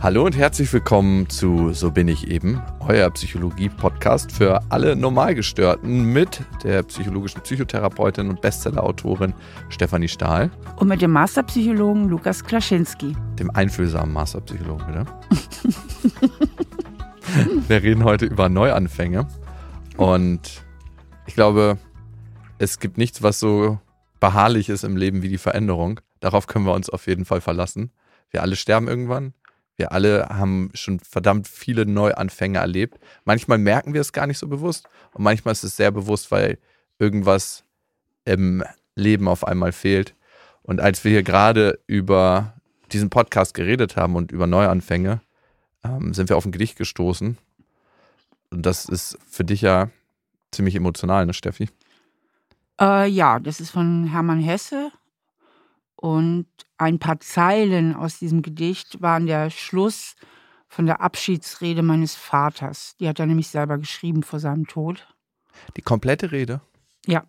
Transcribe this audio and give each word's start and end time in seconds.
Hallo 0.00 0.24
und 0.24 0.36
herzlich 0.36 0.72
willkommen 0.72 1.28
zu 1.28 1.72
So 1.72 1.90
bin 1.90 2.06
ich 2.06 2.28
eben, 2.28 2.62
euer 2.78 3.10
Psychologie-Podcast 3.10 4.30
für 4.30 4.60
alle 4.68 4.94
Normalgestörten 4.94 6.04
mit 6.04 6.40
der 6.62 6.84
psychologischen 6.84 7.40
Psychotherapeutin 7.40 8.28
und 8.28 8.40
Bestsellerautorin 8.40 9.34
Stefanie 9.70 10.06
Stahl. 10.06 10.52
Und 10.76 10.86
mit 10.86 11.02
dem 11.02 11.10
Masterpsychologen 11.10 12.08
Lukas 12.08 12.44
Klaschinski. 12.44 13.16
Dem 13.40 13.50
einfühlsamen 13.50 14.12
Masterpsychologen, 14.12 14.86
bitte. 14.86 15.06
Wir 17.66 17.82
reden 17.82 18.04
heute 18.04 18.26
über 18.26 18.48
Neuanfänge. 18.48 19.26
Und 19.96 20.62
ich 21.26 21.34
glaube, 21.34 21.76
es 22.58 22.78
gibt 22.78 22.98
nichts, 22.98 23.24
was 23.24 23.40
so 23.40 23.80
beharrlich 24.20 24.68
ist 24.68 24.84
im 24.84 24.96
Leben 24.96 25.22
wie 25.22 25.28
die 25.28 25.38
Veränderung. 25.38 25.98
Darauf 26.20 26.46
können 26.46 26.66
wir 26.66 26.74
uns 26.74 26.88
auf 26.88 27.08
jeden 27.08 27.24
Fall 27.24 27.40
verlassen. 27.40 27.90
Wir 28.30 28.42
alle 28.42 28.54
sterben 28.54 28.86
irgendwann 28.86 29.34
wir 29.78 29.92
alle 29.92 30.28
haben 30.28 30.70
schon 30.74 30.98
verdammt 30.98 31.48
viele 31.48 31.86
Neuanfänge 31.86 32.58
erlebt. 32.58 32.98
Manchmal 33.24 33.58
merken 33.58 33.94
wir 33.94 34.00
es 34.00 34.12
gar 34.12 34.26
nicht 34.26 34.38
so 34.38 34.48
bewusst 34.48 34.88
und 35.14 35.22
manchmal 35.22 35.52
ist 35.52 35.64
es 35.64 35.76
sehr 35.76 35.92
bewusst, 35.92 36.30
weil 36.30 36.58
irgendwas 36.98 37.64
im 38.24 38.64
Leben 38.96 39.28
auf 39.28 39.46
einmal 39.46 39.72
fehlt. 39.72 40.14
Und 40.62 40.80
als 40.80 41.04
wir 41.04 41.12
hier 41.12 41.22
gerade 41.22 41.78
über 41.86 42.54
diesen 42.92 43.08
Podcast 43.08 43.54
geredet 43.54 43.96
haben 43.96 44.16
und 44.16 44.32
über 44.32 44.46
Neuanfänge, 44.46 45.20
ähm, 45.84 46.12
sind 46.12 46.28
wir 46.28 46.36
auf 46.36 46.44
ein 46.44 46.52
Gedicht 46.52 46.76
gestoßen. 46.76 47.38
Und 48.50 48.66
das 48.66 48.84
ist 48.84 49.16
für 49.30 49.44
dich 49.44 49.62
ja 49.62 49.90
ziemlich 50.50 50.74
emotional, 50.74 51.24
ne, 51.24 51.34
Steffi? 51.34 51.68
Äh, 52.80 53.08
ja, 53.08 53.38
das 53.38 53.60
ist 53.60 53.70
von 53.70 54.06
Hermann 54.06 54.40
Hesse. 54.40 54.90
Und 55.96 56.46
ein 56.78 56.98
paar 56.98 57.20
Zeilen 57.20 57.94
aus 57.94 58.18
diesem 58.18 58.42
Gedicht 58.42 59.02
waren 59.02 59.26
der 59.26 59.50
Schluss 59.50 60.14
von 60.68 60.86
der 60.86 61.00
Abschiedsrede 61.00 61.82
meines 61.82 62.14
Vaters. 62.14 62.96
Die 62.98 63.08
hat 63.08 63.18
er 63.18 63.26
nämlich 63.26 63.48
selber 63.48 63.78
geschrieben 63.78 64.22
vor 64.22 64.38
seinem 64.38 64.66
Tod. 64.66 65.06
Die 65.76 65.82
komplette 65.82 66.30
Rede? 66.30 66.60
Ja. 67.06 67.24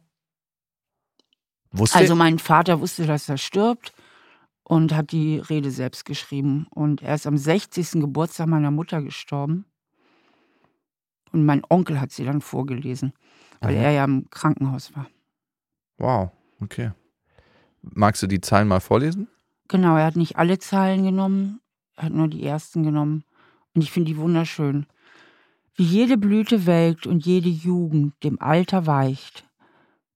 Wusste 1.71 1.97
also 1.97 2.15
mein 2.15 2.39
Vater 2.39 2.79
wusste, 2.81 3.05
dass 3.05 3.29
er 3.29 3.37
stirbt 3.37 3.93
und 4.63 4.93
hat 4.93 5.11
die 5.11 5.39
Rede 5.39 5.71
selbst 5.71 6.05
geschrieben. 6.05 6.67
Und 6.69 7.01
er 7.01 7.15
ist 7.15 7.25
am 7.25 7.37
60. 7.37 7.93
Geburtstag 7.93 8.47
meiner 8.47 8.71
Mutter 8.71 9.01
gestorben. 9.01 9.65
Und 11.31 11.45
mein 11.45 11.61
Onkel 11.69 11.99
hat 11.99 12.11
sie 12.11 12.25
dann 12.25 12.41
vorgelesen, 12.41 13.13
weil 13.61 13.75
Aha. 13.75 13.83
er 13.83 13.91
ja 13.91 14.03
im 14.03 14.29
Krankenhaus 14.29 14.95
war. 14.95 15.07
Wow, 15.97 16.31
okay. 16.59 16.91
Magst 17.81 18.21
du 18.23 18.27
die 18.27 18.41
Zahlen 18.41 18.67
mal 18.67 18.79
vorlesen? 18.79 19.27
Genau, 19.69 19.95
er 19.95 20.05
hat 20.07 20.17
nicht 20.17 20.35
alle 20.35 20.59
Zahlen 20.59 21.03
genommen, 21.03 21.61
er 21.95 22.05
hat 22.05 22.13
nur 22.13 22.27
die 22.27 22.43
ersten 22.43 22.83
genommen. 22.83 23.23
Und 23.73 23.83
ich 23.83 23.91
finde 23.91 24.11
die 24.11 24.17
wunderschön. 24.17 24.85
Wie 25.75 25.83
jede 25.83 26.17
Blüte 26.17 26.65
welkt 26.65 27.07
und 27.07 27.25
jede 27.25 27.47
Jugend 27.47 28.21
dem 28.23 28.41
Alter 28.41 28.85
weicht, 28.85 29.47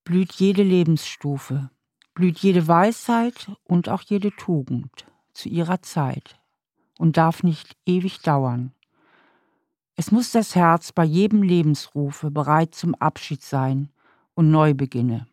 blüht 0.04 0.34
jede 0.34 0.64
Lebensstufe, 0.64 1.70
blüht 2.14 2.40
jede 2.40 2.68
Weisheit 2.68 3.50
und 3.64 3.88
auch 3.88 4.02
jede 4.02 4.32
Tugend 4.32 5.06
zu 5.34 5.48
ihrer 5.48 5.82
Zeit 5.82 6.42
und 7.00 7.16
darf 7.16 7.44
nicht 7.44 7.78
ewig 7.86 8.20
dauern. 8.22 8.74
Es 9.96 10.12
muss 10.12 10.32
das 10.32 10.56
Herz 10.56 10.92
bei 10.92 11.06
jedem 11.06 11.44
Lebensrufe 11.44 12.32
bereit 12.32 12.76
zum 12.76 12.96
Abschied 12.96 13.42
sein 13.42 13.90
und 14.34 14.52
Neubeginne 14.52 15.28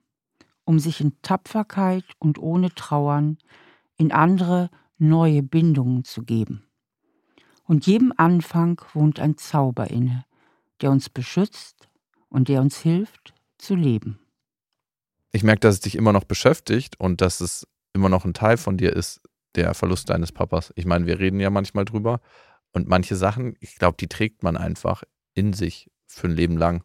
um 0.70 0.78
sich 0.78 1.00
in 1.00 1.20
Tapferkeit 1.22 2.04
und 2.20 2.38
ohne 2.38 2.72
Trauern 2.72 3.38
in 4.00 4.12
andere 4.12 4.70
neue 4.96 5.42
Bindungen 5.42 6.04
zu 6.04 6.22
geben. 6.22 6.64
Und 7.64 7.86
jedem 7.86 8.14
Anfang 8.16 8.80
wohnt 8.94 9.20
ein 9.20 9.36
Zauber 9.36 9.90
inne, 9.90 10.24
der 10.80 10.91
uns 10.91 11.10
beschützt 11.10 11.88
und 12.30 12.48
der 12.48 12.62
uns 12.62 12.78
hilft 12.78 13.34
zu 13.58 13.75
leben. 13.75 14.19
Ich 15.32 15.42
merke, 15.42 15.60
dass 15.60 15.75
es 15.75 15.80
dich 15.80 15.97
immer 15.97 16.12
noch 16.12 16.25
beschäftigt 16.25 16.98
und 16.98 17.20
dass 17.20 17.41
es 17.41 17.69
immer 17.92 18.08
noch 18.08 18.25
ein 18.25 18.32
Teil 18.32 18.56
von 18.56 18.78
dir 18.78 18.97
ist, 18.97 19.20
der 19.54 19.75
Verlust 19.75 20.08
deines 20.08 20.32
Papas. 20.32 20.72
Ich 20.76 20.86
meine, 20.86 21.04
wir 21.04 21.19
reden 21.19 21.38
ja 21.38 21.50
manchmal 21.50 21.84
drüber 21.84 22.20
und 22.72 22.88
manche 22.88 23.16
Sachen, 23.16 23.54
ich 23.60 23.76
glaube, 23.76 23.98
die 24.00 24.08
trägt 24.08 24.42
man 24.42 24.56
einfach 24.56 25.02
in 25.34 25.52
sich 25.52 25.91
für 26.06 26.26
ein 26.26 26.34
Leben 26.34 26.56
lang. 26.56 26.84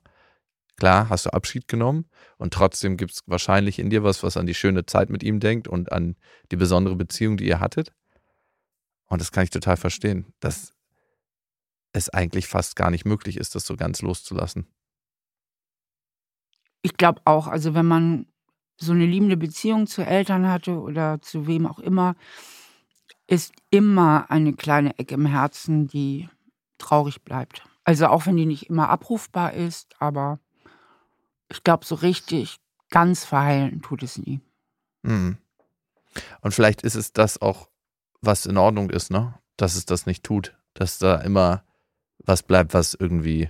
Klar, 0.77 1.09
hast 1.09 1.25
du 1.25 1.33
Abschied 1.33 1.67
genommen 1.67 2.05
und 2.37 2.53
trotzdem 2.53 2.97
gibt 2.97 3.13
es 3.13 3.19
wahrscheinlich 3.27 3.79
in 3.79 3.89
dir 3.89 4.03
was, 4.03 4.23
was 4.23 4.35
an 4.35 4.45
die 4.45 4.53
schöne 4.53 4.85
Zeit 4.85 5.09
mit 5.09 5.23
ihm 5.23 5.39
denkt 5.39 5.67
und 5.67 5.91
an 5.91 6.15
die 6.51 6.57
besondere 6.57 6.95
Beziehung, 6.95 7.37
die 7.37 7.47
ihr 7.47 7.61
hattet. 7.61 7.93
Und 9.07 9.21
das 9.21 9.31
kann 9.31 9.45
ich 9.45 9.51
total 9.51 9.77
verstehen, 9.77 10.33
dass 10.39 10.73
es 11.93 12.09
eigentlich 12.09 12.47
fast 12.47 12.75
gar 12.75 12.91
nicht 12.91 13.05
möglich 13.05 13.37
ist, 13.37 13.55
das 13.55 13.65
so 13.65 13.77
ganz 13.77 14.01
loszulassen. 14.01 14.67
Ich 16.81 16.97
glaube 16.97 17.21
auch, 17.23 17.47
also 17.47 17.73
wenn 17.73 17.85
man 17.85 18.27
so 18.77 18.91
eine 18.91 19.05
liebende 19.05 19.37
Beziehung 19.37 19.87
zu 19.87 20.01
Eltern 20.01 20.49
hatte 20.49 20.79
oder 20.79 21.21
zu 21.21 21.47
wem 21.47 21.65
auch 21.65 21.79
immer, 21.79 22.15
ist 23.27 23.53
immer 23.69 24.29
eine 24.29 24.53
kleine 24.53 24.99
Ecke 24.99 25.15
im 25.15 25.25
Herzen, 25.25 25.87
die 25.87 26.29
traurig 26.77 27.23
bleibt. 27.23 27.63
Also 27.85 28.07
auch 28.07 28.25
wenn 28.25 28.35
die 28.35 28.45
nicht 28.45 28.69
immer 28.69 28.89
abrufbar 28.89 29.53
ist, 29.53 29.95
aber 29.99 30.39
ich 31.55 31.63
glaube, 31.63 31.85
so 31.85 31.95
richtig 31.95 32.57
ganz 32.89 33.25
verheilen 33.25 33.81
tut 33.81 34.03
es 34.03 34.17
nie. 34.17 34.41
Mhm. 35.03 35.37
Und 36.41 36.53
vielleicht 36.53 36.81
ist 36.81 36.95
es 36.95 37.13
das 37.13 37.41
auch, 37.41 37.69
was 38.21 38.45
in 38.45 38.57
Ordnung 38.57 38.89
ist, 38.89 39.11
ne? 39.11 39.35
Dass 39.57 39.75
es 39.75 39.85
das 39.85 40.05
nicht 40.05 40.23
tut. 40.23 40.55
Dass 40.73 40.97
da 40.97 41.15
immer 41.17 41.63
was 42.19 42.43
bleibt, 42.43 42.73
was 42.73 42.93
irgendwie 42.93 43.49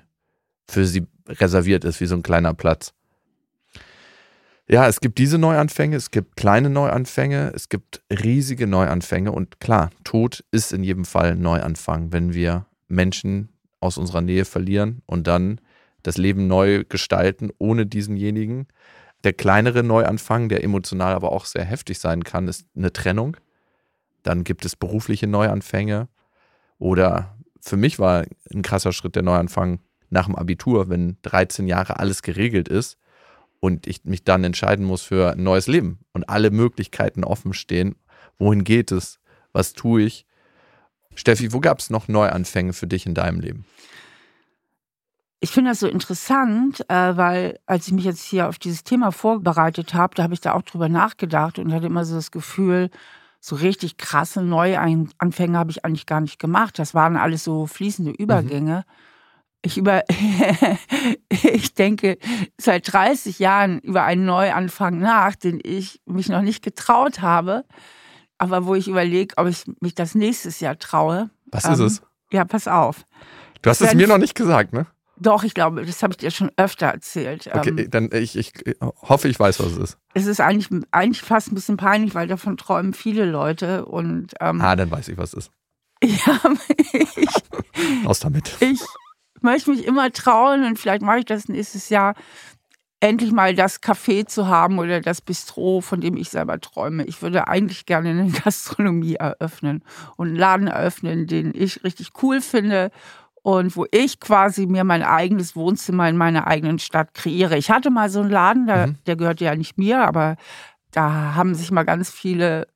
für 0.67 0.85
sie 0.85 1.07
reserviert 1.27 1.83
ist, 1.83 1.99
wie 1.99 2.05
so 2.05 2.15
ein 2.15 2.23
kleiner 2.23 2.53
Platz. 2.53 2.93
Ja, 4.67 4.87
es 4.87 4.99
gibt 4.99 5.19
diese 5.19 5.37
Neuanfänge, 5.37 5.95
es 5.95 6.09
gibt 6.09 6.35
kleine 6.35 6.69
Neuanfänge, 6.71 7.51
es 7.55 7.69
gibt 7.69 8.03
riesige 8.09 8.65
Neuanfänge 8.65 9.31
und 9.31 9.59
klar, 9.59 9.91
Tod 10.03 10.43
ist 10.51 10.73
in 10.73 10.83
jedem 10.83 11.05
Fall 11.05 11.33
ein 11.33 11.41
Neuanfang, 11.41 12.11
wenn 12.11 12.33
wir 12.33 12.65
Menschen 12.87 13.49
aus 13.79 13.97
unserer 13.99 14.21
Nähe 14.21 14.43
verlieren 14.43 15.03
und 15.05 15.27
dann 15.27 15.61
das 16.05 16.17
Leben 16.17 16.47
neu 16.47 16.83
gestalten 16.83 17.49
ohne 17.57 17.85
diesenjenigen. 17.85 18.67
Der 19.23 19.33
kleinere 19.33 19.81
Neuanfang, 19.81 20.49
der 20.49 20.63
emotional 20.63 21.13
aber 21.13 21.31
auch 21.31 21.45
sehr 21.45 21.65
heftig 21.65 21.97
sein 21.97 22.23
kann, 22.23 22.47
ist 22.47 22.65
eine 22.75 22.93
Trennung. 22.93 23.37
Dann 24.21 24.43
gibt 24.43 24.65
es 24.65 24.75
berufliche 24.75 25.25
Neuanfänge. 25.25 26.07
Oder 26.77 27.35
für 27.59 27.75
mich 27.75 27.97
war 27.97 28.25
ein 28.53 28.61
krasser 28.61 28.91
Schritt 28.91 29.15
der 29.15 29.23
Neuanfang 29.23 29.79
nach 30.11 30.25
dem 30.27 30.35
Abitur, 30.35 30.89
wenn 30.89 31.17
13 31.23 31.67
Jahre 31.67 31.99
alles 31.99 32.21
geregelt 32.21 32.67
ist 32.67 32.97
und 33.59 33.87
ich 33.87 34.05
mich 34.05 34.23
dann 34.23 34.43
entscheiden 34.43 34.85
muss 34.85 35.01
für 35.01 35.31
ein 35.31 35.43
neues 35.43 35.65
Leben 35.65 35.99
und 36.13 36.29
alle 36.29 36.51
Möglichkeiten 36.51 37.23
offen 37.23 37.53
stehen. 37.53 37.95
Wohin 38.37 38.63
geht 38.63 38.91
es? 38.91 39.19
Was 39.53 39.73
tue 39.73 40.03
ich? 40.03 40.27
Steffi, 41.15 41.51
wo 41.51 41.61
gab 41.61 41.79
es 41.79 41.89
noch 41.89 42.07
Neuanfänge 42.07 42.73
für 42.73 42.85
dich 42.85 43.07
in 43.07 43.15
deinem 43.15 43.39
Leben? 43.39 43.65
Ich 45.45 45.51
finde 45.51 45.69
das 45.69 45.79
so 45.79 45.87
interessant, 45.87 46.83
äh, 46.89 47.17
weil 47.17 47.59
als 47.67 47.85
ich 47.85 47.93
mich 47.93 48.05
jetzt 48.05 48.23
hier 48.23 48.49
auf 48.49 48.57
dieses 48.57 48.83
Thema 48.83 49.11
vorbereitet 49.11 49.93
habe, 49.93 50.15
da 50.15 50.23
habe 50.23 50.33
ich 50.33 50.41
da 50.41 50.53
auch 50.53 50.63
drüber 50.63 50.89
nachgedacht 50.89 51.59
und 51.59 51.71
hatte 51.71 51.85
immer 51.85 52.03
so 52.03 52.15
das 52.15 52.31
Gefühl, 52.31 52.89
so 53.39 53.55
richtig 53.55 53.97
krasse 53.97 54.41
Neuanfänge 54.41 55.55
habe 55.55 55.69
ich 55.69 55.85
eigentlich 55.85 56.07
gar 56.07 56.19
nicht 56.19 56.39
gemacht. 56.39 56.79
Das 56.79 56.95
waren 56.95 57.15
alles 57.15 57.43
so 57.43 57.67
fließende 57.67 58.09
mhm. 58.09 58.17
Übergänge. 58.17 58.85
Mhm. 58.87 58.91
Ich, 59.61 59.77
über 59.77 60.03
ich 61.29 61.75
denke 61.75 62.17
seit 62.59 62.91
30 62.91 63.37
Jahren 63.37 63.77
über 63.81 64.03
einen 64.03 64.25
Neuanfang 64.25 64.97
nach, 64.97 65.35
den 65.35 65.59
ich 65.61 66.01
mich 66.07 66.27
noch 66.27 66.41
nicht 66.41 66.63
getraut 66.63 67.21
habe, 67.21 67.65
aber 68.39 68.65
wo 68.65 68.73
ich 68.73 68.87
überlege, 68.87 69.37
ob 69.37 69.45
ich 69.45 69.65
mich 69.79 69.93
das 69.93 70.15
nächstes 70.15 70.59
Jahr 70.59 70.79
traue. 70.79 71.29
Was 71.51 71.65
ähm, 71.65 71.73
ist 71.73 71.79
es? 71.81 72.01
Ja, 72.31 72.45
pass 72.45 72.67
auf. 72.67 73.05
Du 73.61 73.69
hast 73.69 73.81
es 73.81 73.93
mir 73.93 74.07
noch 74.07 74.17
nicht 74.17 74.33
gesagt, 74.33 74.73
ne? 74.73 74.87
Doch, 75.17 75.43
ich 75.43 75.53
glaube, 75.53 75.85
das 75.85 76.03
habe 76.03 76.13
ich 76.13 76.17
dir 76.17 76.31
schon 76.31 76.51
öfter 76.57 76.87
erzählt. 76.87 77.49
Okay, 77.53 77.69
ähm, 77.69 77.89
dann 77.89 78.09
ich, 78.11 78.35
ich 78.35 78.53
hoffe, 78.81 79.27
ich 79.27 79.39
weiß, 79.39 79.59
was 79.59 79.73
es 79.73 79.77
ist. 79.77 79.97
Es 80.13 80.25
ist 80.25 80.41
eigentlich, 80.41 80.69
eigentlich 80.91 81.21
fast 81.21 81.51
ein 81.51 81.55
bisschen 81.55 81.77
peinlich, 81.77 82.15
weil 82.15 82.27
davon 82.27 82.57
träumen 82.57 82.93
viele 82.93 83.25
Leute. 83.25 83.85
Und, 83.85 84.33
ähm, 84.41 84.61
ah, 84.61 84.75
dann 84.75 84.91
weiß 84.91 85.07
ich, 85.07 85.17
was 85.17 85.33
es 85.33 85.45
ist. 85.45 85.51
Ja, 86.03 86.39
ich, 87.15 88.05
Aus 88.05 88.19
damit. 88.19 88.57
Ich 88.59 88.81
möchte 89.41 89.71
mich 89.71 89.85
immer 89.85 90.11
trauen 90.11 90.65
und 90.65 90.77
vielleicht 90.77 91.01
mache 91.01 91.19
ich 91.19 91.25
das 91.25 91.47
nächstes 91.47 91.89
Jahr, 91.89 92.15
endlich 92.99 93.31
mal 93.31 93.55
das 93.55 93.81
Café 93.81 94.25
zu 94.25 94.47
haben 94.47 94.79
oder 94.79 94.99
das 95.01 95.21
Bistro, 95.21 95.81
von 95.81 96.01
dem 96.01 96.17
ich 96.17 96.29
selber 96.29 96.59
träume. 96.59 97.05
Ich 97.05 97.21
würde 97.21 97.47
eigentlich 97.47 97.85
gerne 97.85 98.09
eine 98.09 98.29
Gastronomie 98.43 99.15
eröffnen 99.15 99.83
und 100.17 100.27
einen 100.27 100.35
Laden 100.35 100.67
eröffnen, 100.67 101.27
den 101.27 101.53
ich 101.55 101.83
richtig 101.83 102.11
cool 102.21 102.41
finde 102.41 102.91
und 103.45 103.77
wo 103.77 103.85
ich 103.91 104.19
quasi 104.19 104.65
mir 104.65 104.83
mein 104.83 105.03
eigenes 105.03 105.55
Wohnzimmer 105.55 106.09
in 106.09 106.17
meiner 106.17 106.47
eigenen 106.47 106.79
Stadt 106.79 107.13
kreiere. 107.13 107.55
Ich 107.57 107.69
hatte 107.69 107.91
mal 107.91 108.09
so 108.09 108.21
einen 108.21 108.31
Laden, 108.31 108.65
der, 108.65 108.87
mhm. 108.87 108.95
der 109.05 109.15
gehörte 109.15 109.45
ja 109.45 109.55
nicht 109.55 109.77
mir, 109.77 109.99
aber 109.99 110.35
da 110.89 111.35
haben 111.35 111.53
sich 111.53 111.69
mal 111.69 111.83
ganz 111.83 112.09
viele 112.09 112.67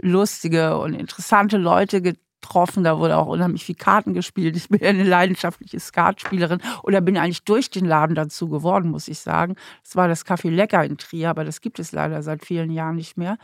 lustige 0.00 0.76
und 0.78 0.94
interessante 0.94 1.56
Leute 1.56 2.02
getroffen, 2.02 2.82
da 2.82 2.98
wurde 2.98 3.16
auch 3.16 3.28
unheimlich 3.28 3.64
viel 3.64 3.76
Karten 3.76 4.12
gespielt. 4.12 4.56
Ich 4.56 4.68
bin 4.68 4.80
ja 4.82 4.88
eine 4.88 5.04
leidenschaftliche 5.04 5.78
Skatspielerin 5.78 6.62
oder 6.82 7.00
bin 7.00 7.16
eigentlich 7.16 7.44
durch 7.44 7.70
den 7.70 7.84
Laden 7.84 8.16
dazu 8.16 8.48
geworden, 8.48 8.90
muss 8.90 9.06
ich 9.06 9.20
sagen. 9.20 9.54
Das 9.84 9.94
war 9.94 10.08
das 10.08 10.26
Café 10.26 10.50
Lecker 10.50 10.82
in 10.82 10.98
Trier, 10.98 11.30
aber 11.30 11.44
das 11.44 11.60
gibt 11.60 11.78
es 11.78 11.92
leider 11.92 12.24
seit 12.24 12.44
vielen 12.44 12.72
Jahren 12.72 12.96
nicht 12.96 13.16
mehr. 13.16 13.38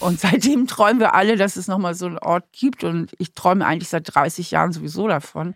Und 0.00 0.18
seitdem 0.18 0.66
träumen 0.66 0.98
wir 0.98 1.14
alle, 1.14 1.36
dass 1.36 1.54
es 1.54 1.68
nochmal 1.68 1.94
so 1.94 2.06
einen 2.06 2.18
Ort 2.18 2.46
gibt 2.50 2.82
und 2.82 3.12
ich 3.18 3.32
träume 3.32 3.64
eigentlich 3.64 3.90
seit 3.90 4.12
30 4.12 4.50
Jahren 4.50 4.72
sowieso 4.72 5.06
davon. 5.06 5.54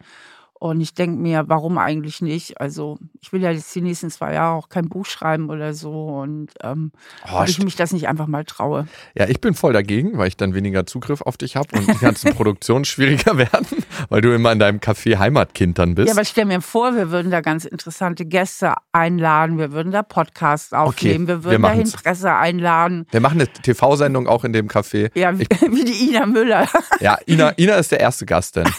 Und 0.64 0.80
ich 0.80 0.94
denke 0.94 1.20
mir, 1.20 1.44
warum 1.48 1.76
eigentlich 1.76 2.22
nicht? 2.22 2.58
Also, 2.58 2.98
ich 3.20 3.34
will 3.34 3.42
ja 3.42 3.50
jetzt 3.50 3.74
die 3.74 3.82
nächsten 3.82 4.10
zwei 4.10 4.32
Jahre 4.32 4.54
auch 4.54 4.70
kein 4.70 4.88
Buch 4.88 5.04
schreiben 5.04 5.50
oder 5.50 5.74
so. 5.74 6.06
Und 6.06 6.52
ähm, 6.62 6.90
Oh, 7.30 7.40
ob 7.40 7.48
ich 7.48 7.62
mich 7.62 7.76
das 7.76 7.92
nicht 7.92 8.08
einfach 8.08 8.26
mal 8.28 8.46
traue. 8.46 8.86
Ja, 9.14 9.28
ich 9.28 9.42
bin 9.42 9.52
voll 9.52 9.74
dagegen, 9.74 10.16
weil 10.16 10.28
ich 10.28 10.38
dann 10.38 10.54
weniger 10.54 10.86
Zugriff 10.86 11.20
auf 11.20 11.36
dich 11.36 11.56
habe 11.56 11.68
und 11.76 11.86
die 11.86 11.98
ganzen 11.98 12.32
Produktionen 12.34 12.86
schwieriger 12.86 13.36
werden, 13.36 13.66
weil 14.08 14.22
du 14.22 14.34
immer 14.34 14.52
in 14.52 14.58
deinem 14.58 14.78
Café 14.78 15.18
Heimatkind 15.18 15.78
dann 15.78 15.96
bist. 15.96 16.08
Ja, 16.08 16.14
aber 16.14 16.24
stell 16.24 16.46
mir 16.46 16.62
vor, 16.62 16.96
wir 16.96 17.10
würden 17.10 17.30
da 17.30 17.42
ganz 17.42 17.66
interessante 17.66 18.24
Gäste 18.24 18.72
einladen, 18.92 19.58
wir 19.58 19.72
würden 19.72 19.92
da 19.92 20.02
Podcasts 20.02 20.72
aufnehmen, 20.72 21.26
wir 21.26 21.44
wir 21.44 21.44
würden 21.44 21.60
dahin 21.60 21.78
machen's. 21.80 21.92
Presse 21.92 22.32
einladen. 22.32 23.06
Wir 23.10 23.20
machen 23.20 23.38
eine 23.38 23.48
TV-Sendung 23.52 24.26
auch 24.26 24.44
in 24.44 24.54
dem 24.54 24.68
Café. 24.68 25.10
Ja, 25.14 25.38
wie, 25.38 25.44
wie 25.70 25.84
die 25.84 26.08
Ina 26.08 26.24
Müller. 26.24 26.66
Ja, 27.00 27.18
Ina, 27.26 27.50
Ina 27.58 27.74
ist 27.74 27.92
der 27.92 28.00
erste 28.00 28.24
Gast 28.24 28.56
denn. 28.56 28.64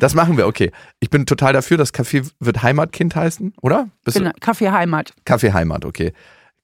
Das 0.00 0.14
machen 0.14 0.36
wir, 0.36 0.46
okay. 0.46 0.70
Ich 1.00 1.07
bin 1.10 1.26
total 1.26 1.52
dafür, 1.52 1.76
das 1.76 1.92
Café 1.94 2.30
wird 2.40 2.62
Heimatkind 2.62 3.14
heißen, 3.14 3.54
oder? 3.60 3.88
Bist 4.04 4.16
Genau, 4.16 4.30
Kaffee 4.40 4.70
Heimat. 4.70 5.12
Café 5.24 5.52
Heimat, 5.52 5.84
okay. 5.84 6.12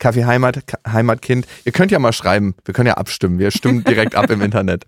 Café 0.00 0.26
Heimat, 0.26 0.62
Heimatkind. 0.86 1.46
Ihr 1.64 1.72
könnt 1.72 1.92
ja 1.92 1.98
mal 1.98 2.12
schreiben, 2.12 2.54
wir 2.64 2.74
können 2.74 2.88
ja 2.88 2.94
abstimmen. 2.94 3.38
Wir 3.38 3.50
stimmen 3.50 3.84
direkt 3.88 4.14
ab 4.16 4.28
im 4.30 4.42
Internet. 4.42 4.86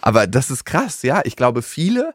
Aber 0.00 0.26
das 0.26 0.50
ist 0.50 0.64
krass, 0.64 1.02
ja. 1.02 1.20
Ich 1.24 1.36
glaube, 1.36 1.62
viele 1.62 2.14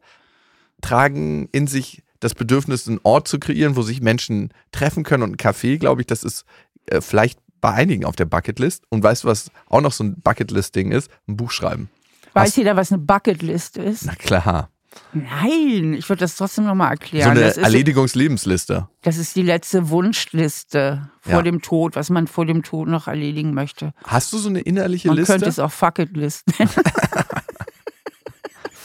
tragen 0.81 1.47
in 1.51 1.67
sich 1.67 2.03
das 2.19 2.33
Bedürfnis, 2.33 2.87
einen 2.87 2.99
Ort 3.03 3.27
zu 3.27 3.39
kreieren, 3.39 3.75
wo 3.75 3.83
sich 3.83 4.01
Menschen 4.01 4.51
treffen 4.71 5.03
können. 5.03 5.23
Und 5.23 5.31
ein 5.33 5.37
Café, 5.37 5.77
glaube 5.77 6.01
ich, 6.01 6.07
das 6.07 6.23
ist 6.23 6.45
äh, 6.87 7.01
vielleicht 7.01 7.39
bei 7.61 7.71
einigen 7.71 8.05
auf 8.05 8.15
der 8.15 8.25
Bucketlist. 8.25 8.83
Und 8.89 9.03
weißt 9.03 9.23
du, 9.23 9.27
was 9.27 9.51
auch 9.69 9.81
noch 9.81 9.91
so 9.91 10.03
ein 10.03 10.19
Bucketlist-Ding 10.21 10.91
ist? 10.91 11.11
Ein 11.27 11.37
Buch 11.37 11.51
schreiben. 11.51 11.89
Weiß 12.33 12.49
Hast- 12.49 12.57
jeder, 12.57 12.75
was 12.75 12.91
eine 12.91 13.01
Bucketlist 13.01 13.77
ist? 13.77 14.05
Na 14.05 14.15
klar. 14.15 14.70
Nein, 15.13 15.93
ich 15.93 16.07
würde 16.09 16.19
das 16.21 16.35
trotzdem 16.35 16.65
nochmal 16.65 16.87
So 16.87 16.91
erklären. 16.91 17.31
eine 17.31 17.39
das, 17.41 17.57
ist, 17.57 17.63
Erledigungslebensliste. 17.63 18.87
das 19.01 19.17
ist 19.17 19.35
die 19.35 19.41
letzte 19.41 19.89
Wunschliste 19.89 21.09
vor 21.21 21.31
Ja. 21.33 21.41
dem 21.41 21.61
Tod, 21.61 21.95
was 21.95 22.09
man 22.09 22.27
vor 22.27 22.45
dem 22.45 22.63
Tod 22.63 22.87
noch 22.87 23.07
erledigen 23.07 23.53
möchte. 23.53 23.93
Hast 24.05 24.31
du 24.33 24.37
so 24.37 24.49
eine 24.49 24.59
innerliche 24.61 25.07
Man 25.07 25.17
Liste? 25.17 25.33
könnte 25.33 25.49
es 25.49 25.59
auch 25.59 25.71
Fucketlist 25.71 26.47
nennen. 26.59 26.71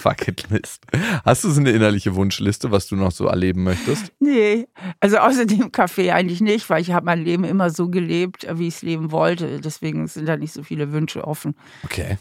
Bucketlist. 0.02 0.84
Hast 1.24 1.42
du 1.42 1.50
so 1.50 1.58
eine 1.60 1.70
innerliche 1.72 2.14
Wunschliste, 2.14 2.70
was 2.70 2.86
du 2.86 2.94
noch 2.94 3.10
so 3.10 3.26
erleben 3.26 3.64
möchtest? 3.64 4.12
Nee, 4.20 4.68
also 5.00 5.16
außer 5.18 5.46
dem 5.46 5.72
Kaffee 5.72 6.12
eigentlich 6.12 6.40
nicht, 6.40 6.70
weil 6.70 6.80
ich 6.80 6.92
habe 6.92 7.06
mein 7.06 7.24
Leben 7.24 7.42
immer 7.42 7.70
so 7.70 7.88
gelebt, 7.88 8.46
wie 8.54 8.68
ich 8.68 8.74
es 8.76 8.82
leben 8.82 9.10
wollte. 9.10 9.60
Deswegen 9.60 10.06
sind 10.06 10.26
da 10.26 10.36
nicht 10.36 10.52
so 10.52 10.62
viele 10.62 10.92
Wünsche 10.92 11.26
offen. 11.26 11.56
Okay. 11.82 12.18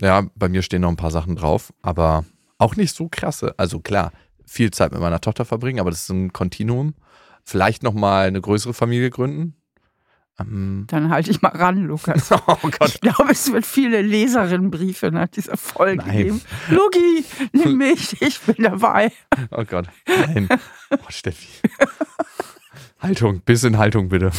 Ja, 0.00 0.22
bei 0.34 0.48
mir 0.48 0.62
stehen 0.62 0.80
noch 0.80 0.88
ein 0.88 0.96
paar 0.96 1.10
Sachen 1.10 1.36
drauf, 1.36 1.74
aber 1.82 2.24
auch 2.58 2.76
nicht 2.76 2.94
so 2.94 3.08
krasse. 3.08 3.54
Also 3.56 3.80
klar, 3.80 4.12
viel 4.46 4.70
Zeit 4.70 4.92
mit 4.92 5.00
meiner 5.00 5.20
Tochter 5.20 5.44
verbringen, 5.44 5.80
aber 5.80 5.90
das 5.90 6.02
ist 6.02 6.10
ein 6.10 6.32
Kontinuum. 6.32 6.94
Vielleicht 7.44 7.82
noch 7.82 7.94
mal 7.94 8.26
eine 8.26 8.40
größere 8.40 8.74
Familie 8.74 9.10
gründen. 9.10 9.56
Ähm, 10.38 10.84
Dann 10.88 11.10
halte 11.10 11.30
ich 11.30 11.40
mal 11.40 11.56
ran, 11.56 11.84
Lukas. 11.84 12.30
oh 12.46 12.56
Gott. 12.62 12.88
Ich 12.88 13.00
glaube, 13.00 13.30
es 13.30 13.50
wird 13.52 13.64
viele 13.64 14.02
Leserinnenbriefe 14.02 15.10
nach 15.10 15.28
dieser 15.28 15.56
Folge 15.56 16.04
Nein. 16.04 16.16
geben. 16.16 16.40
Luki, 16.68 17.24
nimm 17.52 17.76
mich, 17.78 18.20
ich 18.20 18.40
bin 18.40 18.56
dabei. 18.58 19.12
Oh 19.50 19.64
Gott. 19.64 19.88
Nein. 20.06 20.48
Oh, 20.90 20.96
Steffi. 21.08 21.48
Haltung, 23.00 23.40
bisschen 23.42 23.78
Haltung 23.78 24.08
bitte. 24.08 24.30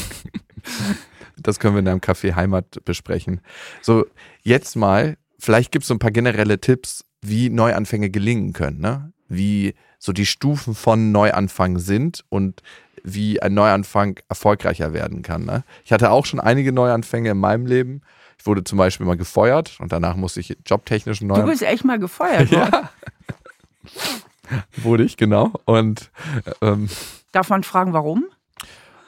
Das 1.38 1.60
können 1.60 1.76
wir 1.76 1.80
in 1.80 1.86
deinem 1.86 2.00
Café 2.00 2.36
Heimat 2.36 2.84
besprechen. 2.84 3.42
So, 3.82 4.06
jetzt 4.44 4.76
mal, 4.76 5.18
vielleicht 5.40 5.72
gibt 5.72 5.84
es 5.84 5.88
so 5.88 5.94
ein 5.94 6.00
paar 6.00 6.12
generelle 6.12 6.60
Tipps, 6.60 7.06
wie 7.22 7.50
Neuanfänge 7.50 8.10
gelingen 8.10 8.54
können, 8.54 8.80
ne? 8.80 9.12
Wie 9.28 9.74
so 10.00 10.14
die 10.14 10.26
Stufen 10.26 10.76
von 10.76 11.12
Neuanfang 11.12 11.80
sind 11.80 12.24
und 12.30 12.62
wie 13.04 13.42
ein 13.42 13.54
Neuanfang 13.54 14.20
erfolgreicher 14.30 14.94
werden 14.94 15.22
kann. 15.22 15.46
Ne? 15.46 15.64
Ich 15.86 15.92
hatte 15.92 16.12
auch 16.12 16.26
schon 16.26 16.40
einige 16.40 16.72
Neuanfänge 16.72 17.32
in 17.32 17.38
meinem 17.38 17.66
Leben. 17.66 18.02
Ich 18.38 18.46
wurde 18.46 18.64
zum 18.64 18.78
Beispiel 18.78 19.06
mal 19.06 19.18
gefeuert 19.18 19.78
und 19.80 19.92
danach 19.92 20.16
musste 20.16 20.40
ich 20.40 20.58
jobtechnisch 20.66 21.22
einen 21.22 21.34
Du 21.34 21.44
bist 21.44 21.64
echt 21.64 21.84
mal 21.84 22.00
gefeuert 22.00 22.52
worden. 22.52 22.72
ja. 22.72 22.90
Wurde 24.78 25.04
ich, 25.04 25.18
genau. 25.18 25.52
Und 25.66 26.12
ähm, 26.62 26.90
Darf 27.32 27.50
man 27.50 27.64
fragen, 27.64 27.94
warum? 27.94 28.26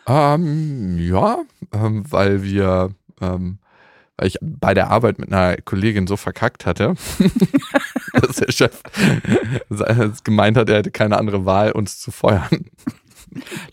ähm, 0.07 0.97
ja, 0.97 1.39
ähm, 1.71 2.03
weil 2.09 2.41
wir, 2.43 2.89
ähm, 3.21 3.59
weil 4.17 4.27
ich 4.27 4.37
bei 4.41 4.73
der 4.73 4.89
Arbeit 4.89 5.19
mit 5.19 5.31
einer 5.31 5.57
Kollegin 5.57 6.07
so 6.07 6.17
verkackt 6.17 6.65
hatte, 6.65 6.95
dass 8.21 8.37
der 8.37 8.51
Chef 8.51 8.81
gemeint 10.23 10.57
hat, 10.57 10.69
er 10.69 10.77
hätte 10.77 10.91
keine 10.91 11.17
andere 11.17 11.45
Wahl, 11.45 11.71
uns 11.71 11.99
zu 11.99 12.11
feuern. 12.11 12.65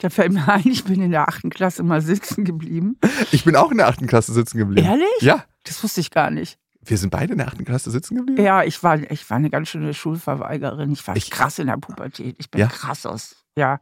Da 0.00 0.10
fällt 0.10 0.32
mir 0.32 0.46
ein, 0.48 0.66
ich 0.66 0.84
bin 0.84 1.00
in 1.00 1.10
der 1.10 1.28
achten 1.28 1.48
Klasse 1.50 1.82
mal 1.82 2.02
sitzen 2.02 2.44
geblieben. 2.44 2.98
Ich 3.32 3.44
bin 3.44 3.56
auch 3.56 3.70
in 3.70 3.78
der 3.78 3.88
achten 3.88 4.06
Klasse 4.06 4.32
sitzen 4.34 4.58
geblieben. 4.58 4.86
Ehrlich? 4.86 5.06
Ja. 5.20 5.44
Das 5.64 5.82
wusste 5.82 6.00
ich 6.00 6.10
gar 6.10 6.30
nicht. 6.30 6.58
Wir 6.84 6.98
sind 6.98 7.10
beide 7.10 7.32
in 7.32 7.38
der 7.38 7.48
achten 7.48 7.64
Klasse 7.64 7.90
sitzen 7.90 8.16
geblieben? 8.16 8.40
Ja, 8.42 8.62
ich 8.62 8.82
war, 8.82 8.98
ich 9.10 9.28
war 9.30 9.38
eine 9.38 9.50
ganz 9.50 9.68
schöne 9.70 9.94
Schulverweigerin. 9.94 10.92
Ich 10.92 11.06
war 11.08 11.16
Ich- 11.16 11.30
krass 11.30 11.58
in 11.58 11.66
der 11.68 11.78
Pubertät. 11.78 12.36
Ich 12.38 12.50
bin 12.50 12.60
Ja? 12.60 12.66
krass 12.68 13.06
aus. 13.06 13.36
Ja. 13.56 13.80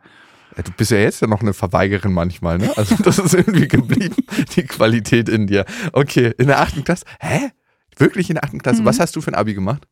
Du 0.56 0.70
bist 0.70 0.92
ja 0.92 0.98
jetzt 0.98 1.20
ja 1.20 1.26
noch 1.26 1.40
eine 1.40 1.52
Verweigerin 1.52 2.12
manchmal, 2.12 2.58
ne? 2.58 2.70
Also 2.76 2.94
das 3.02 3.18
ist 3.18 3.34
irgendwie 3.34 3.66
geblieben, 3.66 4.14
die 4.54 4.62
Qualität 4.62 5.28
in 5.28 5.48
dir. 5.48 5.64
Okay, 5.92 6.32
in 6.38 6.46
der 6.46 6.60
achten 6.60 6.84
Klasse. 6.84 7.04
Hä? 7.18 7.50
Wirklich 7.96 8.30
in 8.30 8.34
der 8.36 8.44
achten 8.44 8.60
Klasse? 8.62 8.82
Mhm. 8.82 8.86
Was 8.86 9.00
hast 9.00 9.16
du 9.16 9.20
für 9.20 9.32
ein 9.32 9.34
Abi 9.34 9.54
gemacht? 9.54 9.88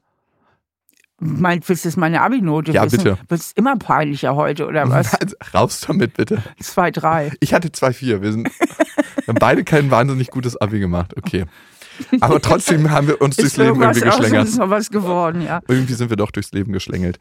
Mein, 1.25 1.61
willst 1.67 1.85
du 1.85 1.89
jetzt 1.89 1.97
meine 1.97 2.21
Abi-Note 2.21 2.73
Ja, 2.73 2.85
wissen? 2.85 2.97
bitte. 2.99 3.19
Wird 3.29 3.41
es 3.41 3.53
immer 3.53 3.77
peinlicher 3.77 4.35
heute, 4.35 4.67
oder 4.67 4.89
was? 4.91 5.13
Also, 5.21 5.37
raus 5.55 5.81
damit, 5.87 6.15
bitte. 6.15 6.43
Zwei, 6.61 6.91
drei. 6.91 7.31
Ich 7.41 7.55
hatte 7.55 7.69
2,4. 7.69 8.23
Wir, 8.23 8.33
sind, 8.33 8.49
wir 8.49 9.27
haben 9.29 9.39
beide 9.39 9.63
kein 9.63 9.91
wahnsinnig 9.91 10.29
gutes 10.31 10.57
Abi 10.61 10.81
gemacht. 10.81 11.17
Okay. 11.17 11.45
Aber 12.21 12.41
trotzdem 12.41 12.91
haben 12.91 13.07
wir 13.07 13.21
uns 13.21 13.37
durchs 13.37 13.53
Ist 13.53 13.57
Leben 13.59 13.81
irgendwie 13.81 14.03
uns 14.05 14.17
geschlängert. 14.17 14.57
noch 14.57 14.71
was 14.71 14.91
geworden, 14.91 15.43
ja. 15.43 15.61
Irgendwie 15.69 15.93
sind 15.95 16.11
wir 16.11 16.17
doch 16.17 16.31
durchs 16.33 16.51
Leben 16.53 16.73
geschlängelt. 16.73 17.19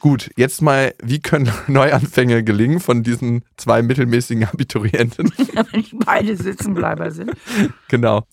Gut, 0.00 0.30
jetzt 0.36 0.60
mal, 0.62 0.94
wie 1.02 1.20
können 1.20 1.50
Neuanfänge 1.68 2.42
gelingen 2.42 2.80
von 2.80 3.02
diesen 3.02 3.44
zwei 3.56 3.82
mittelmäßigen 3.82 4.44
Abiturienten? 4.44 5.32
Wenn 5.72 5.82
die 5.82 5.96
beide 6.04 6.36
Sitzenbleiber 6.36 7.10
sind. 7.12 7.30
Genau. 7.88 8.24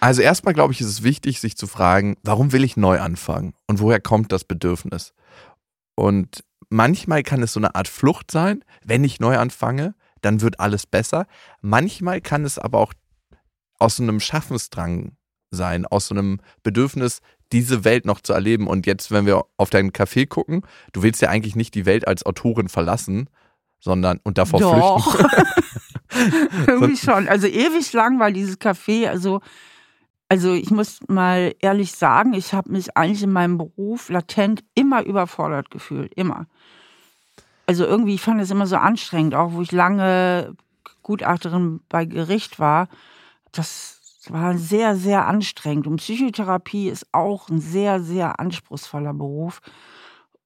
Also 0.00 0.22
erstmal 0.22 0.54
glaube 0.54 0.72
ich, 0.72 0.80
ist 0.80 0.88
es 0.88 1.02
wichtig, 1.02 1.40
sich 1.40 1.56
zu 1.56 1.66
fragen, 1.66 2.16
warum 2.22 2.52
will 2.52 2.64
ich 2.64 2.76
neu 2.76 3.00
anfangen 3.00 3.54
und 3.66 3.80
woher 3.80 4.00
kommt 4.00 4.32
das 4.32 4.44
Bedürfnis? 4.44 5.12
Und 5.94 6.44
manchmal 6.70 7.22
kann 7.22 7.42
es 7.42 7.52
so 7.52 7.60
eine 7.60 7.74
Art 7.74 7.88
Flucht 7.88 8.30
sein, 8.30 8.64
wenn 8.84 9.04
ich 9.04 9.20
neu 9.20 9.36
anfange, 9.38 9.94
dann 10.20 10.40
wird 10.40 10.60
alles 10.60 10.86
besser. 10.86 11.26
Manchmal 11.60 12.20
kann 12.20 12.44
es 12.44 12.58
aber 12.58 12.78
auch 12.78 12.92
aus 13.78 13.96
so 13.96 14.02
einem 14.02 14.20
Schaffensdrang 14.20 15.12
sein, 15.50 15.86
aus 15.86 16.08
so 16.08 16.14
einem 16.14 16.40
Bedürfnis, 16.62 17.20
diese 17.52 17.84
Welt 17.84 18.04
noch 18.04 18.20
zu 18.20 18.32
erleben. 18.32 18.66
Und 18.66 18.86
jetzt, 18.86 19.10
wenn 19.10 19.26
wir 19.26 19.44
auf 19.56 19.70
deinen 19.70 19.92
Café 19.92 20.26
gucken, 20.26 20.62
du 20.92 21.02
willst 21.02 21.22
ja 21.22 21.30
eigentlich 21.30 21.56
nicht 21.56 21.74
die 21.74 21.86
Welt 21.86 22.06
als 22.06 22.26
Autorin 22.26 22.68
verlassen, 22.68 23.30
sondern 23.80 24.20
und 24.24 24.38
davor 24.38 24.60
flüchten. 24.60 24.80
Doch. 24.80 25.18
Irgendwie 26.66 26.96
schon. 26.96 27.28
Also 27.28 27.46
ewig 27.46 27.92
lang 27.92 28.18
war 28.18 28.30
dieses 28.30 28.60
Café, 28.60 29.08
also, 29.08 29.40
also 30.28 30.52
ich 30.52 30.70
muss 30.70 31.00
mal 31.08 31.54
ehrlich 31.60 31.92
sagen, 31.92 32.34
ich 32.34 32.52
habe 32.52 32.70
mich 32.70 32.96
eigentlich 32.96 33.22
in 33.22 33.32
meinem 33.32 33.56
Beruf 33.58 34.10
latent 34.10 34.62
immer 34.74 35.02
überfordert 35.02 35.70
gefühlt. 35.70 36.12
Immer. 36.14 36.46
Also 37.66 37.84
irgendwie, 37.84 38.14
ich 38.14 38.20
fand 38.20 38.40
es 38.40 38.50
immer 38.50 38.66
so 38.66 38.76
anstrengend, 38.76 39.34
auch 39.34 39.52
wo 39.52 39.62
ich 39.62 39.72
lange 39.72 40.54
Gutachterin 41.02 41.80
bei 41.88 42.04
Gericht 42.04 42.58
war. 42.58 42.88
Das 43.52 44.00
war 44.28 44.56
sehr, 44.58 44.96
sehr 44.96 45.26
anstrengend. 45.26 45.86
Und 45.86 45.96
Psychotherapie 45.96 46.88
ist 46.88 47.06
auch 47.12 47.48
ein 47.48 47.60
sehr, 47.60 48.00
sehr 48.00 48.38
anspruchsvoller 48.38 49.14
Beruf. 49.14 49.60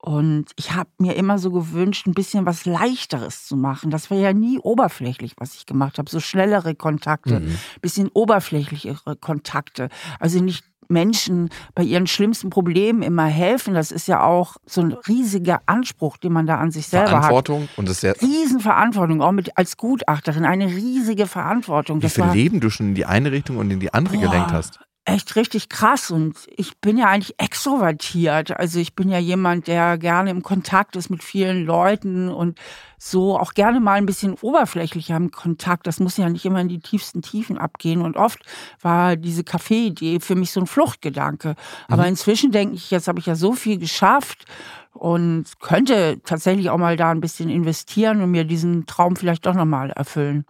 Und 0.05 0.47
ich 0.57 0.73
habe 0.75 0.91
mir 0.99 1.15
immer 1.15 1.39
so 1.39 1.53
gewünscht, 1.53 2.09
ein 2.09 2.13
bisschen 2.15 2.45
was 2.45 2.67
Leichteres 2.67 3.47
zu 3.47 3.57
machen. 3.57 3.91
Das 3.91 4.11
war 4.11 4.19
ja 4.19 4.33
nie 4.33 4.59
oberflächlich, 4.59 5.35
was 5.39 5.55
ich 5.55 5.65
gemacht 5.65 5.97
habe. 5.99 6.11
So 6.11 6.19
schnellere 6.19 6.75
Kontakte, 6.75 7.39
Mhm. 7.39 7.57
bisschen 7.81 8.09
oberflächlichere 8.13 9.15
Kontakte. 9.15 9.89
Also 10.19 10.41
nicht 10.43 10.65
Menschen 10.89 11.51
bei 11.77 11.85
ihren 11.85 12.09
schlimmsten 12.09 12.51
Problemen 12.51 13.03
immer 13.03 13.27
helfen. 13.27 13.75
Das 13.75 13.93
ist 13.93 14.09
ja 14.09 14.25
auch 14.25 14.57
so 14.67 14.81
ein 14.81 14.93
riesiger 14.93 15.61
Anspruch, 15.67 16.17
den 16.17 16.33
man 16.33 16.47
da 16.47 16.57
an 16.59 16.73
sich 16.73 16.89
selber 16.89 17.13
hat. 17.13 17.21
Verantwortung 17.27 17.69
und 17.77 17.89
das 17.89 17.99
ist 17.99 18.03
ja 18.03 18.13
Riesenverantwortung, 18.21 19.23
auch 19.23 19.33
mit 19.33 19.57
als 19.57 19.77
Gutachterin, 19.77 20.45
eine 20.45 20.67
riesige 20.67 21.27
Verantwortung. 21.29 21.99
Wie 21.99 22.03
Das 22.03 22.15
viel 22.15 22.25
war 22.25 22.35
Leben 22.35 22.59
du 22.59 22.71
schon 22.71 22.89
in 22.89 22.95
die 22.97 23.07
eine 23.07 23.31
Richtung 23.31 23.57
und 23.57 23.71
in 23.71 23.79
die 23.79 23.95
andere 23.95 24.17
Boah. 24.19 24.23
gelenkt 24.31 24.53
hast. 24.53 24.81
Echt 25.05 25.35
richtig 25.35 25.69
krass 25.69 26.13
und 26.13 26.37
ich 26.57 26.79
bin 26.79 26.97
ja 26.97 27.07
eigentlich 27.07 27.35
extrovertiert. 27.39 28.57
Also 28.57 28.79
ich 28.79 28.95
bin 28.95 29.09
ja 29.09 29.19
jemand, 29.19 29.67
der 29.67 29.99
gerne 29.99 30.31
im 30.31 30.43
Kontakt 30.43 30.95
ist 30.95 31.11
mit 31.11 31.25
vielen 31.25 31.65
Leuten 31.65 32.29
und 32.29 32.61
so 32.99 33.37
auch 33.37 33.55
gerne 33.55 33.81
mal 33.81 33.95
ein 33.95 34.07
bisschen 34.07 34.35
oberflächlicher 34.41 35.17
im 35.17 35.33
Kontakt. 35.33 35.89
Das 35.89 35.99
muss 35.99 36.19
ja 36.19 36.29
nicht 36.29 36.45
immer 36.45 36.61
in 36.61 36.69
die 36.69 36.79
tiefsten 36.79 37.21
Tiefen 37.21 37.59
abgehen 37.59 38.01
und 38.01 38.17
oft 38.17 38.45
war 38.81 39.17
diese 39.17 39.43
Kaffeeidee 39.43 40.21
für 40.21 40.37
mich 40.37 40.53
so 40.53 40.61
ein 40.61 40.69
Fluchtgedanke. 40.69 41.57
Aber 41.89 42.03
mhm. 42.03 42.11
inzwischen 42.11 42.53
denke 42.53 42.77
ich, 42.77 42.93
jetzt 42.93 43.09
habe 43.09 43.19
ich 43.19 43.27
ja 43.27 43.35
so 43.35 43.55
viel 43.55 43.79
geschafft 43.79 44.45
und 44.93 45.47
könnte 45.59 46.21
tatsächlich 46.25 46.71
auch 46.71 46.79
mal 46.79 46.97
da 46.97 47.11
ein 47.11 47.21
bisschen 47.21 47.49
investieren 47.49 48.23
und 48.23 48.31
mir 48.31 48.45
diesen 48.45 48.87
Traum 48.87 49.17
vielleicht 49.17 49.47
doch 49.47 49.55
nochmal 49.55 49.91
erfüllen. 49.91 50.45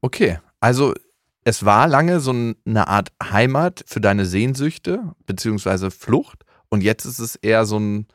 Okay, 0.00 0.38
also 0.60 0.94
es 1.44 1.64
war 1.64 1.88
lange 1.88 2.20
so 2.20 2.30
eine 2.30 2.88
Art 2.88 3.12
Heimat 3.22 3.84
für 3.86 4.00
deine 4.00 4.26
Sehnsüchte 4.26 5.14
beziehungsweise 5.26 5.90
Flucht 5.90 6.44
und 6.68 6.82
jetzt 6.82 7.04
ist 7.04 7.18
es 7.18 7.36
eher 7.36 7.64
so 7.64 7.78
ein, 7.78 8.06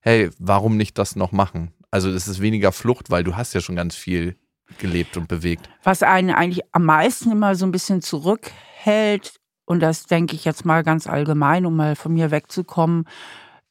hey, 0.00 0.30
warum 0.38 0.76
nicht 0.76 0.98
das 0.98 1.16
noch 1.16 1.32
machen? 1.32 1.72
Also 1.90 2.10
es 2.10 2.28
ist 2.28 2.40
weniger 2.40 2.72
Flucht, 2.72 3.10
weil 3.10 3.24
du 3.24 3.36
hast 3.36 3.54
ja 3.54 3.60
schon 3.60 3.76
ganz 3.76 3.94
viel 3.94 4.36
gelebt 4.78 5.16
und 5.16 5.28
bewegt. 5.28 5.68
Was 5.82 6.02
einen 6.02 6.30
eigentlich 6.30 6.62
am 6.72 6.84
meisten 6.84 7.30
immer 7.30 7.54
so 7.54 7.66
ein 7.66 7.72
bisschen 7.72 8.02
zurückhält, 8.02 9.36
und 9.64 9.80
das 9.80 10.06
denke 10.06 10.36
ich 10.36 10.44
jetzt 10.44 10.64
mal 10.64 10.82
ganz 10.82 11.06
allgemein, 11.06 11.66
um 11.66 11.74
mal 11.74 11.96
von 11.96 12.12
mir 12.12 12.30
wegzukommen, 12.30 13.08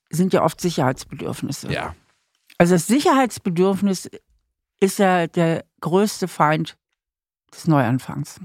sind 0.09 0.33
ja 0.33 0.43
oft 0.43 0.59
Sicherheitsbedürfnisse. 0.59 1.71
Ja. 1.71 1.95
Also 2.57 2.75
das 2.75 2.88
Sicherheitsbedürfnis 2.88 4.09
ist 4.79 5.00
ja 5.00 5.27
der 5.27 5.65
größte 5.81 6.27
Feind 6.27 6.77
des 7.53 7.67
Neuanfangs. 7.67 8.39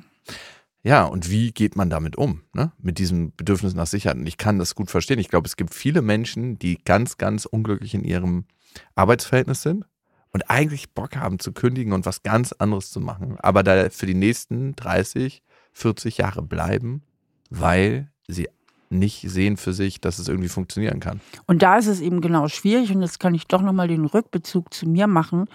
Ja, 0.82 1.04
und 1.04 1.30
wie 1.30 1.52
geht 1.52 1.76
man 1.76 1.90
damit 1.90 2.16
um, 2.16 2.42
ne? 2.54 2.72
mit 2.78 2.98
diesem 2.98 3.34
Bedürfnis 3.36 3.74
nach 3.74 3.86
Sicherheit? 3.86 4.16
Und 4.16 4.26
ich 4.26 4.38
kann 4.38 4.58
das 4.58 4.74
gut 4.74 4.90
verstehen. 4.90 5.18
Ich 5.18 5.28
glaube, 5.28 5.46
es 5.46 5.56
gibt 5.56 5.74
viele 5.74 6.00
Menschen, 6.00 6.58
die 6.58 6.78
ganz, 6.82 7.18
ganz 7.18 7.44
unglücklich 7.44 7.94
in 7.94 8.02
ihrem 8.02 8.46
Arbeitsverhältnis 8.94 9.60
sind 9.60 9.84
und 10.32 10.48
eigentlich 10.48 10.94
Bock 10.94 11.16
haben 11.16 11.38
zu 11.38 11.52
kündigen 11.52 11.92
und 11.92 12.06
was 12.06 12.22
ganz 12.22 12.52
anderes 12.52 12.90
zu 12.90 13.00
machen, 13.00 13.36
aber 13.40 13.62
da 13.62 13.90
für 13.90 14.06
die 14.06 14.14
nächsten 14.14 14.74
30, 14.76 15.42
40 15.72 16.18
Jahre 16.18 16.42
bleiben, 16.42 17.02
weil 17.50 18.10
sie 18.26 18.48
nicht 18.88 19.28
sehen 19.28 19.56
für 19.56 19.72
sich, 19.72 20.00
dass 20.00 20.18
es 20.18 20.28
irgendwie 20.28 20.48
funktionieren 20.48 20.98
kann. 20.98 21.20
Und 21.46 21.62
da 21.62 21.78
ist 21.78 21.86
es 21.86 22.00
eben 22.00 22.20
genau 22.20 22.48
schwierig 22.48 22.90
und 22.90 23.02
jetzt 23.02 23.20
kann 23.20 23.34
ich 23.34 23.46
doch 23.46 23.62
nochmal 23.62 23.88
den 23.88 24.04
Rückbezug 24.04 24.72
zu 24.72 24.88
mir 24.88 25.06
machen 25.06 25.46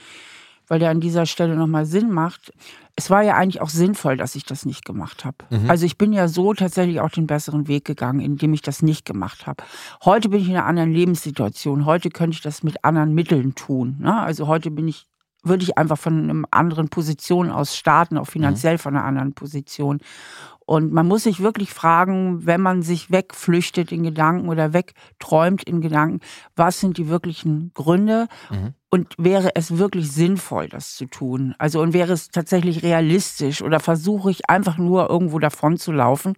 weil 0.68 0.80
der 0.80 0.90
an 0.90 1.00
dieser 1.00 1.26
Stelle 1.26 1.56
nochmal 1.56 1.86
Sinn 1.86 2.12
macht. 2.12 2.54
Es 2.96 3.10
war 3.10 3.24
ja 3.24 3.36
eigentlich 3.36 3.62
auch 3.62 3.70
sinnvoll, 3.70 4.18
dass 4.18 4.36
ich 4.36 4.46
das 4.46 4.66
nicht 4.66 4.86
gemacht 4.86 5.26
habe. 5.26 5.38
Mhm. 5.50 5.70
Also 5.70 5.86
ich 5.86 5.98
bin 5.98 6.14
ja 6.14 6.28
so 6.28 6.54
tatsächlich 6.54 7.02
auch 7.02 7.10
den 7.10 7.28
besseren 7.28 7.68
Weg 7.68 7.86
gegangen, 7.86 8.20
indem 8.20 8.54
ich 8.54 8.62
das 8.62 8.82
nicht 8.82 9.06
gemacht 9.06 9.48
habe. 9.48 9.64
Heute 10.04 10.30
bin 10.30 10.40
ich 10.40 10.48
in 10.48 10.56
einer 10.56 10.66
anderen 10.66 10.92
Lebenssituation. 10.92 11.86
Heute 11.86 12.10
könnte 12.10 12.36
ich 12.36 12.42
das 12.42 12.64
mit 12.64 12.86
anderen 12.86 13.14
Mitteln 13.14 13.56
tun. 13.56 13.98
Ne? 14.00 14.18
Also 14.22 14.48
heute 14.48 14.72
bin 14.72 14.88
ich 14.88 15.08
würde 15.46 15.64
ich 15.64 15.78
einfach 15.78 15.98
von 15.98 16.30
einer 16.30 16.48
anderen 16.52 16.90
Position 16.90 17.52
aus 17.52 17.78
starten, 17.78 18.18
auch 18.18 18.26
finanziell 18.26 18.74
mhm. 18.74 18.80
von 18.80 18.96
einer 18.96 19.06
anderen 19.06 19.34
Position. 19.34 20.00
Und 20.66 20.92
man 20.92 21.08
muss 21.08 21.24
sich 21.24 21.42
wirklich 21.42 21.72
fragen, 21.72 22.46
wenn 22.46 22.60
man 22.60 22.82
sich 22.82 23.12
wegflüchtet 23.12 23.92
in 23.92 24.04
Gedanken 24.04 24.50
oder 24.50 24.74
wegträumt 24.74 25.64
in 25.64 25.80
Gedanken, 25.82 26.22
was 26.56 26.80
sind 26.80 26.98
die 26.98 27.08
wirklichen 27.08 27.72
Gründe? 27.76 28.28
Mhm. 28.50 28.74
Und 28.90 29.14
wäre 29.18 29.52
es 29.56 29.78
wirklich 29.78 30.12
sinnvoll, 30.12 30.68
das 30.68 30.96
zu 30.96 31.06
tun? 31.06 31.54
Also, 31.60 31.82
und 31.82 31.94
wäre 31.94 32.14
es 32.14 32.30
tatsächlich 32.30 32.82
realistisch 32.82 33.62
oder 33.62 33.80
versuche 33.80 34.32
ich 34.32 34.50
einfach 34.50 34.78
nur 34.78 35.10
irgendwo 35.10 35.38
davon 35.38 35.78
zu 35.78 35.92
laufen? 35.92 36.34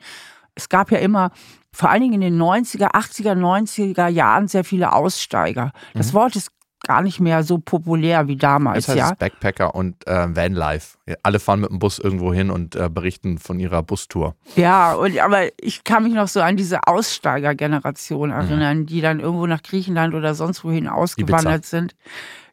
Es 0.55 0.67
gab 0.67 0.91
ja 0.91 0.97
immer, 0.97 1.31
vor 1.71 1.89
allen 1.89 2.01
Dingen 2.01 2.21
in 2.21 2.21
den 2.21 2.41
90er, 2.41 2.91
80er, 2.95 3.33
90er 3.33 4.07
Jahren 4.07 4.47
sehr 4.47 4.63
viele 4.63 4.91
Aussteiger. 4.91 5.71
Das 5.93 6.11
mhm. 6.11 6.17
Wort 6.17 6.35
ist 6.35 6.51
gar 6.87 7.01
nicht 7.01 7.19
mehr 7.19 7.43
so 7.43 7.57
populär 7.57 8.27
wie 8.27 8.37
damals. 8.37 8.85
Das 8.85 8.95
heißt 8.95 9.09
ja? 9.09 9.15
Backpacker 9.15 9.75
und 9.75 10.07
äh, 10.07 10.35
Vanlife. 10.35 10.97
Alle 11.21 11.39
fahren 11.39 11.59
mit 11.59 11.69
dem 11.69 11.79
Bus 11.79 11.99
irgendwo 11.99 12.33
hin 12.33 12.49
und 12.49 12.75
äh, 12.75 12.89
berichten 12.89 13.37
von 13.37 13.59
ihrer 13.59 13.83
Bustour. 13.83 14.35
Ja, 14.55 14.93
und, 14.93 15.19
aber 15.19 15.49
ich 15.59 15.83
kann 15.83 16.03
mich 16.03 16.13
noch 16.13 16.27
so 16.27 16.41
an 16.41 16.55
diese 16.57 16.87
Aussteigergeneration 16.87 18.31
erinnern, 18.31 18.79
mhm. 18.79 18.85
die 18.85 19.01
dann 19.01 19.19
irgendwo 19.19 19.45
nach 19.45 19.61
Griechenland 19.61 20.15
oder 20.15 20.33
sonst 20.33 20.63
wohin 20.63 20.87
ausgewandert 20.87 21.59
Ibiza. 21.59 21.69
sind. 21.69 21.95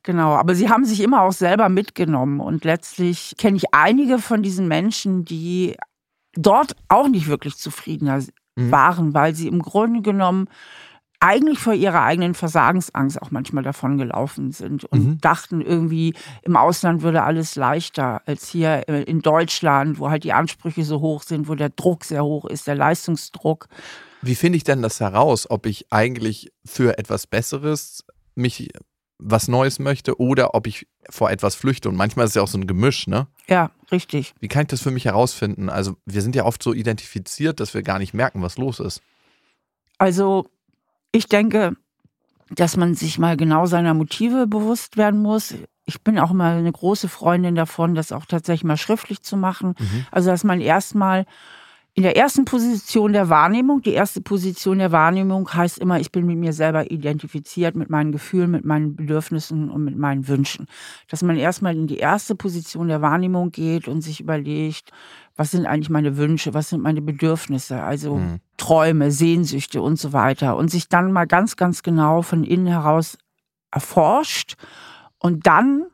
Genau, 0.03 0.35
aber 0.35 0.55
sie 0.55 0.69
haben 0.69 0.85
sich 0.85 1.01
immer 1.01 1.23
auch 1.23 1.33
selber 1.33 1.69
mitgenommen 1.69 2.41
und 2.41 2.65
letztlich 2.65 3.35
kenne 3.39 3.57
ich 3.57 3.73
einige 3.73 4.19
von 4.19 4.43
diesen 4.43 4.69
Menschen, 4.69 5.25
die 5.25 5.77
dort 6.35 6.77
auch 6.89 7.09
nicht 7.09 7.29
wirklich 7.29 7.57
zufriedener 7.57 8.19
mhm. 8.57 8.71
waren, 8.71 9.15
weil 9.15 9.35
sie 9.35 9.49
im 9.49 9.63
Grunde 9.63 10.03
genommen 10.03 10.49
eigentlich 11.25 11.59
vor 11.59 11.73
ihrer 11.73 12.03
eigenen 12.03 12.35
Versagensangst 12.35 13.21
auch 13.23 13.31
manchmal 13.31 13.65
davon 13.65 13.97
gelaufen 13.97 14.53
sind 14.53 14.85
und 14.85 15.05
mhm. 15.05 15.21
dachten 15.23 15.63
irgendwie, 15.63 16.13
im 16.43 16.55
Ausland 16.55 17.01
würde 17.01 17.23
alles 17.23 17.57
leichter 17.57 18.21
als 18.27 18.49
hier 18.49 18.87
äh, 18.89 19.05
in 19.05 19.23
Deutschland, 19.23 19.99
wo 19.99 20.11
halt 20.11 20.25
die 20.25 20.35
Ansprüche 20.35 20.85
so 20.85 21.01
hoch 21.01 21.23
sind, 21.23 21.49
wo 21.49 21.55
der 21.55 21.71
Druck 21.71 22.05
sehr 22.05 22.25
hoch 22.25 22.45
ist, 22.45 22.67
der 22.67 22.75
Leistungsdruck. 22.75 23.69
Wie 24.21 24.35
finde 24.35 24.59
ich 24.59 24.65
denn 24.65 24.83
das 24.83 25.01
heraus, 25.01 25.49
ob 25.49 25.65
ich 25.65 25.91
eigentlich 25.91 26.53
für 26.67 26.99
etwas 26.99 27.27
Besseres 27.27 28.05
mich 28.35 28.69
was 29.19 29.49
Neues 29.49 29.79
möchte 29.79 30.21
oder 30.21 30.55
ob 30.55 30.67
ich 30.67 30.87
vor 31.09 31.31
etwas 31.31 31.55
flüchte. 31.55 31.89
Und 31.89 31.97
manchmal 31.97 32.27
ist 32.27 32.33
es 32.33 32.35
ja 32.35 32.43
auch 32.43 32.49
so 32.49 32.59
ein 32.59 32.67
Gemisch, 32.67 33.07
ne? 33.07 33.29
Ja, 33.49 33.71
richtig. 33.91 34.35
Wie 34.41 34.49
kann 34.49 34.63
ich 34.63 34.69
das 34.69 34.83
für 34.83 34.91
mich 34.91 35.07
herausfinden? 35.07 35.71
Also, 35.71 35.97
wir 36.05 36.21
sind 36.21 36.35
ja 36.35 36.45
oft 36.45 36.63
so 36.63 36.75
identifiziert, 36.75 37.61
dass 37.61 37.73
wir 37.73 37.83
gar 37.83 37.99
nicht 37.99 38.13
merken, 38.13 38.43
was 38.43 38.59
los 38.59 38.81
ist. 38.81 39.01
Also, 39.97 40.49
ich 41.15 41.29
denke, 41.29 41.77
dass 42.51 42.77
man 42.77 42.95
sich 42.95 43.19
mal 43.19 43.37
genau 43.37 43.67
seiner 43.67 43.95
Motive 43.95 44.47
bewusst 44.47 44.97
werden 44.97 45.23
muss. 45.23 45.55
Ich 45.87 46.03
bin 46.03 46.19
auch 46.19 46.33
immer 46.33 46.51
eine 46.51 46.73
große 46.73 47.09
Freundin 47.09 47.55
davon, 47.55 47.95
das 47.95 48.11
auch 48.11 48.27
tatsächlich 48.27 48.65
mal 48.65 48.77
schriftlich 48.77 49.23
zu 49.23 49.37
machen. 49.37 49.75
Mhm. 49.79 50.07
Also, 50.11 50.31
dass 50.31 50.45
man 50.45 50.61
erstmal 50.61 51.25
in 51.97 52.03
der 52.03 52.17
ersten 52.17 52.45
Position 52.45 53.13
der 53.13 53.29
Wahrnehmung, 53.29 53.81
die 53.81 53.93
erste 53.93 54.21
Position 54.21 54.79
der 54.79 54.91
Wahrnehmung 54.91 55.53
heißt 55.55 55.79
immer, 55.79 56.01
ich 56.01 56.11
bin 56.11 56.27
mit 56.27 56.37
mir 56.37 56.53
selber 56.53 56.91
identifiziert, 56.91 57.77
mit 57.77 57.89
meinen 57.89 58.11
Gefühlen, 58.11 58.51
mit 58.51 58.65
meinen 58.65 58.97
Bedürfnissen 58.97 59.71
und 59.71 59.85
mit 59.85 59.97
meinen 59.97 60.27
Wünschen. 60.27 60.67
Dass 61.09 61.23
man 61.23 61.37
erstmal 61.37 61.77
in 61.77 61.87
die 61.87 61.99
erste 61.99 62.35
Position 62.35 62.89
der 62.89 63.01
Wahrnehmung 63.01 63.53
geht 63.53 63.87
und 63.87 64.01
sich 64.01 64.21
überlegt, 64.21 64.91
was 65.37 65.53
sind 65.53 65.67
eigentlich 65.67 65.91
meine 65.91 66.17
Wünsche, 66.17 66.53
was 66.53 66.71
sind 66.71 66.83
meine 66.83 67.01
Bedürfnisse, 67.01 67.81
also 67.81 68.17
mhm. 68.17 68.41
Träume, 68.57 69.13
Sehnsüchte 69.13 69.81
und 69.81 69.97
so 69.97 70.13
weiter. 70.13 70.57
Und 70.57 70.73
sich 70.73 70.89
dann 70.89 71.13
mal 71.13 71.29
ganz, 71.29 71.55
ganz 71.55 71.85
genau 71.85 72.23
von 72.23 72.43
innen 72.43 72.67
heraus 72.67 73.19
erforscht 73.71 74.57
und 75.19 75.47
dann 75.47 75.87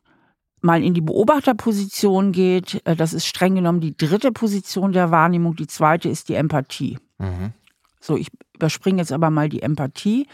mal 0.62 0.82
in 0.82 0.94
die 0.94 1.00
Beobachterposition 1.00 2.32
geht, 2.32 2.80
äh, 2.84 2.96
das 2.96 3.12
ist 3.12 3.26
streng 3.26 3.54
genommen 3.54 3.80
die 3.80 3.96
dritte 3.96 4.32
Position 4.32 4.92
der 4.92 5.10
Wahrnehmung. 5.10 5.56
Die 5.56 5.66
zweite 5.66 6.08
ist 6.08 6.28
die 6.28 6.34
Empathie. 6.34 6.98
Mhm. 7.18 7.52
So, 8.00 8.16
ich 8.16 8.28
überspringe 8.54 8.98
jetzt 8.98 9.12
aber 9.12 9.30
mal 9.30 9.48
die 9.48 9.62
Empathie 9.62 10.26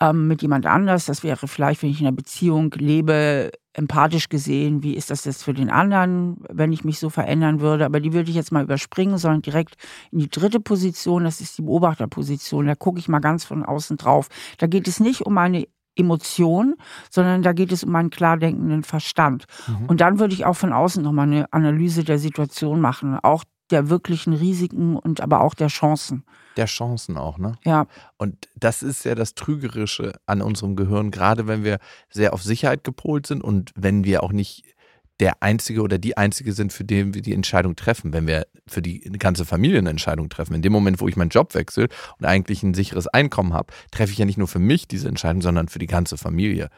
ähm, 0.00 0.28
mit 0.28 0.42
jemand 0.42 0.66
anders. 0.66 1.06
Das 1.06 1.22
wäre 1.22 1.48
vielleicht, 1.48 1.82
wenn 1.82 1.90
ich 1.90 2.00
in 2.00 2.06
einer 2.06 2.16
Beziehung 2.16 2.72
lebe, 2.76 3.50
empathisch 3.72 4.30
gesehen, 4.30 4.82
wie 4.82 4.94
ist 4.94 5.10
das 5.10 5.26
jetzt 5.26 5.44
für 5.44 5.52
den 5.52 5.68
anderen, 5.68 6.38
wenn 6.48 6.72
ich 6.72 6.84
mich 6.84 6.98
so 6.98 7.10
verändern 7.10 7.60
würde. 7.60 7.84
Aber 7.84 8.00
die 8.00 8.14
würde 8.14 8.30
ich 8.30 8.36
jetzt 8.36 8.50
mal 8.50 8.64
überspringen, 8.64 9.18
sondern 9.18 9.42
direkt 9.42 9.76
in 10.10 10.18
die 10.18 10.30
dritte 10.30 10.60
Position, 10.60 11.24
das 11.24 11.42
ist 11.42 11.58
die 11.58 11.62
Beobachterposition. 11.62 12.66
Da 12.66 12.74
gucke 12.74 12.98
ich 12.98 13.08
mal 13.08 13.20
ganz 13.20 13.44
von 13.44 13.64
außen 13.64 13.98
drauf. 13.98 14.28
Da 14.58 14.66
geht 14.66 14.88
es 14.88 14.98
nicht 14.98 15.22
um 15.22 15.36
eine 15.36 15.66
Emotion, 15.96 16.76
sondern 17.10 17.42
da 17.42 17.52
geht 17.52 17.72
es 17.72 17.84
um 17.84 17.94
einen 17.96 18.10
klar 18.10 18.36
denkenden 18.36 18.82
Verstand. 18.82 19.46
Mhm. 19.66 19.86
Und 19.86 20.00
dann 20.00 20.18
würde 20.18 20.34
ich 20.34 20.44
auch 20.44 20.56
von 20.56 20.72
außen 20.72 21.02
nochmal 21.02 21.26
eine 21.26 21.52
Analyse 21.52 22.04
der 22.04 22.18
Situation 22.18 22.80
machen, 22.80 23.18
auch 23.22 23.44
der 23.70 23.90
wirklichen 23.90 24.32
Risiken 24.32 24.96
und 24.96 25.20
aber 25.20 25.40
auch 25.40 25.54
der 25.54 25.68
Chancen. 25.68 26.24
Der 26.56 26.66
Chancen 26.66 27.16
auch, 27.16 27.38
ne? 27.38 27.58
Ja. 27.64 27.86
Und 28.16 28.48
das 28.54 28.82
ist 28.82 29.04
ja 29.04 29.14
das 29.14 29.34
Trügerische 29.34 30.12
an 30.26 30.40
unserem 30.40 30.76
Gehirn, 30.76 31.10
gerade 31.10 31.46
wenn 31.46 31.64
wir 31.64 31.78
sehr 32.08 32.32
auf 32.32 32.42
Sicherheit 32.42 32.84
gepolt 32.84 33.26
sind 33.26 33.42
und 33.42 33.72
wenn 33.74 34.04
wir 34.04 34.22
auch 34.22 34.32
nicht 34.32 34.75
der 35.20 35.42
Einzige 35.42 35.82
oder 35.82 35.98
die 35.98 36.16
Einzige 36.16 36.52
sind, 36.52 36.72
für 36.72 36.84
den 36.84 37.14
wir 37.14 37.22
die 37.22 37.32
Entscheidung 37.32 37.74
treffen, 37.74 38.12
wenn 38.12 38.26
wir 38.26 38.46
für 38.66 38.82
die 38.82 39.00
ganze 39.00 39.44
Familie 39.44 39.78
eine 39.78 39.90
Entscheidung 39.90 40.28
treffen. 40.28 40.54
In 40.54 40.62
dem 40.62 40.72
Moment, 40.72 41.00
wo 41.00 41.08
ich 41.08 41.16
meinen 41.16 41.30
Job 41.30 41.54
wechsle 41.54 41.88
und 42.18 42.26
eigentlich 42.26 42.62
ein 42.62 42.74
sicheres 42.74 43.06
Einkommen 43.06 43.54
habe, 43.54 43.72
treffe 43.90 44.12
ich 44.12 44.18
ja 44.18 44.26
nicht 44.26 44.38
nur 44.38 44.48
für 44.48 44.58
mich 44.58 44.88
diese 44.88 45.08
Entscheidung, 45.08 45.40
sondern 45.40 45.68
für 45.68 45.78
die 45.78 45.86
ganze 45.86 46.18
Familie. 46.18 46.68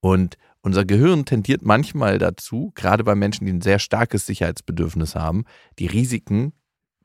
Und 0.00 0.38
unser 0.62 0.84
Gehirn 0.84 1.24
tendiert 1.24 1.62
manchmal 1.62 2.18
dazu, 2.18 2.72
gerade 2.74 3.04
bei 3.04 3.14
Menschen, 3.14 3.46
die 3.46 3.52
ein 3.52 3.60
sehr 3.60 3.78
starkes 3.78 4.26
Sicherheitsbedürfnis 4.26 5.14
haben, 5.14 5.44
die 5.78 5.86
Risiken 5.86 6.52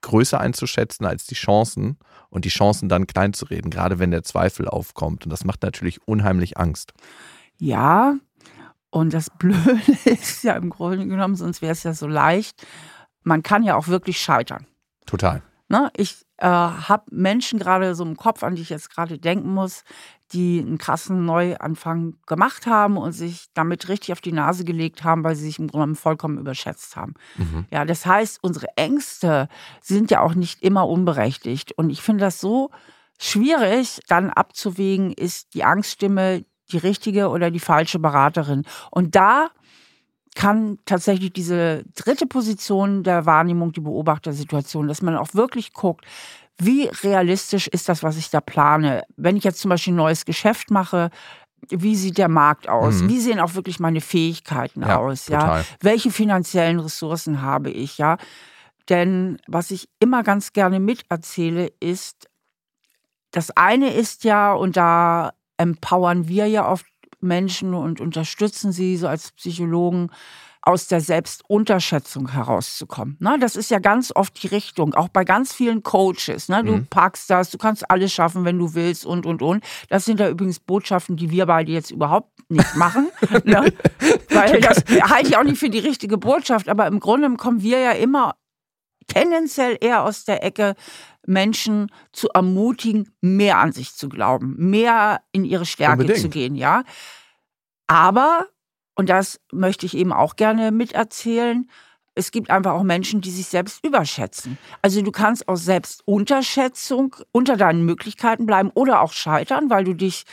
größer 0.02 0.40
einzuschätzen 0.40 1.06
als 1.06 1.26
die 1.26 1.36
Chancen 1.36 1.98
und 2.30 2.46
die 2.46 2.50
Chancen 2.50 2.88
dann 2.88 3.08
klein 3.08 3.34
zu 3.34 3.46
reden, 3.46 3.72
gerade 3.72 4.00
wenn 4.00 4.12
der 4.12 4.24
Zweifel 4.24 4.68
aufkommt. 4.68 5.26
Und 5.26 5.32
das 5.32 5.44
macht 5.44 5.64
natürlich 5.64 6.08
unheimlich 6.08 6.58
Angst. 6.58 6.94
Ja, 7.58 8.16
und 8.90 9.14
das 9.14 9.30
Blöde 9.30 9.80
ist 10.06 10.44
ja 10.44 10.54
im 10.54 10.70
Grunde 10.70 11.06
genommen, 11.08 11.36
sonst 11.36 11.62
wäre 11.62 11.74
es 11.74 11.84
ja 11.84 11.94
so 11.94 12.08
leicht, 12.08 12.66
man 13.24 13.44
kann 13.44 13.64
ja 13.64 13.76
auch 13.76 13.88
wirklich 13.88 14.20
scheitern. 14.20 14.66
Total. 15.06 15.42
Ne? 15.70 15.92
Ich 15.98 16.26
äh, 16.38 16.48
habe 16.48 17.04
Menschen 17.12 17.60
gerade 17.60 17.94
so 17.96 18.06
im 18.06 18.16
Kopf, 18.16 18.44
an 18.44 18.56
die 18.56 18.62
ich 18.62 18.70
jetzt 18.70 18.90
gerade 18.90 19.18
denken 19.18 19.54
muss, 19.54 19.84
die 20.32 20.60
einen 20.60 20.78
krassen 20.78 21.26
Neuanfang 21.26 22.16
gemacht 22.26 22.68
haben 22.68 22.98
und 22.98 23.14
sich 23.14 23.48
damit 23.54 23.88
richtig 23.88 24.12
auf 24.12 24.22
die 24.22 24.32
Nase 24.32 24.66
gelegt 24.66 25.04
haben, 25.04 25.24
weil 25.24 25.36
sie 25.36 25.46
sich 25.46 25.60
im 25.60 25.68
Grunde 25.68 25.96
vollkommen 25.96 26.38
überschätzt 26.38 26.96
haben. 26.96 27.14
Mhm. 27.38 27.66
Ja, 27.72 27.86
das 27.86 28.06
heißt, 28.06 28.40
unsere 28.42 28.68
Ängste 28.76 29.48
sind 29.82 30.12
ja 30.12 30.22
auch 30.22 30.36
nicht 30.36 30.62
immer 30.62 30.88
unberechtigt. 30.88 31.72
Und 31.74 31.90
ich 31.90 32.02
finde 32.02 32.26
das 32.26 32.40
so 32.40 32.72
schwierig, 33.20 34.02
dann 34.08 34.30
abzuwägen, 34.30 35.12
ist 35.12 35.54
die 35.54 35.64
Angststimme 35.64 36.46
die 36.72 36.78
richtige 36.78 37.30
oder 37.30 37.52
die 37.52 37.60
falsche 37.60 38.00
Beraterin. 38.00 38.64
Und 38.92 39.16
da 39.16 39.50
kann 40.36 40.78
tatsächlich 40.86 41.34
diese 41.34 41.84
dritte 41.96 42.28
Position 42.28 43.04
der 43.04 43.26
Wahrnehmung, 43.26 43.72
die 43.72 43.82
Beobachtersituation, 43.82 44.88
dass 44.88 45.02
man 45.02 45.16
auch 45.16 45.34
wirklich 45.34 45.74
guckt, 45.74 46.06
wie 46.60 46.90
realistisch 47.04 47.68
ist 47.68 47.90
das, 47.90 48.04
was 48.04 48.18
ich 48.18 48.30
da 48.30 48.42
plane? 48.42 49.04
Wenn 49.16 49.38
ich 49.38 49.44
jetzt 49.44 49.60
zum 49.60 49.70
Beispiel 49.70 49.94
ein 49.94 49.98
neues 49.98 50.26
Geschäft 50.26 50.72
mache, 50.72 51.10
wie 51.70 51.96
sieht 51.96 52.18
der 52.18 52.30
Markt 52.30 52.70
aus? 52.70 53.02
Mhm. 53.02 53.10
Wie 53.10 53.20
sehen 53.20 53.40
auch 53.40 53.56
wirklich 53.56 53.80
meine 53.80 54.02
Fähigkeiten 54.02 54.82
ja, 54.82 54.98
aus? 54.98 55.26
Total. 55.26 55.62
Ja, 55.62 55.66
welche 55.82 56.12
finanziellen 56.12 56.80
Ressourcen 56.80 57.42
habe 57.42 57.72
ich? 57.72 57.98
Ja, 57.98 58.18
denn 58.90 59.38
was 59.48 59.72
ich 59.72 59.90
immer 60.00 60.24
ganz 60.24 60.54
gerne 60.54 60.80
miterzähle, 60.80 61.72
ist, 61.80 62.30
das 63.32 63.52
eine 63.52 63.94
ist 63.94 64.24
ja, 64.24 64.54
und 64.54 64.78
da 64.78 65.34
empowern 65.58 66.28
wir 66.28 66.48
ja 66.48 66.70
oft 66.70 66.86
Menschen 67.20 67.74
und 67.74 68.00
unterstützen 68.00 68.72
sie 68.72 68.96
so 68.98 69.08
als 69.08 69.32
Psychologen, 69.32 70.12
aus 70.68 70.90
der 70.90 71.00
Selbstunterschätzung 71.00 72.34
herauszukommen. 72.34 73.16
Ne? 73.22 73.38
Das 73.40 73.56
ist 73.56 73.72
ja 73.72 73.80
ganz 73.80 74.12
oft 74.14 74.44
die 74.44 74.48
Richtung, 74.48 74.94
auch 74.96 75.08
bei 75.08 75.24
ganz 75.24 75.54
vielen 75.54 75.82
Coaches. 75.82 76.50
Ne? 76.50 76.62
Du 76.62 76.74
mhm. 76.74 76.88
packst 76.88 77.30
das, 77.30 77.52
du 77.52 77.58
kannst 77.58 77.90
alles 77.90 78.12
schaffen, 78.12 78.44
wenn 78.44 78.60
du 78.60 78.74
willst 78.74 79.06
und, 79.06 79.26
und, 79.26 79.42
und. 79.42 79.64
Das 79.88 80.04
sind 80.04 80.20
ja 80.20 80.28
übrigens 80.28 80.60
Botschaften, 80.60 81.16
die 81.16 81.32
wir 81.32 81.46
beide 81.46 81.72
jetzt 81.72 81.90
überhaupt 81.90 82.32
nicht 82.50 82.76
machen. 82.76 83.08
ne? 83.46 83.72
Weil 84.30 84.60
das 84.60 84.84
halte 85.10 85.30
ich 85.30 85.38
auch 85.38 85.44
nicht 85.44 85.58
für 85.58 85.70
die 85.70 85.80
richtige 85.80 86.18
Botschaft. 86.18 86.68
Aber 86.68 86.86
im 86.88 87.00
Grunde 87.00 87.34
kommen 87.38 87.62
wir 87.62 87.80
ja 87.80 87.92
immer 87.92 88.36
tendenziell 89.08 89.78
eher 89.80 90.04
aus 90.04 90.26
der 90.26 90.44
Ecke, 90.44 90.76
Menschen 91.26 91.92
zu 92.14 92.30
ermutigen, 92.30 93.14
mehr 93.22 93.58
an 93.58 93.74
sich 93.74 93.94
zu 93.94 94.10
glauben, 94.10 94.56
mehr 94.58 95.22
in 95.32 95.44
ihre 95.44 95.66
Stärke 95.66 96.02
Unbedingt. 96.02 96.20
zu 96.20 96.30
gehen, 96.30 96.56
ja. 96.56 96.84
Aber, 97.88 98.48
und 98.96 99.10
das 99.10 99.40
möchte 99.52 99.86
ich 99.86 99.96
eben 99.96 100.14
auch 100.14 100.36
gerne 100.36 100.72
miterzählen, 100.72 101.70
es 102.16 102.32
gibt 102.32 102.50
einfach 102.50 102.74
auch 102.74 102.84
Menschen, 102.84 103.22
die 103.22 103.30
sich 103.30 103.46
selbst 103.48 103.86
überschätzen. 103.86 104.58
Also 104.82 105.02
du 105.02 105.12
kannst 105.12 105.48
aus 105.48 105.66
Selbstunterschätzung 105.66 107.16
unter 107.32 107.58
deinen 107.58 107.86
Möglichkeiten 107.86 108.48
bleiben 108.48 108.72
oder 108.74 109.02
auch 109.02 109.14
scheitern, 109.14 109.70
weil 109.70 109.84
du 109.84 109.94
dich 109.94 110.24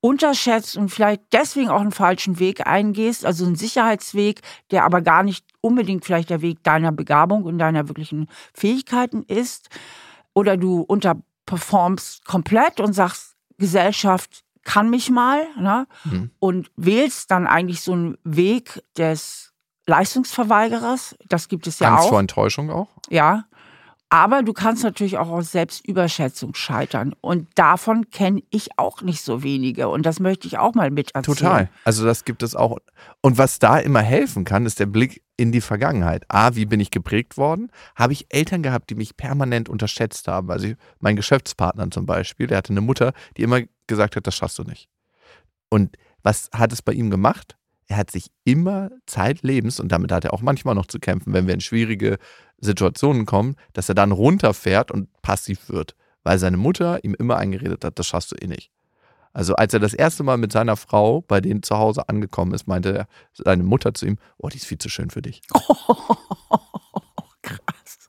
unterschätzt 0.00 0.76
und 0.76 0.88
vielleicht 0.88 1.22
deswegen 1.32 1.68
auch 1.68 1.80
einen 1.80 1.92
falschen 1.92 2.38
Weg 2.38 2.66
eingehst, 2.66 3.24
also 3.26 3.44
einen 3.44 3.56
Sicherheitsweg, 3.56 4.40
der 4.70 4.84
aber 4.84 5.02
gar 5.02 5.22
nicht 5.22 5.44
unbedingt 5.64 6.04
vielleicht 6.04 6.30
der 6.30 6.42
Weg 6.42 6.62
deiner 6.62 6.92
Begabung 6.92 7.44
und 7.44 7.58
deiner 7.58 7.88
wirklichen 7.88 8.28
Fähigkeiten 8.52 9.22
ist. 9.22 9.70
Oder 10.34 10.56
du 10.56 10.82
unterperformst 10.82 12.26
komplett 12.26 12.80
und 12.80 12.92
sagst, 12.92 13.36
Gesellschaft 13.56 14.44
kann 14.62 14.90
mich 14.90 15.10
mal 15.10 15.46
ne? 15.58 15.86
Mhm. 16.04 16.30
und 16.38 16.70
wählst 16.76 17.30
dann 17.30 17.46
eigentlich 17.46 17.80
so 17.80 17.92
einen 17.92 18.18
Weg 18.24 18.82
des 18.96 19.52
Leistungsverweigerers. 19.86 21.16
Das 21.28 21.48
gibt 21.48 21.66
es 21.66 21.78
ja 21.78 21.88
Angst 21.88 21.98
auch. 21.98 22.02
Angst 22.02 22.10
vor 22.10 22.20
Enttäuschung 22.20 22.70
auch? 22.70 22.88
Ja. 23.10 23.44
Aber 24.10 24.42
du 24.42 24.52
kannst 24.52 24.84
natürlich 24.84 25.18
auch 25.18 25.28
aus 25.28 25.50
Selbstüberschätzung 25.50 26.54
scheitern. 26.54 27.14
Und 27.20 27.48
davon 27.56 28.10
kenne 28.10 28.42
ich 28.50 28.78
auch 28.78 29.02
nicht 29.02 29.22
so 29.22 29.42
wenige. 29.42 29.88
Und 29.88 30.06
das 30.06 30.20
möchte 30.20 30.46
ich 30.46 30.58
auch 30.58 30.74
mal 30.74 30.90
mit 30.90 31.14
erzählen. 31.14 31.36
Total. 31.36 31.70
Also 31.84 32.04
das 32.04 32.24
gibt 32.24 32.42
es 32.42 32.54
auch. 32.54 32.78
Und 33.22 33.38
was 33.38 33.58
da 33.58 33.78
immer 33.78 34.02
helfen 34.02 34.44
kann, 34.44 34.66
ist 34.66 34.78
der 34.78 34.86
Blick 34.86 35.22
in 35.36 35.50
die 35.50 35.60
Vergangenheit. 35.60 36.24
A, 36.28 36.54
wie 36.54 36.66
bin 36.66 36.80
ich 36.80 36.90
geprägt 36.90 37.36
worden? 37.36 37.72
Habe 37.96 38.12
ich 38.12 38.26
Eltern 38.28 38.62
gehabt, 38.62 38.90
die 38.90 38.94
mich 38.94 39.16
permanent 39.16 39.68
unterschätzt 39.68 40.28
haben? 40.28 40.50
Also 40.50 40.68
mein 41.00 41.16
Geschäftspartner 41.16 41.90
zum 41.90 42.06
Beispiel, 42.06 42.46
der 42.46 42.58
hatte 42.58 42.72
eine 42.72 42.82
Mutter, 42.82 43.12
die 43.36 43.42
immer 43.42 43.62
gesagt 43.86 44.16
hat, 44.16 44.26
das 44.26 44.36
schaffst 44.36 44.58
du 44.58 44.62
nicht. 44.62 44.88
Und 45.70 45.96
was 46.22 46.50
hat 46.54 46.72
es 46.72 46.82
bei 46.82 46.92
ihm 46.92 47.10
gemacht? 47.10 47.56
Er 47.86 47.96
hat 47.96 48.10
sich 48.10 48.30
immer 48.44 48.90
zeitlebens, 49.06 49.80
und 49.80 49.92
damit 49.92 50.10
hat 50.10 50.24
er 50.24 50.32
auch 50.32 50.40
manchmal 50.40 50.74
noch 50.74 50.86
zu 50.86 50.98
kämpfen, 50.98 51.32
wenn 51.32 51.46
wir 51.46 51.54
in 51.54 51.60
schwierige 51.60 52.18
Situationen 52.58 53.26
kommen, 53.26 53.56
dass 53.72 53.88
er 53.88 53.94
dann 53.94 54.12
runterfährt 54.12 54.90
und 54.90 55.08
passiv 55.22 55.68
wird, 55.68 55.94
weil 56.22 56.38
seine 56.38 56.56
Mutter 56.56 57.04
ihm 57.04 57.14
immer 57.14 57.36
eingeredet 57.36 57.84
hat, 57.84 57.98
das 57.98 58.06
schaffst 58.06 58.32
du 58.32 58.36
eh 58.36 58.46
nicht. 58.46 58.70
Also 59.34 59.56
als 59.56 59.74
er 59.74 59.80
das 59.80 59.94
erste 59.94 60.22
Mal 60.22 60.38
mit 60.38 60.52
seiner 60.52 60.76
Frau 60.76 61.20
bei 61.20 61.40
denen 61.40 61.62
zu 61.62 61.76
Hause 61.76 62.08
angekommen 62.08 62.54
ist, 62.54 62.68
meinte 62.68 63.06
seine 63.32 63.64
Mutter 63.64 63.92
zu 63.92 64.06
ihm, 64.06 64.18
oh, 64.38 64.48
die 64.48 64.58
ist 64.58 64.66
viel 64.66 64.78
zu 64.78 64.88
schön 64.88 65.10
für 65.10 65.22
dich. 65.22 65.42
Oh, 65.52 65.60
krass. 67.42 68.08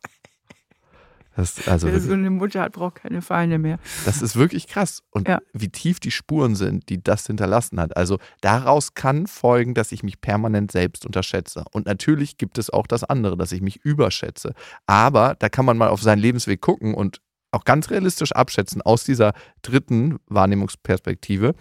Das, 1.36 1.68
also 1.68 1.90
so 2.00 2.14
eine 2.14 2.30
Mutter 2.30 2.62
hat, 2.62 2.74
braucht 2.74 2.96
keine 2.96 3.22
Feinde 3.22 3.58
mehr. 3.58 3.78
Das 4.06 4.22
ist 4.22 4.36
wirklich 4.38 4.68
krass. 4.68 5.04
Und 5.10 5.28
ja. 5.28 5.40
wie 5.54 5.70
tief 5.70 6.00
die 6.00 6.12
Spuren 6.12 6.56
sind, 6.56 6.88
die 6.90 7.04
das 7.04 7.28
hinterlassen 7.28 7.80
hat. 7.80 7.98
Also 7.98 8.20
daraus 8.42 8.94
kann 8.94 9.28
folgen, 9.28 9.74
dass 9.74 9.92
ich 9.92 10.02
mich 10.02 10.22
permanent 10.22 10.72
selbst 10.72 11.06
unterschätze. 11.06 11.66
Und 11.72 11.88
natürlich 11.88 12.38
gibt 12.38 12.58
es 12.58 12.70
auch 12.70 12.88
das 12.88 13.04
andere, 13.04 13.36
dass 13.36 13.52
ich 13.52 13.62
mich 13.62 13.78
überschätze. 13.84 14.54
Aber 14.86 15.36
da 15.38 15.50
kann 15.50 15.66
man 15.66 15.78
mal 15.78 15.90
auf 15.90 16.02
seinen 16.02 16.20
Lebensweg 16.20 16.62
gucken 16.62 16.94
und 16.94 17.20
auch 17.56 17.64
ganz 17.64 17.90
realistisch 17.90 18.34
abschätzen 18.34 18.82
aus 18.82 19.04
dieser 19.04 19.34
dritten 19.62 20.18
Wahrnehmungsperspektive. 20.28 21.56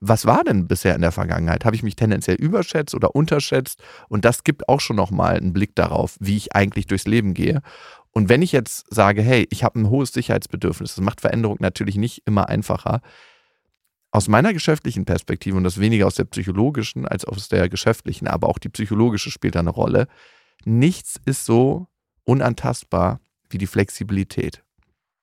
Was 0.00 0.24
war 0.24 0.44
denn 0.44 0.68
bisher 0.68 0.94
in 0.94 1.02
der 1.02 1.12
Vergangenheit? 1.12 1.64
Habe 1.64 1.76
ich 1.76 1.82
mich 1.82 1.96
tendenziell 1.96 2.36
überschätzt 2.36 2.94
oder 2.94 3.14
unterschätzt? 3.14 3.82
Und 4.08 4.24
das 4.24 4.44
gibt 4.44 4.68
auch 4.68 4.80
schon 4.80 4.96
nochmal 4.96 5.36
einen 5.36 5.52
Blick 5.52 5.74
darauf, 5.74 6.16
wie 6.20 6.36
ich 6.36 6.54
eigentlich 6.54 6.86
durchs 6.86 7.06
Leben 7.06 7.34
gehe. 7.34 7.60
Und 8.12 8.28
wenn 8.28 8.42
ich 8.42 8.52
jetzt 8.52 8.92
sage, 8.92 9.22
hey, 9.22 9.46
ich 9.50 9.62
habe 9.62 9.78
ein 9.78 9.88
hohes 9.88 10.12
Sicherheitsbedürfnis, 10.12 10.94
das 10.94 11.04
macht 11.04 11.20
Veränderung 11.20 11.58
natürlich 11.60 11.96
nicht 11.96 12.22
immer 12.26 12.48
einfacher. 12.48 13.00
Aus 14.10 14.26
meiner 14.26 14.52
geschäftlichen 14.52 15.04
Perspektive 15.04 15.56
und 15.56 15.64
das 15.64 15.78
weniger 15.78 16.06
aus 16.06 16.16
der 16.16 16.24
psychologischen 16.24 17.06
als 17.06 17.24
aus 17.24 17.48
der 17.48 17.68
geschäftlichen, 17.68 18.26
aber 18.26 18.48
auch 18.48 18.58
die 18.58 18.68
psychologische 18.68 19.30
spielt 19.30 19.56
eine 19.56 19.70
Rolle. 19.70 20.08
Nichts 20.64 21.20
ist 21.24 21.44
so 21.44 21.86
unantastbar 22.24 23.20
wie 23.48 23.58
die 23.58 23.68
Flexibilität. 23.68 24.64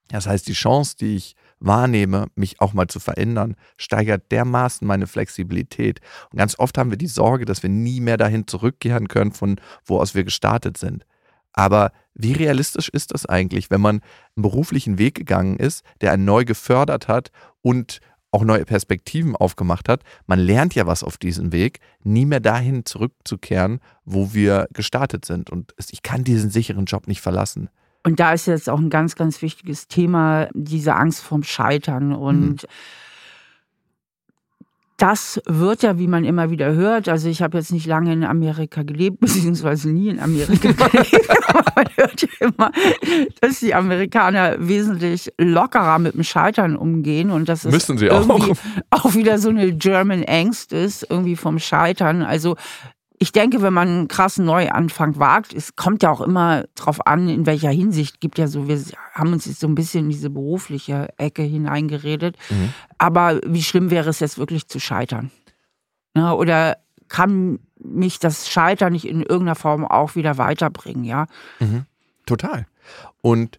Das 0.10 0.26
heißt, 0.26 0.47
die 0.47 0.54
Chance, 0.54 0.95
die 0.97 1.17
ich 1.17 1.36
wahrnehme, 1.60 2.28
mich 2.36 2.62
auch 2.62 2.73
mal 2.73 2.88
zu 2.88 3.00
verändern, 3.00 3.56
steigert 3.78 4.32
dermaßen 4.32 4.88
meine 4.88 5.08
Flexibilität. 5.08 6.00
Und 6.32 6.38
ganz 6.38 6.58
oft 6.60 6.78
haben 6.78 6.91
wir 6.91 6.97
die 6.97 7.08
Sorge, 7.08 7.45
dass 7.45 7.63
wir 7.63 7.69
nie 7.69 8.00
mehr 8.00 8.17
dahin 8.17 8.47
zurückkehren 8.47 9.10
können, 9.10 9.34
von 9.34 9.60
wo 9.86 10.00
aus 10.00 10.15
wir 10.15 10.23
gestartet 10.23 10.78
sind. 10.78 11.06
Aber 11.57 11.91
wie 12.13 12.33
realistisch 12.33 12.87
ist 12.87 13.13
das 13.13 13.25
eigentlich, 13.25 13.71
wenn 13.71 13.81
man 13.81 14.01
einen 14.35 14.43
beruflichen 14.43 14.99
Weg 14.99 15.15
gegangen 15.15 15.57
ist, 15.57 15.83
der 16.01 16.11
einen 16.11 16.23
neu 16.23 16.45
gefördert 16.45 17.07
hat 17.07 17.31
und 17.61 17.99
auch 18.31 18.43
neue 18.43 18.63
Perspektiven 18.63 19.35
aufgemacht 19.35 19.89
hat? 19.89 20.03
Man 20.27 20.37
lernt 20.37 20.75
ja 20.75 20.85
was 20.85 21.03
auf 21.03 21.17
diesem 21.17 21.51
Weg, 21.51 21.79
nie 22.03 22.27
mehr 22.27 22.41
dahin 22.41 22.85
zurückzukehren, 22.85 23.79
wo 24.05 24.35
wir 24.35 24.67
gestartet 24.71 25.25
sind. 25.25 25.49
Und 25.49 25.73
ich 25.89 26.03
kann 26.03 26.23
diesen 26.23 26.51
sicheren 26.51 26.85
Job 26.85 27.07
nicht 27.07 27.21
verlassen. 27.21 27.69
Und 28.03 28.19
da 28.19 28.33
ist 28.33 28.45
jetzt 28.45 28.69
auch 28.69 28.79
ein 28.79 28.91
ganz, 28.91 29.15
ganz 29.15 29.41
wichtiges 29.41 29.87
Thema, 29.87 30.49
diese 30.53 30.95
Angst 30.95 31.21
vorm 31.21 31.41
Scheitern 31.41 32.13
und 32.13 32.63
mhm 32.63 32.67
das 34.97 35.39
wird 35.45 35.83
ja, 35.83 35.99
wie 35.99 36.07
man 36.07 36.25
immer 36.25 36.49
wieder 36.49 36.73
hört, 36.73 37.07
also 37.07 37.29
ich 37.29 37.43
habe 37.43 37.57
jetzt 37.57 37.71
nicht 37.71 37.86
lange 37.86 38.12
in 38.12 38.23
Amerika 38.23 38.81
gelebt, 38.81 39.19
beziehungsweise 39.21 39.89
nie 39.89 40.10
in 40.10 40.19
Amerika 40.19 40.69
gelebt, 40.91 41.29
aber 41.47 41.63
man 41.75 41.86
hört 41.95 42.21
ja 42.21 42.27
immer, 42.39 42.71
dass 43.39 43.60
die 43.60 43.75
Amerikaner 43.75 44.55
wesentlich 44.60 45.31
lockerer 45.38 45.99
mit 45.99 46.15
dem 46.15 46.23
Scheitern 46.23 46.75
umgehen 46.75 47.29
und 47.29 47.47
dass 47.47 47.63
es 47.63 47.71
Müssen 47.71 47.97
sie 47.97 48.10
auch. 48.10 48.27
auch 48.89 49.13
wieder 49.13 49.38
so 49.38 49.49
eine 49.49 49.71
German 49.73 50.23
Angst 50.25 50.73
ist, 50.73 51.05
irgendwie 51.10 51.36
vom 51.36 51.60
Scheitern. 51.60 52.23
Also 52.23 52.55
ich 53.19 53.32
denke, 53.32 53.62
wenn 53.63 53.73
man 53.73 53.88
einen 53.88 54.08
krassen 54.08 54.45
Neuanfang 54.45 55.17
wagt, 55.17 55.53
es 55.53 55.75
kommt 55.75 56.03
ja 56.03 56.12
auch 56.12 56.21
immer 56.21 56.65
drauf 56.75 57.06
an, 57.08 57.27
in 57.30 57.47
welcher 57.47 57.71
Hinsicht. 57.71 58.21
Gibt 58.21 58.38
ja 58.38 58.47
so, 58.47 58.67
wir 58.67 58.80
haben 59.13 59.34
uns 59.34 59.45
jetzt 59.45 59.60
so 59.60 59.67
ein 59.67 59.75
bisschen 59.75 60.06
in 60.06 60.10
diese 60.12 60.30
berufliche 60.30 61.10
Ecke 61.17 61.41
hineingeredet. 61.41 62.38
Mhm. 62.49 62.73
Aber 62.99 63.41
wie 63.43 63.63
schlimm 63.63 63.89
wäre 63.89 64.10
es 64.10 64.19
jetzt 64.19 64.38
wirklich 64.38 64.67
zu 64.67 64.80
scheitern? 64.80 65.32
Ja, 66.15 66.34
oder 66.34 66.77
kann 67.08 67.60
mich 67.80 68.19
das 68.19 68.49
Scheitern 68.49 68.93
nicht 68.93 69.08
in 69.08 69.21
irgendeiner 69.21 69.56
Form 69.56 69.86
auch 69.86 70.15
wieder 70.15 70.38
weiterbringen, 70.38 71.03
ja? 71.03 71.25
Mhm. 71.60 71.86
Total. 72.25 72.67
Und 73.21 73.58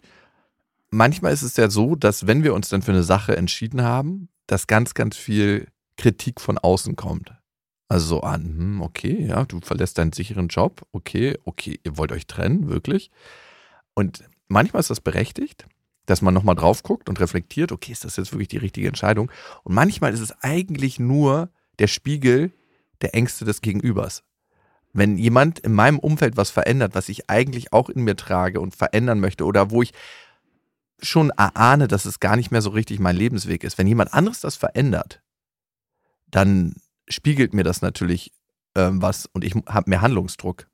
manchmal 0.89 1.33
ist 1.33 1.41
es 1.41 1.57
ja 1.57 1.69
so, 1.69 1.95
dass 1.95 2.27
wenn 2.27 2.43
wir 2.43 2.53
uns 2.53 2.69
dann 2.69 2.81
für 2.81 2.91
eine 2.91 3.03
Sache 3.03 3.35
entschieden 3.35 3.81
haben, 3.81 4.29
dass 4.47 4.67
ganz, 4.67 4.93
ganz 4.93 5.17
viel 5.17 5.67
Kritik 5.97 6.39
von 6.39 6.57
außen 6.57 6.95
kommt. 6.95 7.33
Also 7.89 8.05
so 8.05 8.21
an, 8.21 8.43
hm, 8.43 8.81
okay, 8.81 9.25
ja, 9.25 9.45
du 9.45 9.59
verlässt 9.61 9.97
deinen 9.97 10.13
sicheren 10.13 10.47
Job, 10.47 10.83
okay, 10.93 11.37
okay, 11.45 11.79
ihr 11.83 11.97
wollt 11.97 12.11
euch 12.11 12.27
trennen, 12.27 12.69
wirklich. 12.69 13.11
Und 13.95 14.23
manchmal 14.47 14.81
ist 14.81 14.91
das 14.91 15.01
berechtigt. 15.01 15.65
dass 16.09 16.21
man 16.21 16.33
nochmal 16.33 16.55
drauf 16.55 16.81
guckt 16.83 17.07
und 17.07 17.19
reflektiert, 17.19 17.71
okay, 17.71 17.91
ist 17.91 18.03
das 18.03 18.15
jetzt 18.15 18.31
wirklich 18.33 18.47
die 18.47 18.57
richtige 18.57 18.87
Entscheidung? 18.87 19.31
Und 19.63 19.75
manchmal 19.75 20.13
ist 20.13 20.21
es 20.21 20.31
eigentlich 20.41 20.99
nur 20.99 21.49
der 21.77 21.87
Spiegel 21.87 22.51
der 23.01 23.13
Ängste 23.15 23.45
des 23.45 23.61
Gegenübers. 23.61 24.23
Wenn 24.91 25.17
jemand 25.17 25.59
in 25.59 25.73
meinem 25.73 25.99
Umfeld 25.99 26.35
was 26.35 26.49
verändert, 26.49 26.95
was 26.95 27.09
ich 27.09 27.29
eigentlich 27.29 27.73
auch 27.73 27.89
in 27.89 28.03
mir 28.03 28.15
trage 28.15 28.59
und 28.59 28.75
verändern 28.75 29.19
möchte 29.19 29.45
oder 29.45 29.69
wo 29.69 29.83
ich 29.83 29.93
schon 31.01 31.29
erahne, 31.29 31.87
dass 31.87 32.05
es 32.05 32.19
gar 32.19 32.35
nicht 32.35 32.49
mehr 32.51 32.61
so 32.61 32.71
richtig 32.71 32.99
mein 32.99 33.15
Lebensweg 33.15 33.63
ist, 33.63 33.77
wenn 33.77 33.87
jemand 33.87 34.11
anderes 34.13 34.39
das 34.41 34.55
verändert, 34.55 35.21
dann 36.31 36.73
spiegelt 37.09 37.53
mir 37.53 37.63
das 37.63 37.81
natürlich 37.81 38.31
ähm, 38.75 39.01
was 39.01 39.25
und 39.27 39.43
ich 39.43 39.55
habe 39.67 39.89
mehr 39.89 40.01
Handlungsdruck. 40.01 40.67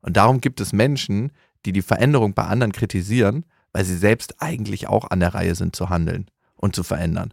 Und 0.00 0.16
darum 0.16 0.40
gibt 0.40 0.60
es 0.60 0.72
Menschen, 0.72 1.32
die 1.64 1.72
die 1.72 1.82
Veränderung 1.82 2.34
bei 2.34 2.44
anderen 2.44 2.72
kritisieren, 2.72 3.44
weil 3.72 3.84
sie 3.84 3.96
selbst 3.96 4.42
eigentlich 4.42 4.88
auch 4.88 5.10
an 5.10 5.20
der 5.20 5.34
Reihe 5.34 5.54
sind 5.54 5.76
zu 5.76 5.88
handeln 5.88 6.26
und 6.56 6.74
zu 6.74 6.82
verändern. 6.82 7.32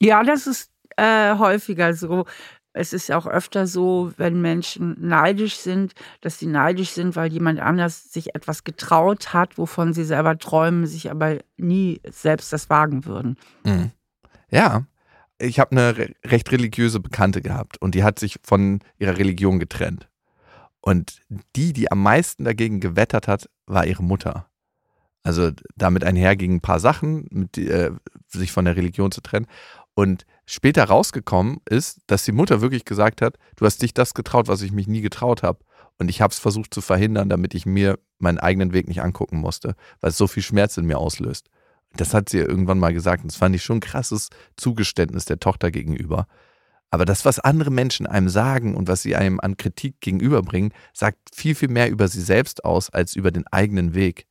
Ja, 0.00 0.22
das 0.22 0.46
ist 0.46 0.70
äh, 0.96 1.36
häufiger 1.36 1.94
so. 1.94 2.26
Es 2.72 2.92
ist 2.92 3.10
auch 3.10 3.26
öfter 3.26 3.66
so, 3.66 4.12
wenn 4.16 4.40
Menschen 4.40 4.96
neidisch 5.00 5.56
sind, 5.56 5.94
dass 6.20 6.38
sie 6.38 6.46
neidisch 6.46 6.90
sind, 6.90 7.16
weil 7.16 7.32
jemand 7.32 7.58
anders 7.58 8.12
sich 8.12 8.34
etwas 8.36 8.62
getraut 8.62 9.32
hat, 9.32 9.58
wovon 9.58 9.92
sie 9.92 10.04
selber 10.04 10.38
träumen, 10.38 10.86
sich 10.86 11.10
aber 11.10 11.38
nie 11.56 12.00
selbst 12.08 12.52
das 12.52 12.70
wagen 12.70 13.06
würden. 13.06 13.36
Mhm. 13.64 13.90
Ja, 14.50 14.84
ich 15.40 15.58
habe 15.58 15.72
eine 15.72 16.10
recht 16.24 16.50
religiöse 16.52 17.00
Bekannte 17.00 17.40
gehabt 17.42 17.80
und 17.80 17.94
die 17.94 18.04
hat 18.04 18.18
sich 18.18 18.38
von 18.42 18.80
ihrer 18.98 19.16
Religion 19.18 19.58
getrennt. 19.58 20.08
Und 20.80 21.20
die, 21.56 21.72
die 21.72 21.90
am 21.90 22.02
meisten 22.02 22.44
dagegen 22.44 22.80
gewettert 22.80 23.28
hat, 23.28 23.48
war 23.66 23.86
ihre 23.86 24.02
Mutter. 24.02 24.46
Also 25.22 25.50
damit 25.76 26.04
einhergingen 26.04 26.58
ein 26.58 26.62
paar 26.62 26.80
Sachen, 26.80 27.26
mit, 27.30 27.58
äh, 27.58 27.90
sich 28.28 28.52
von 28.52 28.64
der 28.64 28.76
Religion 28.76 29.12
zu 29.12 29.20
trennen. 29.20 29.46
Und 29.94 30.24
später 30.46 30.84
rausgekommen 30.84 31.58
ist, 31.68 32.00
dass 32.06 32.24
die 32.24 32.32
Mutter 32.32 32.62
wirklich 32.62 32.86
gesagt 32.86 33.20
hat, 33.20 33.36
du 33.56 33.66
hast 33.66 33.82
dich 33.82 33.92
das 33.92 34.14
getraut, 34.14 34.48
was 34.48 34.62
ich 34.62 34.72
mich 34.72 34.88
nie 34.88 35.02
getraut 35.02 35.42
habe. 35.42 35.58
Und 35.98 36.08
ich 36.08 36.22
habe 36.22 36.32
es 36.32 36.38
versucht 36.38 36.72
zu 36.72 36.80
verhindern, 36.80 37.28
damit 37.28 37.54
ich 37.54 37.66
mir 37.66 37.98
meinen 38.18 38.38
eigenen 38.38 38.72
Weg 38.72 38.88
nicht 38.88 39.02
angucken 39.02 39.38
musste, 39.38 39.74
weil 40.00 40.10
es 40.10 40.16
so 40.16 40.26
viel 40.26 40.42
Schmerz 40.42 40.78
in 40.78 40.86
mir 40.86 40.96
auslöst. 40.96 41.50
Das 41.96 42.14
hat 42.14 42.28
sie 42.28 42.38
irgendwann 42.38 42.78
mal 42.78 42.92
gesagt. 42.92 43.22
Und 43.22 43.32
das 43.32 43.38
fand 43.38 43.54
ich 43.54 43.62
schon 43.62 43.78
ein 43.78 43.80
krasses 43.80 44.28
Zugeständnis 44.56 45.24
der 45.24 45.40
Tochter 45.40 45.70
gegenüber. 45.70 46.26
Aber 46.90 47.04
das, 47.04 47.24
was 47.24 47.38
andere 47.38 47.70
Menschen 47.70 48.06
einem 48.06 48.28
sagen 48.28 48.74
und 48.74 48.88
was 48.88 49.02
sie 49.02 49.14
einem 49.14 49.38
an 49.40 49.56
Kritik 49.56 50.00
gegenüberbringen, 50.00 50.72
sagt 50.92 51.18
viel, 51.32 51.54
viel 51.54 51.68
mehr 51.68 51.90
über 51.90 52.08
sie 52.08 52.20
selbst 52.20 52.64
aus 52.64 52.90
als 52.90 53.14
über 53.14 53.30
den 53.30 53.46
eigenen 53.46 53.94
Weg. 53.94 54.26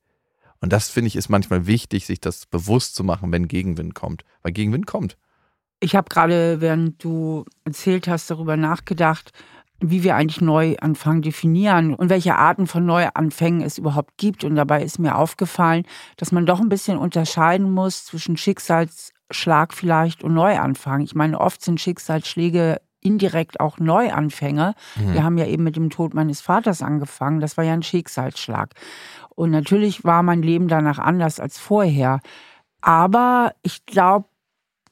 Und 0.61 0.73
das 0.73 0.89
finde 0.89 1.07
ich 1.07 1.15
ist 1.15 1.29
manchmal 1.29 1.67
wichtig, 1.67 2.05
sich 2.05 2.19
das 2.19 2.45
bewusst 2.45 2.95
zu 2.95 3.05
machen, 3.05 3.31
wenn 3.31 3.47
Gegenwind 3.47 3.95
kommt. 3.95 4.23
Weil 4.41 4.51
Gegenwind 4.51 4.87
kommt. 4.87 5.17
Ich 5.79 5.95
habe 5.95 6.09
gerade, 6.09 6.59
während 6.59 7.01
du 7.01 7.45
erzählt 7.63 8.09
hast, 8.09 8.29
darüber 8.29 8.57
nachgedacht, 8.57 9.31
wie 9.81 10.03
wir 10.03 10.15
eigentlich 10.15 10.41
Neuanfang 10.41 11.21
definieren 11.21 11.93
und 11.93 12.09
welche 12.09 12.35
Arten 12.35 12.67
von 12.67 12.85
Neuanfängen 12.85 13.61
es 13.61 13.77
überhaupt 13.77 14.17
gibt. 14.17 14.43
Und 14.43 14.55
dabei 14.55 14.83
ist 14.83 14.99
mir 14.99 15.15
aufgefallen, 15.15 15.83
dass 16.17 16.31
man 16.31 16.45
doch 16.45 16.59
ein 16.59 16.69
bisschen 16.69 16.97
unterscheiden 16.97 17.71
muss 17.71 18.05
zwischen 18.05 18.37
Schicksalsschlag 18.37 19.73
vielleicht 19.73 20.23
und 20.23 20.33
Neuanfang. 20.33 21.01
Ich 21.01 21.15
meine, 21.15 21.39
oft 21.39 21.61
sind 21.61 21.79
Schicksalsschläge 21.79 22.81
indirekt 23.01 23.59
auch 23.59 23.79
Neuanfänge. 23.79 24.75
Mhm. 24.97 25.13
Wir 25.13 25.23
haben 25.23 25.37
ja 25.37 25.45
eben 25.45 25.63
mit 25.63 25.75
dem 25.75 25.89
Tod 25.89 26.13
meines 26.13 26.41
Vaters 26.41 26.81
angefangen. 26.81 27.39
Das 27.39 27.55
war 27.55 27.63
ja 27.63 27.73
ein 27.73 27.83
Schicksalsschlag. 27.83 28.73
Und 29.29 29.51
natürlich 29.51 30.03
war 30.03 30.21
mein 30.23 30.41
Leben 30.41 30.67
danach 30.67 30.99
anders 30.99 31.39
als 31.39 31.57
vorher. 31.57 32.19
Aber 32.81 33.53
ich 33.61 33.85
glaube, 33.85 34.27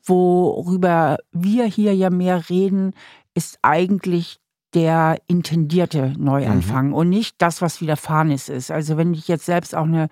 worüber 0.05 1.17
wir 1.33 1.65
hier 1.65 1.93
ja 1.93 2.09
mehr 2.09 2.49
reden, 2.49 2.93
ist 3.33 3.59
eigentlich 3.61 4.39
der 4.77 5.19
intendierte 5.25 6.13
Neuanfang 6.19 6.89
mhm. 6.89 6.93
und 6.93 7.09
nicht 7.09 7.41
das, 7.41 7.63
was 7.63 7.81
widerfahren 7.81 8.29
ist. 8.29 8.69
Also 8.69 8.95
wenn 8.95 9.13
dich 9.13 9.27
jetzt 9.27 9.47
selbst 9.47 9.73
auch 9.73 9.85
eine 9.85 10.07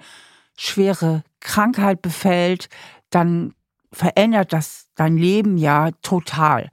schwere 0.58 1.24
Krankheit 1.40 2.02
befällt, 2.02 2.70
dann 3.12 3.54
verändert 3.92 4.54
das 4.54 4.88
dein 4.96 5.18
Leben 5.18 5.58
ja 5.58 5.92
total. 6.02 6.72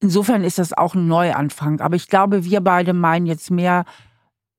Insofern 0.00 0.44
ist 0.44 0.58
das 0.58 0.74
auch 0.74 0.94
ein 0.94 1.08
Neuanfang. 1.08 1.80
Aber 1.80 1.96
ich 1.96 2.08
glaube, 2.08 2.44
wir 2.44 2.60
beide 2.60 2.92
meinen 2.92 3.24
jetzt 3.24 3.50
mehr 3.50 3.86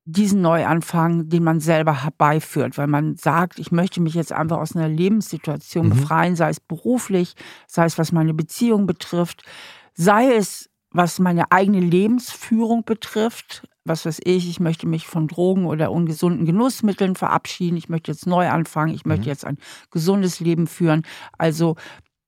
diesen 0.03 0.41
Neuanfang, 0.41 1.29
den 1.29 1.43
man 1.43 1.59
selber 1.59 2.03
herbeiführt, 2.03 2.79
weil 2.79 2.87
man 2.87 3.15
sagt, 3.15 3.59
ich 3.59 3.71
möchte 3.71 4.01
mich 4.01 4.15
jetzt 4.15 4.33
einfach 4.33 4.57
aus 4.57 4.75
einer 4.75 4.89
Lebenssituation 4.89 5.85
mhm. 5.85 5.89
befreien, 5.91 6.35
sei 6.35 6.49
es 6.49 6.59
beruflich, 6.59 7.35
sei 7.67 7.85
es 7.85 7.99
was 7.99 8.11
meine 8.11 8.33
Beziehung 8.33 8.87
betrifft, 8.87 9.43
sei 9.93 10.33
es 10.33 10.71
was 10.93 11.19
meine 11.19 11.51
eigene 11.51 11.79
Lebensführung 11.79 12.85
betrifft, 12.85 13.67
was 13.83 14.05
weiß 14.05 14.19
ich, 14.23 14.49
ich 14.49 14.59
möchte 14.59 14.87
mich 14.87 15.07
von 15.07 15.27
Drogen 15.27 15.65
oder 15.65 15.91
ungesunden 15.91 16.45
Genussmitteln 16.45 17.15
verabschieden, 17.15 17.75
ich 17.75 17.89
möchte 17.89 18.11
jetzt 18.11 18.27
neu 18.27 18.47
anfangen, 18.47 18.93
ich 18.93 19.05
möchte 19.05 19.23
mhm. 19.23 19.29
jetzt 19.29 19.45
ein 19.45 19.57
gesundes 19.91 20.39
Leben 20.39 20.67
führen. 20.67 21.03
Also, 21.37 21.75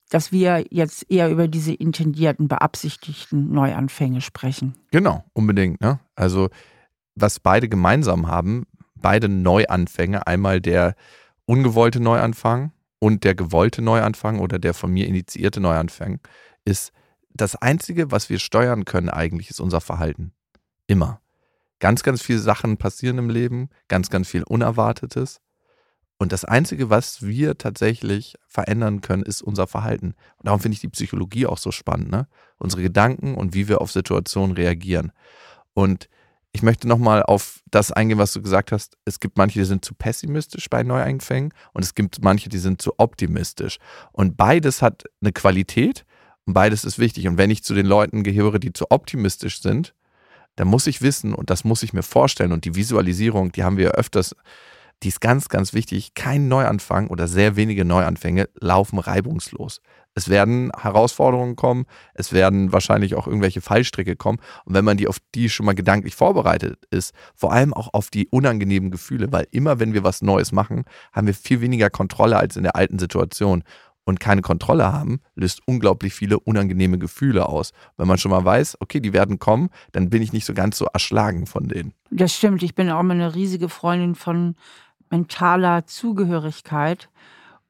dass 0.09 0.31
wir 0.31 0.65
jetzt 0.69 1.09
eher 1.09 1.29
über 1.29 1.47
diese 1.47 1.73
intendierten, 1.73 2.47
beabsichtigten 2.47 3.51
Neuanfänge 3.51 4.21
sprechen. 4.21 4.75
Genau, 4.91 5.23
unbedingt. 5.33 5.79
Ne? 5.81 5.99
Also, 6.15 6.49
was 7.15 7.39
beide 7.39 7.69
gemeinsam 7.69 8.27
haben, 8.27 8.65
beide 8.95 9.29
Neuanfänge, 9.29 10.27
einmal 10.27 10.59
der 10.59 10.95
ungewollte 11.45 11.99
Neuanfang 11.99 12.71
und 12.99 13.23
der 13.23 13.35
gewollte 13.35 13.81
Neuanfang 13.81 14.39
oder 14.39 14.59
der 14.59 14.73
von 14.73 14.91
mir 14.91 15.07
initiierte 15.07 15.61
Neuanfang, 15.61 16.19
ist, 16.65 16.91
das 17.35 17.55
Einzige, 17.55 18.11
was 18.11 18.29
wir 18.29 18.39
steuern 18.39 18.85
können 18.85 19.09
eigentlich, 19.09 19.49
ist 19.49 19.59
unser 19.59 19.81
Verhalten. 19.81 20.31
Immer. 20.87 21.21
Ganz, 21.79 22.03
ganz 22.03 22.21
viele 22.21 22.39
Sachen 22.39 22.77
passieren 22.77 23.17
im 23.17 23.29
Leben, 23.29 23.69
ganz, 23.89 24.09
ganz 24.09 24.29
viel 24.29 24.43
Unerwartetes. 24.43 25.41
Und 26.17 26.31
das 26.31 26.45
Einzige, 26.45 26.89
was 26.89 27.23
wir 27.23 27.57
tatsächlich 27.57 28.35
verändern 28.47 29.01
können, 29.01 29.23
ist 29.23 29.41
unser 29.41 29.67
Verhalten. 29.67 30.15
Und 30.37 30.45
darum 30.45 30.61
finde 30.61 30.75
ich 30.75 30.79
die 30.79 30.87
Psychologie 30.87 31.45
auch 31.45 31.57
so 31.57 31.71
spannend, 31.71 32.09
ne? 32.09 32.27
Unsere 32.57 32.81
Gedanken 32.81 33.35
und 33.35 33.53
wie 33.53 33.67
wir 33.67 33.81
auf 33.81 33.91
Situationen 33.91 34.55
reagieren. 34.55 35.11
Und 35.73 36.07
ich 36.53 36.63
möchte 36.63 36.87
nochmal 36.87 37.21
auf 37.21 37.59
das 37.69 37.91
eingehen, 37.91 38.17
was 38.17 38.31
du 38.31 38.41
gesagt 38.41 38.71
hast. 38.71 38.97
Es 39.03 39.19
gibt 39.19 39.37
manche, 39.37 39.59
die 39.59 39.65
sind 39.65 39.83
zu 39.83 39.93
pessimistisch 39.93 40.69
bei 40.69 40.83
Neueinfängen 40.83 41.53
und 41.73 41.83
es 41.83 41.95
gibt 41.95 42.23
manche, 42.23 42.47
die 42.47 42.59
sind 42.59 42.81
zu 42.81 42.93
optimistisch. 42.97 43.77
Und 44.13 44.37
beides 44.37 44.81
hat 44.81 45.03
eine 45.19 45.33
Qualität 45.33 46.05
und 46.45 46.53
beides 46.53 46.83
ist 46.83 46.99
wichtig. 46.99 47.27
Und 47.27 47.37
wenn 47.37 47.49
ich 47.49 47.63
zu 47.63 47.73
den 47.73 47.85
Leuten 47.85 48.23
gehöre, 48.23 48.59
die 48.59 48.73
zu 48.73 48.91
optimistisch 48.91 49.61
sind, 49.61 49.93
dann 50.55 50.67
muss 50.67 50.87
ich 50.87 51.01
wissen 51.01 51.33
und 51.33 51.49
das 51.49 51.63
muss 51.63 51.83
ich 51.83 51.93
mir 51.93 52.03
vorstellen. 52.03 52.51
Und 52.51 52.65
die 52.65 52.75
Visualisierung, 52.75 53.51
die 53.51 53.63
haben 53.63 53.77
wir 53.77 53.91
öfters, 53.91 54.35
die 55.03 55.09
ist 55.09 55.21
ganz, 55.21 55.49
ganz 55.49 55.73
wichtig. 55.73 56.13
Kein 56.13 56.47
Neuanfang 56.47 57.07
oder 57.07 57.27
sehr 57.27 57.55
wenige 57.55 57.83
Neuanfänge 57.83 58.47
laufen 58.59 58.99
reibungslos. 58.99 59.81
Es 60.17 60.29
werden 60.29 60.71
Herausforderungen 60.79 61.57
kommen, 61.57 61.85
es 62.13 62.31
werden 62.31 62.71
wahrscheinlich 62.71 63.15
auch 63.15 63.27
irgendwelche 63.27 63.59
Fallstricke 63.59 64.15
kommen. 64.15 64.39
Und 64.63 64.73
wenn 64.73 64.85
man 64.85 64.95
die 64.95 65.09
auf 65.09 65.17
die 65.35 65.49
schon 65.49 65.65
mal 65.65 65.75
gedanklich 65.75 66.15
vorbereitet 66.15 66.79
ist, 66.89 67.13
vor 67.35 67.51
allem 67.51 67.73
auch 67.73 67.89
auf 67.93 68.09
die 68.09 68.29
unangenehmen 68.29 68.91
Gefühle, 68.91 69.29
weil 69.33 69.45
immer 69.51 69.81
wenn 69.81 69.93
wir 69.93 70.05
was 70.05 70.21
Neues 70.21 70.53
machen, 70.53 70.85
haben 71.11 71.27
wir 71.27 71.33
viel 71.33 71.59
weniger 71.59 71.89
Kontrolle 71.89 72.37
als 72.37 72.55
in 72.55 72.63
der 72.63 72.77
alten 72.77 72.97
Situation 72.97 73.63
und 74.05 74.19
keine 74.19 74.41
Kontrolle 74.41 74.93
haben, 74.93 75.19
löst 75.35 75.61
unglaublich 75.65 76.13
viele 76.13 76.39
unangenehme 76.39 76.97
Gefühle 76.97 77.47
aus. 77.49 77.73
Wenn 77.97 78.07
man 78.07 78.17
schon 78.17 78.31
mal 78.31 78.45
weiß, 78.45 78.77
okay, 78.79 78.99
die 78.99 79.13
werden 79.13 79.39
kommen, 79.39 79.69
dann 79.91 80.09
bin 80.09 80.21
ich 80.21 80.31
nicht 80.31 80.45
so 80.45 80.53
ganz 80.53 80.77
so 80.77 80.85
erschlagen 80.85 81.47
von 81.47 81.67
denen. 81.67 81.93
Das 82.11 82.33
stimmt. 82.33 82.63
Ich 82.63 82.75
bin 82.75 82.89
auch 82.89 83.03
mal 83.03 83.15
eine 83.15 83.35
riesige 83.35 83.67
Freundin 83.67 84.15
von 84.15 84.55
mentaler 85.09 85.85
Zugehörigkeit. 85.85 87.09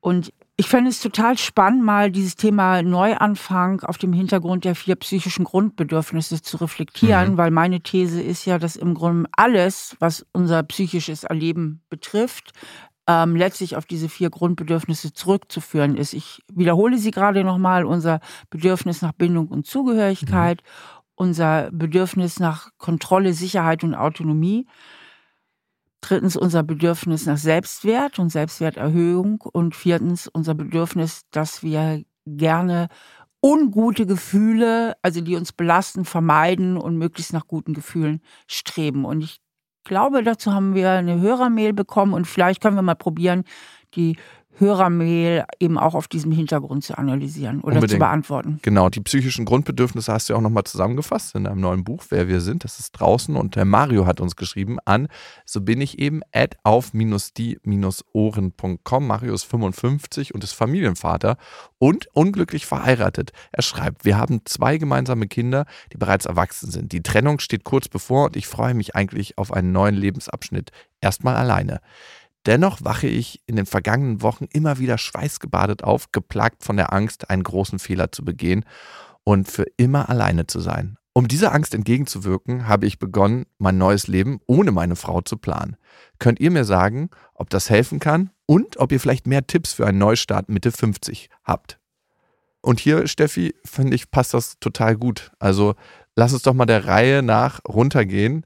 Und 0.02 0.32
ich 0.58 0.70
fände 0.70 0.90
es 0.90 1.02
total 1.02 1.38
spannend, 1.38 1.84
mal 1.84 2.12
dieses 2.12 2.36
Thema 2.36 2.82
Neuanfang 2.82 3.82
auf 3.82 3.98
dem 3.98 4.14
Hintergrund 4.14 4.64
der 4.64 4.76
vier 4.76 4.96
psychischen 4.96 5.44
Grundbedürfnisse 5.44 6.42
zu 6.42 6.58
reflektieren, 6.58 7.34
mhm. 7.34 7.38
weil 7.38 7.52
meine 7.52 7.82
These 7.82 8.22
ist 8.22 8.46
ja, 8.46 8.58
dass 8.58 8.78
im 8.78 8.94
Grunde 8.94 9.30
alles, 9.36 9.98
was 10.00 10.26
unser 10.32 10.64
psychisches 10.64 11.26
Erleben 11.26 11.82
betrifft, 11.90 12.54
ähm, 13.08 13.36
letztlich 13.36 13.76
auf 13.76 13.86
diese 13.86 14.10
vier 14.10 14.30
Grundbedürfnisse 14.30 15.14
zurückzuführen 15.14 15.96
ist. 15.96 16.14
Ich 16.14 16.42
wiederhole 16.52 16.98
sie 16.98 17.12
gerade 17.12 17.44
nochmal. 17.44 17.86
Unser 17.86 18.20
Bedürfnis 18.50 19.02
nach 19.02 19.14
Bindung 19.14 19.48
und 19.48 19.66
Zugehörigkeit, 19.66 20.62
mhm. 20.64 21.00
unser 21.16 21.70
Bedürfnis 21.72 22.40
nach 22.40 22.70
Kontrolle, 22.78 23.34
Sicherheit 23.34 23.84
und 23.84 23.96
Autonomie. 23.96 24.68
Drittens 26.02 26.36
unser 26.36 26.64
Bedürfnis 26.64 27.26
nach 27.26 27.38
Selbstwert 27.38 28.20
und 28.20 28.30
Selbstwerterhöhung. 28.30 29.42
Und 29.42 29.76
viertens 29.76 30.28
unser 30.28 30.56
Bedürfnis, 30.56 31.22
dass 31.32 31.62
wir 31.64 32.04
gerne 32.26 32.90
ungute 33.44 34.08
Gefühle, 34.08 34.96
also 35.04 35.22
die 35.22 35.36
uns 35.36 35.54
belasten, 35.54 36.06
vermeiden 36.06 36.78
und 36.78 36.98
möglichst 36.98 37.34
nach 37.34 37.46
guten 37.48 37.76
Gefühlen 37.76 38.22
streben. 38.48 39.06
Und 39.06 39.22
ich 39.22 39.40
glaube, 39.86 40.24
dazu 40.24 40.54
haben 40.54 40.76
wir 40.76 40.92
eine 40.92 41.22
Hörermail 41.22 41.74
bekommen 41.74 42.14
und 42.14 42.26
vielleicht 42.26 42.62
können 42.62 42.76
wir 42.76 42.82
mal 42.82 42.96
probieren, 42.96 43.46
die 43.96 44.18
Hörermail 44.58 45.46
eben 45.60 45.78
auch 45.78 45.94
auf 45.96 46.08
diesem 46.08 46.32
Hintergrund 46.32 46.84
zu 46.84 46.98
analysieren 46.98 47.62
oder 47.62 47.76
Unbedingt. 47.76 47.92
zu 47.92 48.00
beantworten. 48.00 48.60
Genau, 48.62 48.90
die 48.90 49.02
psychischen 49.02 49.46
Grundbedürfnisse 49.46 50.14
hast 50.14 50.30
du 50.30 50.34
ja 50.34 50.38
auch 50.38 50.42
nochmal 50.42 50.64
zusammengefasst 50.64 51.36
in 51.36 51.46
deinem 51.46 51.62
neuen 51.62 51.84
Buch, 51.84 52.04
Wer 52.10 52.28
wir 52.28 52.42
sind. 52.42 52.64
Das 52.64 52.80
ist 52.80 52.92
draußen 52.92 53.36
und 53.36 53.56
der 53.56 53.66
Mario 53.66 54.06
hat 54.06 54.22
uns 54.22 54.36
geschrieben 54.36 54.78
an, 54.86 55.08
so 55.46 55.62
bin 55.62 55.82
ich 55.82 55.98
eben, 56.00 56.22
at 56.32 56.58
auf-die-ohren.com. 56.64 59.08
Mario 59.08 59.34
ist 59.34 59.44
55 59.44 60.34
und 60.34 60.44
ist 60.44 60.54
Familienvater 60.54 61.38
und 61.78 62.08
unglücklich 62.14 62.66
verheiratet. 62.66 63.32
Er 63.52 63.64
schreibt, 63.64 64.06
wir 64.06 64.18
haben 64.18 64.42
zwei 64.46 64.78
gemeinsame 64.78 65.28
Kinder, 65.28 65.66
die 65.92 65.98
bereits 65.98 66.26
erwachsen 66.26 66.72
sind. 66.72 66.92
Die 66.92 67.04
Trennung 67.04 67.40
steht 67.40 67.64
kurz 67.64 67.88
bevor 67.88 68.26
und 68.26 68.36
ich 68.36 68.48
freue 68.48 68.74
mich 68.74 68.96
eigentlich 68.96 69.38
auf 69.38 69.52
einen 69.52 69.72
neuen 69.72 69.96
Lebensabschnitt. 69.96 70.72
Erstmal 71.02 71.36
alleine. 71.36 71.82
Dennoch 72.46 72.84
wache 72.84 73.08
ich 73.08 73.42
in 73.48 73.56
den 73.56 73.66
vergangenen 73.66 74.22
Wochen 74.22 74.46
immer 74.54 74.78
wieder 74.78 74.98
schweißgebadet 74.98 75.84
auf, 75.84 76.12
geplagt 76.12 76.64
von 76.64 76.78
der 76.78 76.94
Angst, 76.94 77.30
einen 77.30 77.44
großen 77.44 77.80
Fehler 77.80 78.12
zu 78.12 78.24
begehen 78.24 78.66
und 79.24 79.50
für 79.50 79.66
immer 79.78 80.10
alleine 80.10 80.46
zu 80.46 80.60
sein. 80.60 80.98
Um 81.14 81.28
dieser 81.28 81.54
Angst 81.54 81.74
entgegenzuwirken, 81.74 82.68
habe 82.68 82.86
ich 82.86 83.00
begonnen, 83.00 83.46
mein 83.58 83.78
neues 83.78 84.08
Leben 84.08 84.42
ohne 84.48 84.72
meine 84.72 84.96
Frau 84.96 85.22
zu 85.22 85.38
planen. 85.38 85.78
Könnt 86.20 86.40
ihr 86.40 86.52
mir 86.52 86.66
sagen, 86.66 87.10
ob 87.34 87.50
das 87.50 87.70
helfen 87.70 88.00
kann 88.00 88.32
und 88.46 88.78
ob 88.78 88.92
ihr 88.92 89.00
vielleicht 89.00 89.26
mehr 89.26 89.48
Tipps 89.48 89.74
für 89.74 89.88
einen 89.88 89.98
Neustart 89.98 90.50
Mitte 90.50 90.72
50 90.72 91.30
habt? 91.44 91.80
Und 92.62 92.80
hier, 92.80 93.08
Steffi, 93.08 93.56
finde 93.64 93.96
ich, 93.96 94.12
passt 94.12 94.34
das 94.34 94.60
total 94.60 94.98
gut. 94.98 95.32
Also 95.40 95.76
lass 96.16 96.34
uns 96.34 96.42
doch 96.42 96.54
mal 96.54 96.66
der 96.66 96.86
Reihe 96.86 97.24
nach 97.24 97.62
runtergehen 97.66 98.46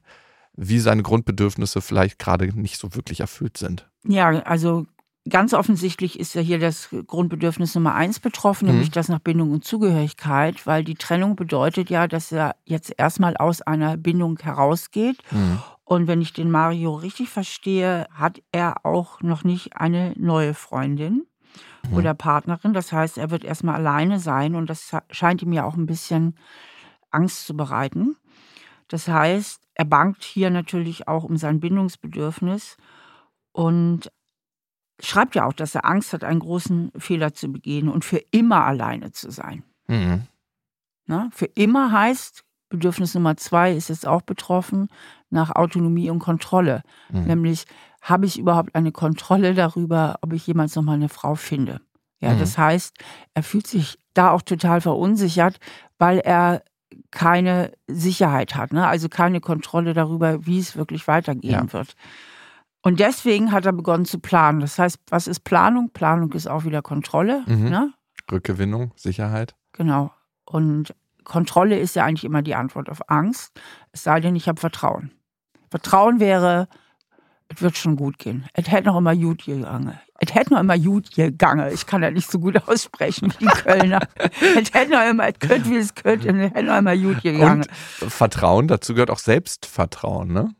wie 0.56 0.78
seine 0.78 1.02
Grundbedürfnisse 1.02 1.80
vielleicht 1.80 2.18
gerade 2.18 2.46
nicht 2.58 2.78
so 2.78 2.94
wirklich 2.94 3.20
erfüllt 3.20 3.56
sind. 3.56 3.89
Ja, 4.04 4.28
also 4.42 4.86
ganz 5.28 5.52
offensichtlich 5.52 6.18
ist 6.18 6.34
ja 6.34 6.40
hier 6.40 6.58
das 6.58 6.88
Grundbedürfnis 7.06 7.74
Nummer 7.74 7.94
eins 7.94 8.20
betroffen, 8.20 8.66
mhm. 8.66 8.72
nämlich 8.72 8.90
das 8.90 9.08
nach 9.08 9.18
Bindung 9.18 9.50
und 9.50 9.64
Zugehörigkeit, 9.64 10.66
weil 10.66 10.84
die 10.84 10.94
Trennung 10.94 11.36
bedeutet 11.36 11.90
ja, 11.90 12.06
dass 12.06 12.32
er 12.32 12.56
jetzt 12.64 12.94
erstmal 12.96 13.36
aus 13.36 13.62
einer 13.62 13.96
Bindung 13.96 14.38
herausgeht. 14.38 15.18
Mhm. 15.30 15.58
Und 15.84 16.06
wenn 16.06 16.22
ich 16.22 16.32
den 16.32 16.50
Mario 16.50 16.94
richtig 16.94 17.28
verstehe, 17.28 18.06
hat 18.12 18.40
er 18.52 18.86
auch 18.86 19.20
noch 19.22 19.44
nicht 19.44 19.76
eine 19.76 20.14
neue 20.16 20.54
Freundin 20.54 21.26
mhm. 21.88 21.96
oder 21.96 22.14
Partnerin. 22.14 22.72
Das 22.72 22.92
heißt, 22.92 23.18
er 23.18 23.30
wird 23.30 23.44
erstmal 23.44 23.74
alleine 23.74 24.20
sein 24.20 24.54
und 24.54 24.70
das 24.70 24.96
scheint 25.10 25.42
ihm 25.42 25.52
ja 25.52 25.64
auch 25.64 25.74
ein 25.74 25.86
bisschen 25.86 26.36
Angst 27.10 27.46
zu 27.46 27.56
bereiten. 27.56 28.16
Das 28.88 29.08
heißt, 29.08 29.60
er 29.74 29.84
bangt 29.84 30.22
hier 30.22 30.50
natürlich 30.50 31.08
auch 31.08 31.24
um 31.24 31.36
sein 31.36 31.60
Bindungsbedürfnis 31.60 32.76
und 33.52 34.10
schreibt 35.00 35.34
ja 35.34 35.46
auch, 35.46 35.52
dass 35.52 35.74
er 35.74 35.84
Angst 35.84 36.12
hat, 36.12 36.24
einen 36.24 36.40
großen 36.40 36.92
Fehler 36.96 37.32
zu 37.32 37.50
begehen 37.50 37.88
und 37.88 38.04
für 38.04 38.22
immer 38.30 38.64
alleine 38.64 39.12
zu 39.12 39.30
sein. 39.30 39.64
Mhm. 39.86 40.26
Na, 41.06 41.30
für 41.32 41.46
immer 41.46 41.92
heißt, 41.92 42.44
Bedürfnis 42.68 43.14
Nummer 43.14 43.36
zwei 43.36 43.72
ist 43.72 43.88
jetzt 43.88 44.06
auch 44.06 44.22
betroffen, 44.22 44.88
nach 45.30 45.50
Autonomie 45.50 46.10
und 46.10 46.20
Kontrolle. 46.20 46.82
Mhm. 47.10 47.24
Nämlich, 47.24 47.64
habe 48.02 48.26
ich 48.26 48.38
überhaupt 48.38 48.74
eine 48.74 48.92
Kontrolle 48.92 49.54
darüber, 49.54 50.18
ob 50.22 50.32
ich 50.32 50.46
jemals 50.46 50.74
nochmal 50.74 50.96
eine 50.96 51.08
Frau 51.08 51.34
finde? 51.34 51.80
Ja, 52.20 52.34
mhm. 52.34 52.38
das 52.38 52.56
heißt, 52.56 52.96
er 53.34 53.42
fühlt 53.42 53.66
sich 53.66 53.98
da 54.14 54.30
auch 54.30 54.42
total 54.42 54.80
verunsichert, 54.80 55.58
weil 55.98 56.18
er 56.18 56.62
keine 57.10 57.72
Sicherheit 57.86 58.54
hat, 58.56 58.72
ne? 58.72 58.86
also 58.86 59.08
keine 59.08 59.40
Kontrolle 59.40 59.94
darüber, 59.94 60.46
wie 60.46 60.58
es 60.58 60.76
wirklich 60.76 61.06
weitergehen 61.06 61.66
ja. 61.66 61.72
wird. 61.72 61.94
Und 62.82 63.00
deswegen 63.00 63.52
hat 63.52 63.66
er 63.66 63.72
begonnen 63.72 64.06
zu 64.06 64.18
planen. 64.18 64.60
Das 64.60 64.78
heißt, 64.78 64.98
was 65.10 65.26
ist 65.26 65.40
Planung? 65.40 65.90
Planung 65.90 66.32
ist 66.32 66.48
auch 66.48 66.64
wieder 66.64 66.82
Kontrolle. 66.82 67.44
Mhm. 67.46 67.68
Ne? 67.68 67.92
Rückgewinnung, 68.30 68.92
Sicherheit. 68.96 69.54
Genau. 69.72 70.12
Und 70.44 70.94
Kontrolle 71.24 71.78
ist 71.78 71.94
ja 71.94 72.04
eigentlich 72.04 72.24
immer 72.24 72.42
die 72.42 72.54
Antwort 72.54 72.88
auf 72.88 73.10
Angst. 73.10 73.60
Es 73.92 74.02
sei 74.02 74.20
denn, 74.20 74.34
ich 74.34 74.48
habe 74.48 74.60
Vertrauen. 74.60 75.12
Vertrauen 75.70 76.20
wäre, 76.20 76.68
es 77.48 77.60
wird 77.62 77.76
schon 77.76 77.96
gut 77.96 78.18
gehen. 78.18 78.46
Es 78.54 78.70
hätte 78.70 78.88
noch 78.88 78.96
immer 78.96 79.14
gut 79.14 79.44
gegangen. 79.44 79.98
Es 80.18 80.34
hätte 80.34 80.54
noch 80.54 80.60
immer 80.60 80.78
gut 80.78 81.14
gegangen. 81.14 81.70
Ich 81.72 81.86
kann 81.86 82.02
das 82.02 82.12
nicht 82.12 82.30
so 82.30 82.38
gut 82.38 82.56
aussprechen 82.68 83.32
wie 83.38 83.44
die 83.44 83.50
Kölner. 83.50 84.00
es 84.16 84.72
hätte 84.72 84.92
noch 84.92 85.08
immer, 85.08 85.28
es 85.28 85.38
könnte 85.38 85.70
wie 85.70 85.76
es 85.76 85.94
könnte, 85.94 86.28
es 86.28 86.54
hätte 86.54 86.62
noch 86.62 86.78
immer 86.78 86.96
gut 86.96 87.22
gegangen. 87.22 87.66
Und 88.00 88.12
Vertrauen, 88.12 88.68
dazu 88.68 88.94
gehört 88.94 89.10
auch 89.10 89.18
Selbstvertrauen, 89.18 90.32
ne? 90.32 90.54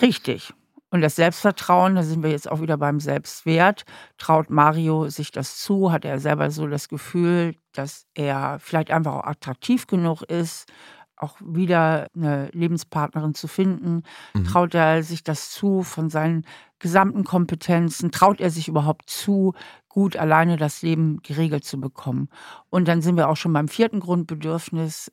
Richtig. 0.00 0.54
Und 0.92 1.00
das 1.00 1.16
Selbstvertrauen, 1.16 1.94
da 1.94 2.02
sind 2.02 2.22
wir 2.22 2.30
jetzt 2.30 2.50
auch 2.50 2.60
wieder 2.60 2.76
beim 2.76 3.00
Selbstwert. 3.00 3.84
Traut 4.18 4.50
Mario 4.50 5.08
sich 5.08 5.32
das 5.32 5.56
zu? 5.56 5.90
Hat 5.90 6.04
er 6.04 6.18
selber 6.18 6.50
so 6.50 6.66
das 6.66 6.90
Gefühl, 6.90 7.56
dass 7.72 8.04
er 8.12 8.58
vielleicht 8.60 8.90
einfach 8.90 9.14
auch 9.14 9.24
attraktiv 9.24 9.86
genug 9.86 10.22
ist? 10.22 10.70
auch 11.16 11.36
wieder 11.40 12.08
eine 12.16 12.48
Lebenspartnerin 12.52 13.34
zu 13.34 13.46
finden? 13.46 14.02
Mhm. 14.34 14.44
Traut 14.44 14.74
er 14.74 15.04
sich 15.04 15.22
das 15.22 15.50
zu 15.50 15.82
von 15.82 16.10
seinen 16.10 16.44
gesamten 16.80 17.22
Kompetenzen? 17.22 18.10
Traut 18.10 18.40
er 18.40 18.50
sich 18.50 18.66
überhaupt 18.66 19.08
zu, 19.08 19.54
gut 19.88 20.16
alleine 20.16 20.56
das 20.56 20.82
Leben 20.82 21.22
geregelt 21.22 21.64
zu 21.64 21.80
bekommen? 21.80 22.28
Und 22.70 22.88
dann 22.88 23.02
sind 23.02 23.16
wir 23.16 23.28
auch 23.28 23.36
schon 23.36 23.52
beim 23.52 23.68
vierten 23.68 24.00
Grundbedürfnis. 24.00 25.12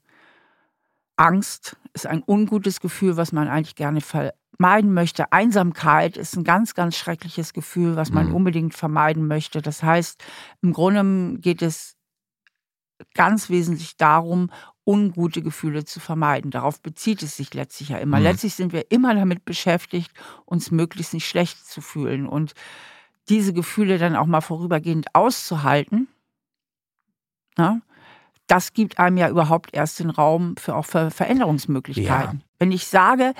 Angst 1.19 1.75
ist 1.93 2.07
ein 2.07 2.23
ungutes 2.25 2.79
Gefühl, 2.79 3.17
was 3.17 3.31
man 3.33 3.49
eigentlich 3.49 3.75
gerne 3.75 3.99
vermeiden 4.01 4.93
möchte. 4.93 5.31
Einsamkeit 5.33 6.15
ist 6.15 6.37
ein 6.37 6.45
ganz, 6.45 6.75
ganz 6.75 6.95
schreckliches 6.95 7.53
Gefühl, 7.53 7.97
was 7.97 8.11
man 8.11 8.29
mhm. 8.29 8.35
unbedingt 8.35 8.73
vermeiden 8.73 9.27
möchte. 9.27 9.61
Das 9.61 9.83
heißt, 9.83 10.23
im 10.61 10.71
Grunde 10.71 11.37
geht 11.39 11.61
es 11.61 11.97
ganz 13.13 13.49
wesentlich 13.49 13.97
darum, 13.97 14.49
ungute 14.85 15.41
Gefühle 15.41 15.83
zu 15.83 15.99
vermeiden. 15.99 16.51
Darauf 16.51 16.81
bezieht 16.81 17.21
es 17.21 17.35
sich 17.35 17.53
letztlich 17.53 17.89
ja 17.89 17.97
immer. 17.97 18.17
Mhm. 18.17 18.23
Letztlich 18.23 18.55
sind 18.55 18.71
wir 18.71 18.89
immer 18.89 19.13
damit 19.13 19.43
beschäftigt, 19.43 20.11
uns 20.45 20.71
möglichst 20.71 21.13
nicht 21.13 21.27
schlecht 21.27 21.65
zu 21.65 21.81
fühlen 21.81 22.27
und 22.27 22.53
diese 23.27 23.51
Gefühle 23.53 23.97
dann 23.97 24.15
auch 24.15 24.25
mal 24.25 24.41
vorübergehend 24.41 25.13
auszuhalten. 25.13 26.07
Na, 27.57 27.81
das 28.49 28.73
gibt 28.73 28.97
einem 28.99 29.17
ja 29.17 29.29
überhaupt 29.29 29.69
erst 29.73 29.99
den 29.99 30.09
Raum 30.09 30.55
für 30.57 30.75
auch 30.75 30.85
für 30.85 31.11
Veränderungsmöglichkeiten. 31.11 32.39
Ja. 32.39 32.45
Wenn 32.57 32.71
ich 32.71 32.87
sage, 32.87 33.33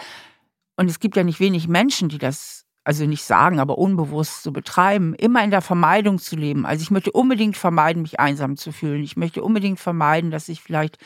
und 0.78 0.90
es 0.90 1.00
gibt 1.00 1.18
ja 1.18 1.24
nicht 1.24 1.40
wenig 1.40 1.68
Menschen, 1.68 2.10
die 2.10 2.20
das 2.20 2.66
also 2.84 3.06
nicht 3.06 3.24
sagen, 3.24 3.60
aber 3.60 3.78
unbewusst 3.78 4.44
zu 4.44 4.54
betreiben, 4.54 5.14
immer 5.16 5.44
in 5.44 5.52
der 5.52 5.62
Vermeidung 5.62 6.18
zu 6.18 6.36
leben. 6.36 6.66
Also 6.66 6.82
ich 6.82 6.92
möchte 6.92 7.12
unbedingt 7.12 7.58
vermeiden, 7.58 8.04
mich 8.04 8.20
einsam 8.20 8.56
zu 8.56 8.72
fühlen. 8.72 9.04
Ich 9.04 9.18
möchte 9.18 9.44
unbedingt 9.44 9.80
vermeiden, 9.80 10.32
dass 10.32 10.48
ich 10.48 10.62
vielleicht 10.62 10.98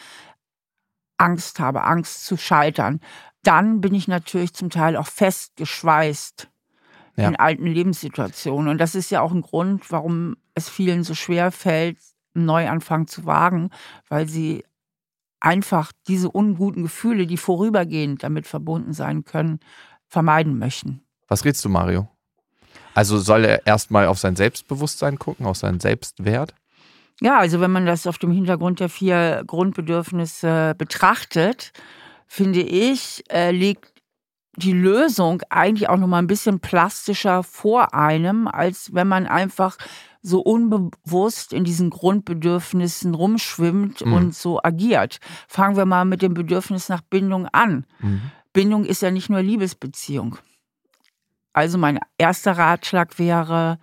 Angst 1.18 1.60
habe, 1.60 1.84
Angst 1.84 2.26
zu 2.26 2.38
scheitern. 2.38 3.00
Dann 3.42 3.82
bin 3.82 3.96
ich 3.96 4.08
natürlich 4.08 4.54
zum 4.54 4.70
Teil 4.70 4.96
auch 4.96 5.08
festgeschweißt 5.08 6.50
ja. 7.18 7.28
in 7.28 7.36
alten 7.36 7.68
Lebenssituationen. 7.68 8.70
Und 8.70 8.78
das 8.78 8.96
ist 8.96 9.12
ja 9.12 9.22
auch 9.22 9.32
ein 9.32 9.42
Grund, 9.42 9.92
warum 9.92 10.38
es 10.56 10.70
vielen 10.70 11.04
so 11.04 11.16
schwer 11.16 11.52
fällt, 11.52 11.98
einen 12.36 12.46
Neuanfang 12.46 13.08
zu 13.08 13.26
wagen, 13.26 13.70
weil 14.10 14.28
sie 14.28 14.64
einfach 15.40 15.92
diese 16.08 16.30
unguten 16.30 16.84
Gefühle, 16.84 17.28
die 17.28 17.38
vorübergehend 17.38 18.24
damit 18.24 18.48
verbunden 18.48 18.94
sein 18.94 19.26
können, 19.26 19.60
vermeiden 20.08 20.58
möchten. 20.58 21.04
Was 21.28 21.44
redest 21.44 21.66
du, 21.66 21.70
Mario? 21.70 22.08
Also 22.94 23.18
soll 23.18 23.46
er 23.46 23.66
erstmal 23.66 24.08
auf 24.08 24.20
sein 24.20 24.36
Selbstbewusstsein 24.36 25.18
gucken, 25.18 25.46
auf 25.46 25.58
seinen 25.58 25.80
Selbstwert? 25.80 26.54
Ja, 27.22 27.40
also 27.40 27.60
wenn 27.60 27.72
man 27.72 27.86
das 27.86 28.08
auf 28.08 28.18
dem 28.18 28.32
Hintergrund 28.32 28.80
der 28.80 28.90
vier 28.90 29.44
Grundbedürfnisse 29.46 30.76
betrachtet, 30.78 31.72
finde 32.28 32.62
ich, 32.62 33.24
äh, 33.30 33.52
liegt 33.52 33.94
die 34.56 34.74
Lösung 34.74 35.42
eigentlich 35.50 35.90
auch 35.90 35.98
noch 35.98 36.08
mal 36.08 36.20
ein 36.20 36.28
bisschen 36.28 36.60
plastischer 36.60 37.44
vor 37.44 37.94
einem, 37.94 38.48
als 38.48 38.94
wenn 38.94 39.08
man 39.08 39.26
einfach 39.26 39.78
so 40.24 40.40
unbewusst 40.40 41.54
in 41.54 41.66
diesen 41.66 41.90
Grundbedürfnissen 41.90 43.14
rumschwimmt 43.14 44.06
mhm. 44.06 44.14
und 44.14 44.36
so 44.36 44.64
agiert. 44.64 45.20
Fangen 45.48 45.76
wir 45.76 45.86
mal 45.86 46.06
mit 46.06 46.22
dem 46.22 46.34
Bedürfnis 46.34 46.90
nach 46.90 47.02
Bindung 47.02 47.48
an. 47.48 47.86
Mhm. 48.00 48.22
Bindung 48.54 48.86
ist 48.86 49.02
ja 49.02 49.12
nicht 49.12 49.30
nur 49.30 49.42
Liebesbeziehung. 49.42 50.38
Also 51.52 51.78
mein 51.78 52.00
erster 52.18 52.58
Ratschlag 52.58 53.20
wäre, 53.20 53.80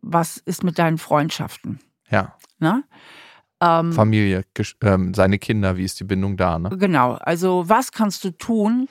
was 0.00 0.38
ist 0.38 0.64
mit 0.64 0.78
deinen 0.78 0.98
Freundschaften? 0.98 1.78
Ja. 2.10 2.36
Ne? 2.58 2.82
Ähm, 3.60 3.92
Familie, 3.92 4.44
ähm, 4.80 5.14
seine 5.14 5.38
Kinder, 5.38 5.76
wie 5.76 5.84
ist 5.84 6.00
die 6.00 6.04
Bindung 6.04 6.36
da? 6.36 6.58
Ne? 6.58 6.70
Genau. 6.70 7.12
Also 7.14 7.68
was 7.68 7.92
kannst 7.92 8.24
du 8.24 8.30
tun, 8.30 8.88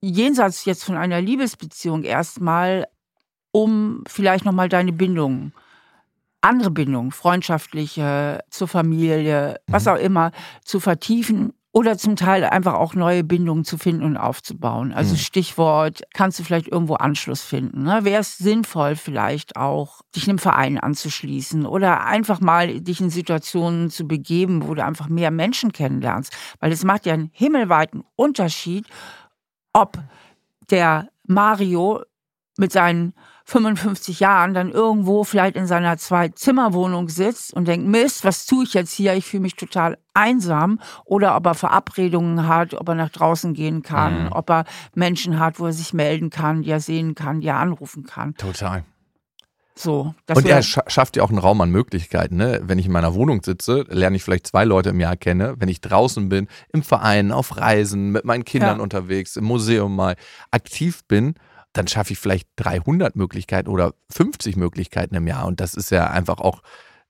jenseits 0.00 0.64
jetzt 0.64 0.84
von 0.84 0.96
einer 0.96 1.20
Liebesbeziehung 1.20 2.04
erstmal, 2.04 2.86
um 3.56 4.04
vielleicht 4.06 4.44
nochmal 4.44 4.68
deine 4.68 4.92
Bindung, 4.92 5.52
andere 6.42 6.70
Bindungen, 6.70 7.10
freundschaftliche, 7.10 8.40
zur 8.50 8.68
Familie, 8.68 9.56
was 9.66 9.86
mhm. 9.86 9.92
auch 9.92 9.96
immer, 9.96 10.30
zu 10.62 10.78
vertiefen 10.78 11.54
oder 11.72 11.96
zum 11.96 12.16
Teil 12.16 12.44
einfach 12.44 12.74
auch 12.74 12.92
neue 12.92 13.24
Bindungen 13.24 13.64
zu 13.64 13.78
finden 13.78 14.02
und 14.02 14.18
aufzubauen. 14.18 14.92
Also 14.92 15.14
mhm. 15.14 15.18
Stichwort, 15.20 16.02
kannst 16.12 16.38
du 16.38 16.44
vielleicht 16.44 16.68
irgendwo 16.68 16.96
Anschluss 16.96 17.40
finden? 17.40 17.84
Ne? 17.84 18.04
Wäre 18.04 18.20
es 18.20 18.36
sinnvoll 18.36 18.94
vielleicht 18.94 19.56
auch, 19.56 20.02
dich 20.14 20.28
einem 20.28 20.38
Verein 20.38 20.78
anzuschließen 20.78 21.64
oder 21.64 22.04
einfach 22.04 22.40
mal 22.40 22.82
dich 22.82 23.00
in 23.00 23.08
Situationen 23.08 23.88
zu 23.88 24.06
begeben, 24.06 24.68
wo 24.68 24.74
du 24.74 24.84
einfach 24.84 25.08
mehr 25.08 25.30
Menschen 25.30 25.72
kennenlernst? 25.72 26.30
Weil 26.60 26.72
es 26.72 26.84
macht 26.84 27.06
ja 27.06 27.14
einen 27.14 27.30
himmelweiten 27.32 28.04
Unterschied, 28.16 28.86
ob 29.72 29.96
der 30.68 31.08
Mario 31.26 32.02
mit 32.58 32.72
seinen 32.72 33.14
55 33.48 34.18
Jahren 34.18 34.54
dann 34.54 34.72
irgendwo 34.72 35.22
vielleicht 35.22 35.54
in 35.54 35.68
seiner 35.68 35.96
Zwei-Zimmer-Wohnung 35.96 37.08
sitzt 37.08 37.54
und 37.54 37.68
denkt, 37.68 37.86
Mist, 37.86 38.24
was 38.24 38.44
tue 38.44 38.64
ich 38.64 38.74
jetzt 38.74 38.92
hier? 38.92 39.14
Ich 39.14 39.24
fühle 39.24 39.42
mich 39.42 39.54
total 39.54 39.98
einsam. 40.14 40.80
Oder 41.04 41.36
ob 41.36 41.46
er 41.46 41.54
Verabredungen 41.54 42.48
hat, 42.48 42.74
ob 42.74 42.88
er 42.88 42.96
nach 42.96 43.10
draußen 43.10 43.54
gehen 43.54 43.82
kann, 43.82 44.24
mhm. 44.24 44.32
ob 44.32 44.50
er 44.50 44.64
Menschen 44.94 45.38
hat, 45.38 45.60
wo 45.60 45.66
er 45.66 45.72
sich 45.72 45.94
melden 45.94 46.30
kann, 46.30 46.62
die 46.62 46.70
er 46.70 46.80
sehen 46.80 47.14
kann, 47.14 47.40
die 47.40 47.46
er 47.46 47.58
anrufen 47.58 48.04
kann. 48.04 48.34
Total. 48.34 48.84
So, 49.78 50.14
und 50.34 50.46
er 50.46 50.62
sch 50.62 50.78
schafft 50.86 51.16
ja 51.16 51.22
auch 51.22 51.28
einen 51.28 51.38
Raum 51.38 51.60
an 51.60 51.70
Möglichkeiten. 51.70 52.36
Ne? 52.36 52.62
Wenn 52.64 52.78
ich 52.78 52.86
in 52.86 52.92
meiner 52.92 53.14
Wohnung 53.14 53.42
sitze, 53.42 53.84
lerne 53.90 54.16
ich 54.16 54.24
vielleicht 54.24 54.46
zwei 54.46 54.64
Leute 54.64 54.88
im 54.88 55.00
Jahr 55.00 55.16
kennen. 55.16 55.54
Wenn 55.58 55.68
ich 55.68 55.82
draußen 55.82 56.30
bin, 56.30 56.48
im 56.72 56.82
Verein, 56.82 57.30
auf 57.30 57.58
Reisen, 57.58 58.10
mit 58.10 58.24
meinen 58.24 58.44
Kindern 58.44 58.78
ja. 58.78 58.82
unterwegs, 58.82 59.36
im 59.36 59.44
Museum 59.44 59.94
mal 59.94 60.16
aktiv 60.50 61.04
bin, 61.06 61.34
dann 61.76 61.88
schaffe 61.88 62.12
ich 62.12 62.18
vielleicht 62.18 62.48
300 62.56 63.16
Möglichkeiten 63.16 63.68
oder 63.68 63.94
50 64.10 64.56
Möglichkeiten 64.56 65.14
im 65.14 65.26
Jahr. 65.26 65.46
Und 65.46 65.60
das 65.60 65.74
ist 65.74 65.90
ja 65.90 66.10
einfach 66.10 66.38
auch 66.38 66.62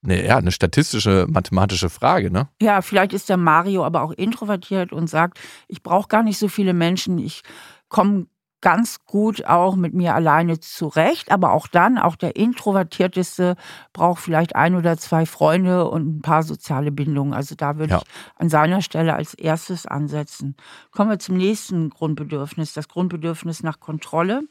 eine, 0.03 0.25
ja, 0.25 0.37
eine 0.37 0.53
statistische, 0.53 1.27
mathematische 1.29 1.91
Frage, 1.91 2.31
ne? 2.31 2.49
Ja, 2.61 2.83
vielleicht 2.83 3.13
ist 3.13 3.29
der 3.29 3.37
Mario 3.37 3.85
aber 3.85 4.03
auch 4.03 4.13
introvertiert 4.13 4.93
und 4.93 5.09
sagt, 5.09 5.39
ich 5.69 5.83
brauche 5.83 6.09
gar 6.09 6.23
nicht 6.23 6.39
so 6.39 6.49
viele 6.49 6.75
Menschen, 6.75 7.19
ich 7.19 7.43
komme 7.89 8.27
ganz 8.67 9.05
gut 9.05 9.45
auch 9.45 9.77
mit 9.77 9.95
mir 9.95 10.17
alleine 10.17 10.59
zurecht, 10.59 11.31
aber 11.31 11.53
auch 11.53 11.69
dann, 11.69 11.99
auch 11.99 12.17
der 12.17 12.35
Introvertierteste 12.35 13.55
braucht 13.93 14.21
vielleicht 14.21 14.57
ein 14.57 14.75
oder 14.75 14.99
zwei 14.99 15.25
Freunde 15.25 15.89
und 15.89 16.17
ein 16.17 16.21
paar 16.21 16.43
soziale 16.43 16.91
Bindungen. 16.91 17.33
Also 17.33 17.55
da 17.55 17.79
würde 17.79 17.93
ja. 17.93 17.99
ich 17.99 18.05
an 18.35 18.49
seiner 18.49 18.83
Stelle 18.83 19.15
als 19.15 19.35
erstes 19.35 19.87
ansetzen. 19.87 20.57
Kommen 20.91 21.11
wir 21.11 21.21
zum 21.21 21.37
nächsten 21.37 21.91
Grundbedürfnis, 21.91 22.73
das 22.73 22.89
Grundbedürfnis 22.89 23.63
nach 23.63 23.79
Kontrolle 23.79 24.43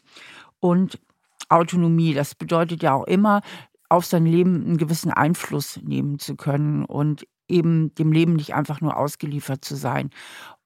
und 0.62 0.98
Autonomie. 1.50 2.14
Das 2.14 2.36
bedeutet 2.36 2.84
ja 2.84 2.94
auch 2.94 3.08
immer, 3.08 3.42
auf 3.90 4.06
sein 4.06 4.26
Leben 4.26 4.64
einen 4.64 4.78
gewissen 4.78 5.12
Einfluss 5.12 5.78
nehmen 5.84 6.20
zu 6.20 6.38
können 6.38 6.86
und 6.86 7.28
eben 7.50 7.94
dem 7.96 8.14
Leben 8.14 8.38
nicht 8.38 8.56
einfach 8.56 8.80
nur 8.80 8.96
ausgeliefert 8.96 9.66
zu 9.66 9.76
sein. 9.76 10.10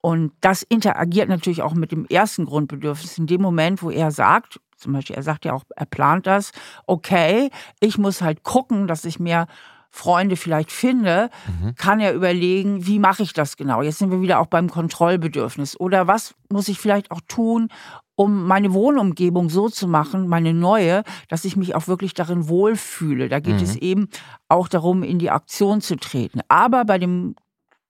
Und 0.01 0.31
das 0.41 0.63
interagiert 0.63 1.29
natürlich 1.29 1.61
auch 1.61 1.73
mit 1.73 1.91
dem 1.91 2.05
ersten 2.05 2.45
Grundbedürfnis. 2.45 3.17
In 3.17 3.27
dem 3.27 3.41
Moment, 3.41 3.83
wo 3.83 3.89
er 3.89 4.11
sagt, 4.11 4.59
zum 4.77 4.93
Beispiel, 4.93 5.15
er 5.15 5.23
sagt 5.23 5.45
ja 5.45 5.53
auch, 5.53 5.63
er 5.75 5.85
plant 5.85 6.25
das, 6.25 6.51
okay, 6.87 7.49
ich 7.79 7.97
muss 7.97 8.21
halt 8.21 8.43
gucken, 8.43 8.87
dass 8.87 9.03
ich 9.03 9.19
mehr 9.19 9.47
Freunde 9.91 10.35
vielleicht 10.35 10.71
finde, 10.71 11.29
mhm. 11.47 11.75
kann 11.75 11.99
er 11.99 12.13
überlegen, 12.13 12.85
wie 12.85 12.99
mache 12.99 13.23
ich 13.23 13.33
das 13.33 13.57
genau? 13.57 13.81
Jetzt 13.81 13.97
sind 13.97 14.11
wir 14.11 14.21
wieder 14.21 14.39
auch 14.39 14.45
beim 14.45 14.69
Kontrollbedürfnis. 14.69 15.79
Oder 15.79 16.07
was 16.07 16.35
muss 16.49 16.67
ich 16.67 16.79
vielleicht 16.79 17.11
auch 17.11 17.21
tun, 17.27 17.69
um 18.15 18.45
meine 18.45 18.73
Wohnumgebung 18.73 19.49
so 19.49 19.67
zu 19.67 19.87
machen, 19.87 20.27
meine 20.27 20.53
neue, 20.53 21.03
dass 21.27 21.45
ich 21.45 21.55
mich 21.55 21.73
auch 21.75 21.87
wirklich 21.87 22.13
darin 22.13 22.47
wohlfühle. 22.47 23.29
Da 23.29 23.39
geht 23.39 23.55
mhm. 23.55 23.63
es 23.63 23.75
eben 23.77 24.09
auch 24.47 24.67
darum, 24.67 25.03
in 25.03 25.19
die 25.19 25.31
Aktion 25.31 25.81
zu 25.81 25.95
treten. 25.95 26.41
Aber 26.47 26.85
bei 26.85 26.99
dem 26.99 27.35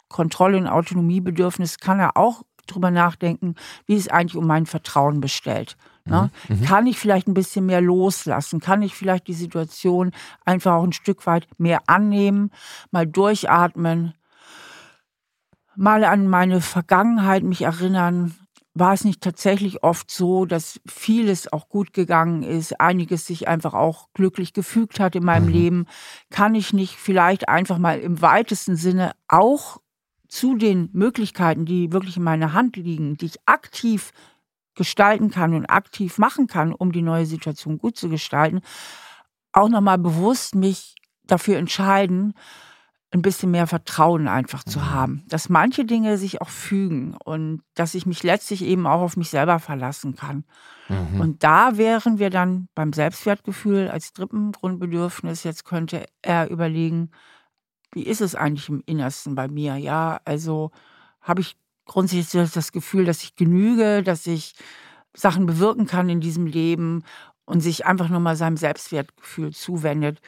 Kontrolle- 0.09 0.57
und 0.57 0.67
Autonomiebedürfnis 0.67 1.77
kann 1.77 1.99
er 1.99 2.17
auch 2.17 2.43
drüber 2.67 2.91
nachdenken, 2.91 3.55
wie 3.85 3.95
es 3.95 4.07
eigentlich 4.07 4.37
um 4.37 4.47
mein 4.47 4.65
Vertrauen 4.65 5.21
bestellt. 5.21 5.77
Ne? 6.05 6.31
Mhm. 6.47 6.59
mhm. 6.59 6.65
Kann 6.65 6.87
ich 6.87 6.99
vielleicht 6.99 7.27
ein 7.27 7.33
bisschen 7.33 7.65
mehr 7.65 7.81
loslassen? 7.81 8.59
Kann 8.59 8.81
ich 8.81 8.95
vielleicht 8.95 9.27
die 9.27 9.33
Situation 9.33 10.11
einfach 10.45 10.73
auch 10.73 10.83
ein 10.83 10.93
Stück 10.93 11.25
weit 11.25 11.47
mehr 11.57 11.81
annehmen, 11.87 12.51
mal 12.91 13.07
durchatmen, 13.07 14.13
mal 15.75 16.03
an 16.03 16.27
meine 16.27 16.61
Vergangenheit 16.61 17.43
mich 17.43 17.63
erinnern? 17.63 18.35
War 18.75 18.93
es 18.93 19.03
nicht 19.03 19.21
tatsächlich 19.21 19.83
oft 19.83 20.09
so, 20.09 20.45
dass 20.45 20.79
vieles 20.87 21.51
auch 21.51 21.69
gut 21.69 21.91
gegangen 21.91 22.43
ist, 22.43 22.79
einiges 22.79 23.25
sich 23.25 23.47
einfach 23.47 23.73
auch 23.73 24.07
glücklich 24.13 24.53
gefügt 24.53 24.99
hat 24.99 25.15
in 25.15 25.25
meinem 25.25 25.47
mhm. 25.47 25.53
Leben? 25.53 25.85
Kann 26.29 26.55
ich 26.55 26.71
nicht 26.71 26.95
vielleicht 26.95 27.49
einfach 27.49 27.77
mal 27.77 27.99
im 27.99 28.21
weitesten 28.21 28.75
Sinne 28.75 29.13
auch 29.27 29.79
zu 30.29 30.55
den 30.55 30.89
Möglichkeiten, 30.93 31.65
die 31.65 31.91
wirklich 31.91 32.17
in 32.17 32.23
meiner 32.23 32.53
Hand 32.53 32.77
liegen, 32.77 33.17
die 33.17 33.25
ich 33.25 33.39
aktiv 33.45 34.11
gestalten 34.75 35.29
kann 35.29 35.53
und 35.53 35.65
aktiv 35.65 36.17
machen 36.17 36.47
kann, 36.47 36.71
um 36.73 36.93
die 36.93 37.01
neue 37.01 37.25
Situation 37.25 37.79
gut 37.79 37.97
zu 37.97 38.07
gestalten, 38.07 38.61
auch 39.51 39.67
nochmal 39.67 39.97
bewusst 39.97 40.55
mich 40.55 40.95
dafür 41.25 41.57
entscheiden, 41.57 42.33
ein 43.11 43.23
bisschen 43.23 43.49
mehr 43.49 43.65
Vertrauen 43.65 44.27
einfach 44.27 44.63
zu 44.63 44.79
mhm. 44.79 44.91
haben, 44.91 45.23
dass 45.27 45.49
manche 45.49 45.83
Dinge 45.83 46.17
sich 46.17 46.41
auch 46.41 46.49
fügen 46.49 47.15
und 47.25 47.63
dass 47.73 47.95
ich 47.95 48.05
mich 48.05 48.21
letztlich 48.21 48.63
eben 48.63 48.85
auch 48.85 49.01
auf 49.01 49.17
mich 49.17 49.31
selber 49.31 49.57
verlassen 49.59 50.15
kann. 50.15 50.45
Mhm. 50.87 51.19
Und 51.19 51.43
da 51.43 51.77
wären 51.77 52.19
wir 52.19 52.29
dann 52.29 52.67
beim 52.75 52.93
Selbstwertgefühl 52.93 53.89
als 53.89 54.13
dritten 54.13 54.51
Grundbedürfnis. 54.51 55.43
Jetzt 55.43 55.65
könnte 55.65 56.05
er 56.21 56.51
überlegen, 56.51 57.09
wie 57.93 58.03
ist 58.03 58.21
es 58.21 58.35
eigentlich 58.35 58.69
im 58.69 58.83
Innersten 58.85 59.35
bei 59.35 59.47
mir? 59.47 59.75
Ja, 59.77 60.19
also 60.25 60.71
habe 61.21 61.41
ich 61.41 61.57
grundsätzlich 61.85 62.51
das 62.51 62.71
Gefühl, 62.71 63.05
dass 63.05 63.23
ich 63.23 63.35
genüge, 63.35 64.03
dass 64.03 64.27
ich 64.27 64.53
Sachen 65.15 65.45
bewirken 65.45 65.87
kann 65.87 66.09
in 66.09 66.21
diesem 66.21 66.45
Leben 66.45 67.03
und 67.45 67.61
sich 67.61 67.85
einfach 67.85 68.09
nur 68.09 68.19
mal 68.19 68.35
seinem 68.35 68.57
Selbstwertgefühl 68.57 69.53
zuwendet. 69.53 70.19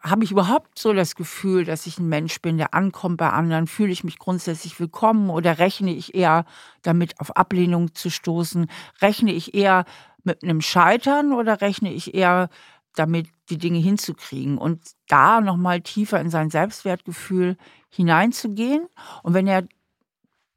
Habe 0.00 0.24
ich 0.24 0.32
überhaupt 0.32 0.78
so 0.78 0.92
das 0.92 1.14
Gefühl, 1.14 1.64
dass 1.64 1.86
ich 1.86 1.98
ein 1.98 2.08
Mensch 2.08 2.42
bin, 2.42 2.58
der 2.58 2.74
ankommt 2.74 3.18
bei 3.18 3.30
anderen? 3.30 3.68
Fühle 3.68 3.92
ich 3.92 4.04
mich 4.04 4.18
grundsätzlich 4.18 4.78
willkommen 4.80 5.30
oder 5.30 5.58
rechne 5.58 5.94
ich 5.94 6.14
eher 6.14 6.44
damit, 6.82 7.20
auf 7.20 7.36
Ablehnung 7.36 7.94
zu 7.94 8.10
stoßen? 8.10 8.66
Rechne 9.00 9.32
ich 9.32 9.54
eher 9.54 9.84
mit 10.24 10.42
einem 10.42 10.60
Scheitern 10.60 11.32
oder 11.32 11.60
rechne 11.60 11.92
ich 11.92 12.14
eher 12.14 12.50
damit 12.94 13.28
die 13.50 13.58
Dinge 13.58 13.78
hinzukriegen 13.78 14.58
und 14.58 14.80
da 15.08 15.40
nochmal 15.40 15.80
tiefer 15.80 16.20
in 16.20 16.30
sein 16.30 16.50
Selbstwertgefühl 16.50 17.56
hineinzugehen. 17.88 18.86
Und 19.22 19.34
wenn 19.34 19.46
er 19.46 19.64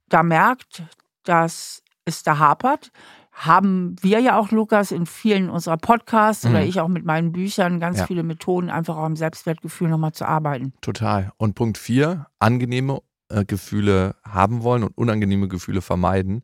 da 0.09 0.23
merkt, 0.23 0.83
dass 1.23 1.83
es 2.05 2.23
da 2.23 2.37
hapert, 2.37 2.91
haben 3.31 3.97
wir 4.01 4.19
ja 4.19 4.39
auch, 4.39 4.51
Lukas, 4.51 4.91
in 4.91 5.05
vielen 5.05 5.49
unserer 5.49 5.77
Podcasts 5.77 6.45
mhm. 6.45 6.51
oder 6.51 6.63
ich 6.63 6.79
auch 6.79 6.87
mit 6.87 7.03
meinen 7.05 7.33
Büchern 7.33 7.79
ganz 7.79 7.99
ja. 7.99 8.05
viele 8.05 8.23
Methoden, 8.23 8.69
einfach 8.69 8.95
auch 8.95 9.03
am 9.03 9.17
Selbstwertgefühl 9.17 9.89
nochmal 9.89 10.13
zu 10.13 10.25
arbeiten. 10.25 10.73
Total. 10.79 11.31
Und 11.37 11.55
Punkt 11.55 11.77
vier, 11.77 12.27
angenehme 12.39 13.01
äh, 13.29 13.43
Gefühle 13.43 14.15
haben 14.23 14.63
wollen 14.63 14.83
und 14.83 14.97
unangenehme 14.97 15.49
Gefühle 15.49 15.81
vermeiden 15.81 16.43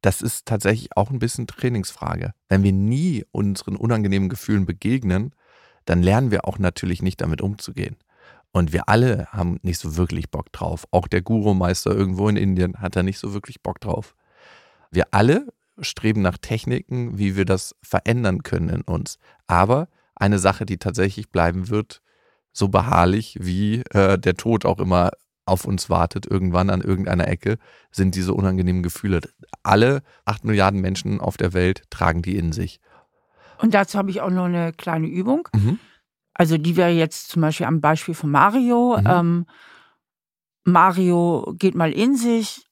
das 0.00 0.22
ist 0.22 0.46
tatsächlich 0.46 0.96
auch 0.96 1.10
ein 1.10 1.18
bisschen 1.18 1.46
Trainingsfrage. 1.46 2.32
Wenn 2.48 2.62
wir 2.62 2.72
nie 2.72 3.24
unseren 3.32 3.76
unangenehmen 3.76 4.28
Gefühlen 4.28 4.66
begegnen, 4.66 5.34
dann 5.84 6.02
lernen 6.02 6.30
wir 6.30 6.46
auch 6.46 6.58
natürlich 6.58 7.02
nicht 7.02 7.20
damit 7.20 7.40
umzugehen. 7.40 7.96
Und 8.52 8.72
wir 8.72 8.88
alle 8.88 9.26
haben 9.30 9.58
nicht 9.62 9.78
so 9.78 9.96
wirklich 9.96 10.30
Bock 10.30 10.52
drauf. 10.52 10.86
Auch 10.90 11.06
der 11.06 11.22
Guru-Meister 11.22 11.92
irgendwo 11.92 12.28
in 12.28 12.36
Indien 12.36 12.78
hat 12.78 12.96
da 12.96 13.02
nicht 13.02 13.18
so 13.18 13.32
wirklich 13.32 13.62
Bock 13.62 13.80
drauf. 13.80 14.14
Wir 14.90 15.06
alle 15.12 15.46
streben 15.80 16.22
nach 16.22 16.36
Techniken, 16.38 17.18
wie 17.18 17.36
wir 17.36 17.44
das 17.44 17.74
verändern 17.82 18.42
können 18.42 18.68
in 18.68 18.82
uns. 18.82 19.18
Aber 19.46 19.88
eine 20.14 20.38
Sache, 20.38 20.66
die 20.66 20.78
tatsächlich 20.78 21.30
bleiben 21.30 21.68
wird, 21.68 22.02
so 22.52 22.68
beharrlich 22.68 23.38
wie 23.40 23.82
äh, 23.92 24.18
der 24.18 24.34
Tod 24.34 24.64
auch 24.64 24.80
immer 24.80 25.10
auf 25.50 25.64
uns 25.64 25.90
wartet, 25.90 26.26
irgendwann 26.26 26.70
an 26.70 26.80
irgendeiner 26.80 27.28
Ecke, 27.28 27.58
sind 27.90 28.14
diese 28.14 28.32
unangenehmen 28.32 28.82
Gefühle. 28.82 29.20
Alle 29.62 30.02
acht 30.24 30.44
Milliarden 30.44 30.80
Menschen 30.80 31.20
auf 31.20 31.36
der 31.36 31.52
Welt 31.52 31.82
tragen 31.90 32.22
die 32.22 32.36
in 32.36 32.52
sich. 32.52 32.80
Und 33.58 33.74
dazu 33.74 33.98
habe 33.98 34.10
ich 34.10 34.20
auch 34.20 34.30
noch 34.30 34.46
eine 34.46 34.72
kleine 34.72 35.06
Übung. 35.06 35.48
Mhm. 35.54 35.78
Also 36.32 36.56
die 36.56 36.76
wäre 36.76 36.90
jetzt 36.90 37.28
zum 37.28 37.42
Beispiel 37.42 37.66
am 37.66 37.80
Beispiel 37.80 38.14
von 38.14 38.30
Mario. 38.30 38.96
Mhm. 38.98 39.06
Ähm, 39.06 39.46
Mario 40.64 41.54
geht 41.58 41.74
mal 41.74 41.92
in 41.92 42.16
sich. 42.16 42.66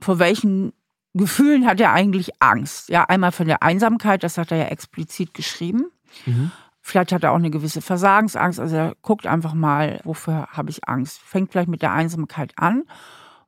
Vor 0.00 0.18
welchen 0.18 0.72
Gefühlen 1.14 1.66
hat 1.66 1.80
er 1.80 1.92
eigentlich 1.92 2.40
Angst? 2.40 2.88
Ja, 2.88 3.04
einmal 3.04 3.32
von 3.32 3.46
der 3.46 3.62
Einsamkeit, 3.62 4.22
das 4.22 4.38
hat 4.38 4.52
er 4.52 4.58
ja 4.58 4.66
explizit 4.66 5.34
geschrieben. 5.34 5.90
Mhm. 6.26 6.52
Vielleicht 6.82 7.12
hat 7.12 7.22
er 7.24 7.32
auch 7.32 7.36
eine 7.36 7.50
gewisse 7.50 7.82
Versagensangst. 7.82 8.58
Also 8.58 8.76
er 8.76 8.94
guckt 9.02 9.26
einfach 9.26 9.54
mal, 9.54 10.00
wofür 10.04 10.48
habe 10.50 10.70
ich 10.70 10.88
Angst. 10.88 11.18
Fängt 11.18 11.52
vielleicht 11.52 11.68
mit 11.68 11.82
der 11.82 11.92
Einsamkeit 11.92 12.52
an 12.56 12.84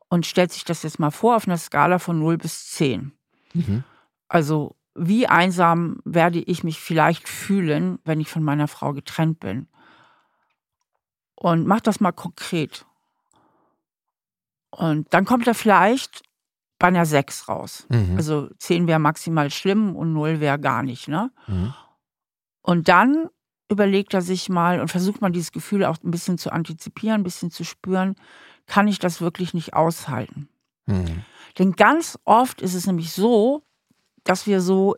und 0.08 0.26
stellt 0.26 0.52
sich 0.52 0.64
das 0.64 0.82
jetzt 0.82 0.98
mal 0.98 1.10
vor 1.10 1.36
auf 1.36 1.46
einer 1.46 1.56
Skala 1.56 1.98
von 1.98 2.18
0 2.18 2.38
bis 2.38 2.70
10. 2.72 3.12
Mhm. 3.54 3.84
Also 4.28 4.76
wie 4.94 5.26
einsam 5.26 6.00
werde 6.04 6.38
ich 6.40 6.64
mich 6.64 6.80
vielleicht 6.80 7.28
fühlen, 7.28 7.98
wenn 8.04 8.20
ich 8.20 8.28
von 8.28 8.42
meiner 8.42 8.68
Frau 8.68 8.92
getrennt 8.92 9.40
bin. 9.40 9.68
Und 11.34 11.66
mach 11.66 11.80
das 11.80 12.00
mal 12.00 12.12
konkret. 12.12 12.84
Und 14.70 15.12
dann 15.12 15.24
kommt 15.24 15.46
er 15.46 15.54
vielleicht 15.54 16.22
bei 16.78 16.88
einer 16.88 17.06
6 17.06 17.48
raus. 17.48 17.86
Mhm. 17.88 18.16
Also 18.16 18.48
10 18.58 18.86
wäre 18.86 18.98
maximal 18.98 19.50
schlimm 19.50 19.96
und 19.96 20.12
0 20.12 20.40
wäre 20.40 20.58
gar 20.58 20.82
nicht. 20.82 21.08
Ne? 21.08 21.30
Mhm. 21.46 21.72
Und 22.62 22.88
dann 22.88 23.28
überlegt 23.68 24.14
er 24.14 24.22
sich 24.22 24.48
mal 24.48 24.80
und 24.80 24.88
versucht 24.88 25.20
mal 25.20 25.30
dieses 25.30 25.52
Gefühl 25.52 25.84
auch 25.84 25.96
ein 26.02 26.10
bisschen 26.10 26.38
zu 26.38 26.52
antizipieren, 26.52 27.20
ein 27.20 27.24
bisschen 27.24 27.50
zu 27.50 27.64
spüren, 27.64 28.16
kann 28.66 28.86
ich 28.86 28.98
das 28.98 29.20
wirklich 29.20 29.54
nicht 29.54 29.74
aushalten? 29.74 30.48
Mhm. 30.86 31.24
Denn 31.58 31.72
ganz 31.72 32.18
oft 32.24 32.62
ist 32.62 32.74
es 32.74 32.86
nämlich 32.86 33.12
so, 33.12 33.62
dass 34.24 34.46
wir 34.46 34.60
so 34.60 34.96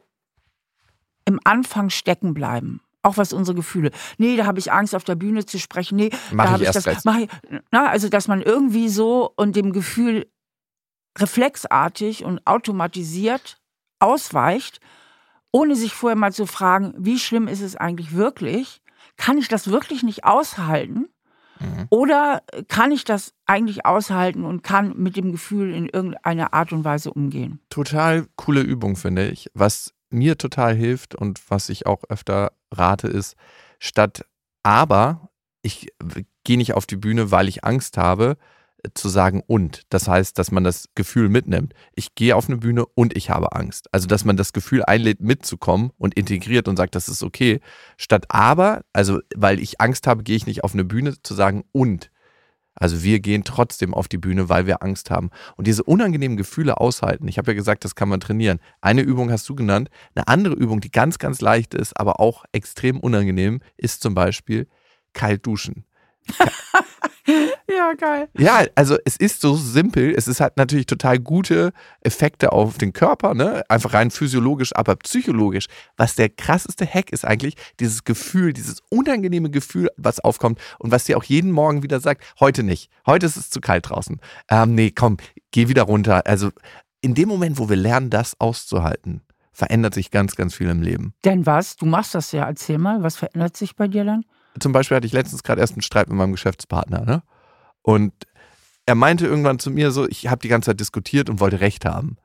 im 1.25 1.41
Anfang 1.45 1.91
stecken 1.91 2.35
bleiben. 2.35 2.81
Auch 3.03 3.17
was 3.17 3.33
unsere 3.33 3.55
Gefühle. 3.55 3.91
Nee, 4.17 4.37
da 4.37 4.47
habe 4.47 4.59
ich 4.59 4.73
Angst, 4.73 4.95
auf 4.95 5.05
der 5.05 5.15
Bühne 5.15 5.45
zu 5.45 5.59
sprechen. 5.59 5.97
Nee, 5.97 6.11
Mach 6.33 6.45
da 6.45 6.49
ich 6.49 6.53
habe 6.53 6.63
ich 6.63 6.75
erst 6.75 6.87
das. 6.87 7.05
Mach 7.05 7.19
ich, 7.19 7.29
na, 7.71 7.89
also, 7.89 8.09
dass 8.09 8.29
man 8.29 8.41
irgendwie 8.41 8.89
so 8.89 9.31
und 9.37 9.57
dem 9.57 9.73
Gefühl 9.73 10.27
reflexartig 11.19 12.25
und 12.25 12.47
automatisiert 12.47 13.59
ausweicht, 13.99 14.81
ohne 15.55 15.77
sich 15.77 15.95
vorher 15.95 16.17
mal 16.17 16.33
zu 16.33 16.47
fragen, 16.47 16.95
wie 16.99 17.17
schlimm 17.17 17.47
ist 17.47 17.61
es 17.61 17.77
eigentlich 17.77 18.17
wirklich? 18.17 18.83
Kann 19.17 19.39
ich 19.39 19.47
das 19.47 19.71
wirklich 19.71 20.03
nicht 20.03 20.25
aushalten? 20.25 21.07
Mhm. 21.61 21.87
Oder 21.91 22.43
kann 22.67 22.91
ich 22.91 23.05
das 23.05 23.35
eigentlich 23.47 23.87
aushalten 23.87 24.45
und 24.45 24.65
kann 24.65 24.97
mit 24.97 25.17
dem 25.17 25.31
Gefühl 25.31 25.73
in 25.73 25.89
irgendeiner 25.89 26.55
Art 26.55 26.73
und 26.73 26.85
Weise 26.85 27.13
umgehen? 27.13 27.61
Total 27.71 28.27
coole 28.35 28.63
Übung, 28.63 28.97
finde 28.97 29.29
ich. 29.29 29.49
Was 29.55 29.95
mir 30.11 30.37
total 30.39 30.75
hilft 30.75 31.15
und 31.15 31.41
was 31.49 31.69
ich 31.69 31.87
auch 31.87 32.03
öfter 32.09 32.51
rate, 32.73 33.07
ist, 33.07 33.37
statt 33.79 34.27
aber, 34.65 35.31
ich 35.63 35.93
gehe 36.43 36.59
nicht 36.59 36.75
auf 36.75 36.87
die 36.87 36.97
Bühne, 36.97 37.31
weil 37.31 37.47
ich 37.47 37.63
Angst 37.63 37.97
habe, 37.97 38.39
zu 38.95 39.09
sagen 39.09 39.43
und. 39.47 39.83
Das 39.91 40.09
heißt, 40.09 40.39
dass 40.39 40.51
man 40.51 40.65
das 40.65 40.89
Gefühl 40.95 41.29
mitnimmt. 41.29 41.75
Ich 41.95 42.15
gehe 42.15 42.37
auf 42.37 42.49
eine 42.49 42.59
Bühne 42.59 42.85
und 42.87 43.17
ich 43.17 43.31
habe 43.31 43.53
Angst. 43.53 43.89
Also, 43.93 44.07
dass 44.07 44.25
man 44.25 44.37
das 44.37 44.53
Gefühl 44.53 44.85
einlädt, 44.85 45.21
mitzukommen 45.21 45.91
und 45.97 46.15
integriert 46.15 46.69
und 46.69 46.77
sagt, 46.77 46.95
das 46.95 47.09
ist 47.09 47.23
okay. 47.23 47.61
Statt 47.97 48.27
aber, 48.29 48.83
also, 48.93 49.21
weil 49.35 49.61
ich 49.61 49.81
Angst 49.81 50.07
habe, 50.07 50.23
gehe 50.23 50.37
ich 50.37 50.47
nicht 50.47 50.65
auf 50.65 50.75
eine 50.75 50.85
Bühne, 50.85 51.15
zu 51.23 51.35
sagen 51.35 51.65
und. 51.73 52.11
Also 52.77 53.05
wir 53.05 53.21
gehen 53.21 53.45
trotzdem 53.45 53.95
auf 53.95 54.09
die 54.09 54.19
Bühne, 54.19 54.49
weil 54.49 54.67
wir 54.67 54.83
Angst 54.83 55.11
haben. 55.11 55.31
Und 55.57 55.67
diese 55.67 55.85
unangenehmen 55.85 56.37
Gefühle 56.37 56.79
aushalten, 56.79 57.29
ich 57.29 57.39
habe 57.39 57.53
ja 57.53 57.55
gesagt, 57.55 57.85
das 57.85 57.95
kann 57.95 58.09
man 58.09 58.21
trainieren. 58.21 58.59
Eine 58.81 59.03
Übung 59.03 59.31
hast 59.31 59.49
du 59.49 59.55
genannt. 59.55 59.91
Eine 60.15 60.27
andere 60.27 60.55
Übung, 60.55 60.81
die 60.81 60.91
ganz, 60.91 61.19
ganz 61.19 61.41
leicht 61.41 61.75
ist, 61.75 61.99
aber 61.99 62.19
auch 62.19 62.45
extrem 62.53 62.99
unangenehm, 62.99 63.61
ist 63.77 64.03
zum 64.03 64.15
Beispiel 64.15 64.67
kalt 65.13 65.47
duschen. 65.47 65.85
Ja, 67.69 67.95
geil. 67.95 68.29
Ja, 68.37 68.65
also 68.75 68.97
es 69.05 69.17
ist 69.17 69.41
so 69.41 69.55
simpel. 69.57 70.15
Es 70.15 70.29
ist 70.29 70.41
halt 70.41 70.57
natürlich 70.57 70.87
total 70.87 71.19
gute 71.19 71.73
Effekte 72.03 72.53
auf 72.53 72.77
den 72.77 72.93
Körper, 72.93 73.35
ne? 73.35 73.63
Einfach 73.69 73.95
rein 73.95 74.11
physiologisch, 74.11 74.75
aber 74.77 74.97
psychologisch. 74.97 75.67
Was 75.97 76.15
der 76.15 76.29
krasseste 76.29 76.87
Hack 76.87 77.11
ist 77.11 77.25
eigentlich, 77.25 77.55
dieses 77.81 78.05
Gefühl, 78.05 78.53
dieses 78.53 78.83
unangenehme 78.91 79.51
Gefühl, 79.51 79.89
was 79.97 80.21
aufkommt 80.21 80.61
und 80.79 80.91
was 80.91 81.05
dir 81.05 81.17
auch 81.17 81.25
jeden 81.25 81.51
Morgen 81.51 81.83
wieder 81.83 82.01
sagt, 82.01 82.25
heute 82.39 82.63
nicht. 82.63 82.91
Heute 83.07 83.27
ist 83.27 83.37
es 83.37 83.49
zu 83.49 83.61
kalt 83.61 83.89
draußen. 83.89 84.21
Ähm, 84.51 84.75
nee, 84.75 84.91
komm, 84.91 85.17
geh 85.51 85.69
wieder 85.69 85.85
runter. 85.85 86.27
Also 86.27 86.51
in 87.01 87.15
dem 87.15 87.29
Moment, 87.29 87.59
wo 87.59 87.69
wir 87.69 87.77
lernen, 87.77 88.11
das 88.11 88.39
auszuhalten, 88.41 89.23
verändert 89.53 89.95
sich 89.95 90.11
ganz, 90.11 90.37
ganz 90.37 90.55
viel 90.55 90.69
im 90.69 90.83
Leben. 90.83 91.15
Denn 91.25 91.47
was? 91.47 91.77
Du 91.77 91.87
machst 91.87 92.15
das 92.15 92.33
ja. 92.33 92.47
Erzähl 92.47 92.79
mal, 92.79 93.03
was 93.03 93.17
verändert 93.17 93.57
sich 93.57 93.75
bei 93.75 93.89
dir 93.89 94.05
dann? 94.05 94.25
zum 94.61 94.73
Beispiel 94.73 94.97
hatte 94.97 95.07
ich 95.07 95.13
letztens 95.13 95.43
gerade 95.43 95.61
erst 95.61 95.73
einen 95.73 95.83
Streit 95.83 96.09
mit 96.09 96.17
meinem 96.17 96.33
Geschäftspartner, 96.33 97.05
ne? 97.05 97.23
Und 97.85 98.13
er 98.87 98.95
meinte 98.95 99.27
irgendwann 99.27 99.59
zu 99.59 99.71
mir 99.71 99.91
so, 99.93 100.09
ich 100.09 100.27
habe 100.29 100.41
die 100.41 100.49
ganze 100.49 100.71
Zeit 100.71 100.81
diskutiert 100.81 101.31
und 101.31 101.39
wollte 101.39 101.61
Recht 101.61 101.85
haben. 101.85 102.17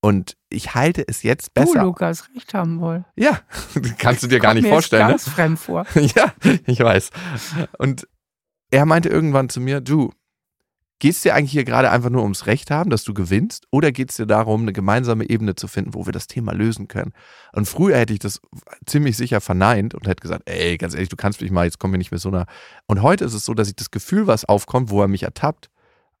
Und 0.00 0.36
ich 0.50 0.74
halte 0.74 1.06
es 1.06 1.22
jetzt 1.22 1.54
besser. 1.54 1.80
Du, 1.80 1.86
Lukas, 1.86 2.28
recht 2.34 2.54
haben 2.54 2.80
wollen. 2.80 3.04
Ja, 3.16 3.40
kannst 3.98 4.22
du 4.22 4.26
dir 4.26 4.38
gar 4.38 4.54
nicht 4.54 4.62
mir 4.62 4.68
jetzt 4.68 4.74
vorstellen. 4.74 5.06
Ne? 5.06 5.12
ganz 5.12 5.28
fremd 5.28 5.58
vor. 5.58 5.86
ja, 5.94 6.32
ich 6.66 6.78
weiß. 6.78 7.10
Und 7.78 8.06
er 8.70 8.86
meinte 8.86 9.08
irgendwann 9.08 9.48
zu 9.48 9.60
mir, 9.60 9.80
du, 9.80 10.12
geht 11.04 11.16
es 11.16 11.20
dir 11.20 11.34
eigentlich 11.34 11.52
hier 11.52 11.64
gerade 11.64 11.90
einfach 11.90 12.08
nur 12.08 12.22
ums 12.22 12.46
Recht 12.46 12.70
haben, 12.70 12.88
dass 12.88 13.04
du 13.04 13.12
gewinnst? 13.12 13.66
Oder 13.70 13.92
geht 13.92 14.08
es 14.08 14.16
dir 14.16 14.24
darum, 14.24 14.62
eine 14.62 14.72
gemeinsame 14.72 15.28
Ebene 15.28 15.54
zu 15.54 15.68
finden, 15.68 15.92
wo 15.92 16.06
wir 16.06 16.14
das 16.14 16.28
Thema 16.28 16.54
lösen 16.54 16.88
können? 16.88 17.12
Und 17.52 17.68
früher 17.68 17.98
hätte 17.98 18.14
ich 18.14 18.20
das 18.20 18.40
ziemlich 18.86 19.14
sicher 19.18 19.42
verneint 19.42 19.92
und 19.94 20.06
hätte 20.06 20.22
gesagt, 20.22 20.48
ey, 20.48 20.78
ganz 20.78 20.94
ehrlich, 20.94 21.10
du 21.10 21.16
kannst 21.16 21.42
mich 21.42 21.50
mal, 21.50 21.66
jetzt 21.66 21.78
kommen 21.78 21.92
wir 21.92 21.98
nicht 21.98 22.10
mit 22.10 22.22
so 22.22 22.30
einer. 22.30 22.46
Und 22.86 23.02
heute 23.02 23.26
ist 23.26 23.34
es 23.34 23.44
so, 23.44 23.52
dass 23.52 23.68
ich 23.68 23.76
das 23.76 23.90
Gefühl, 23.90 24.26
was 24.26 24.46
aufkommt, 24.46 24.88
wo 24.88 25.02
er 25.02 25.08
mich 25.08 25.24
ertappt, 25.24 25.68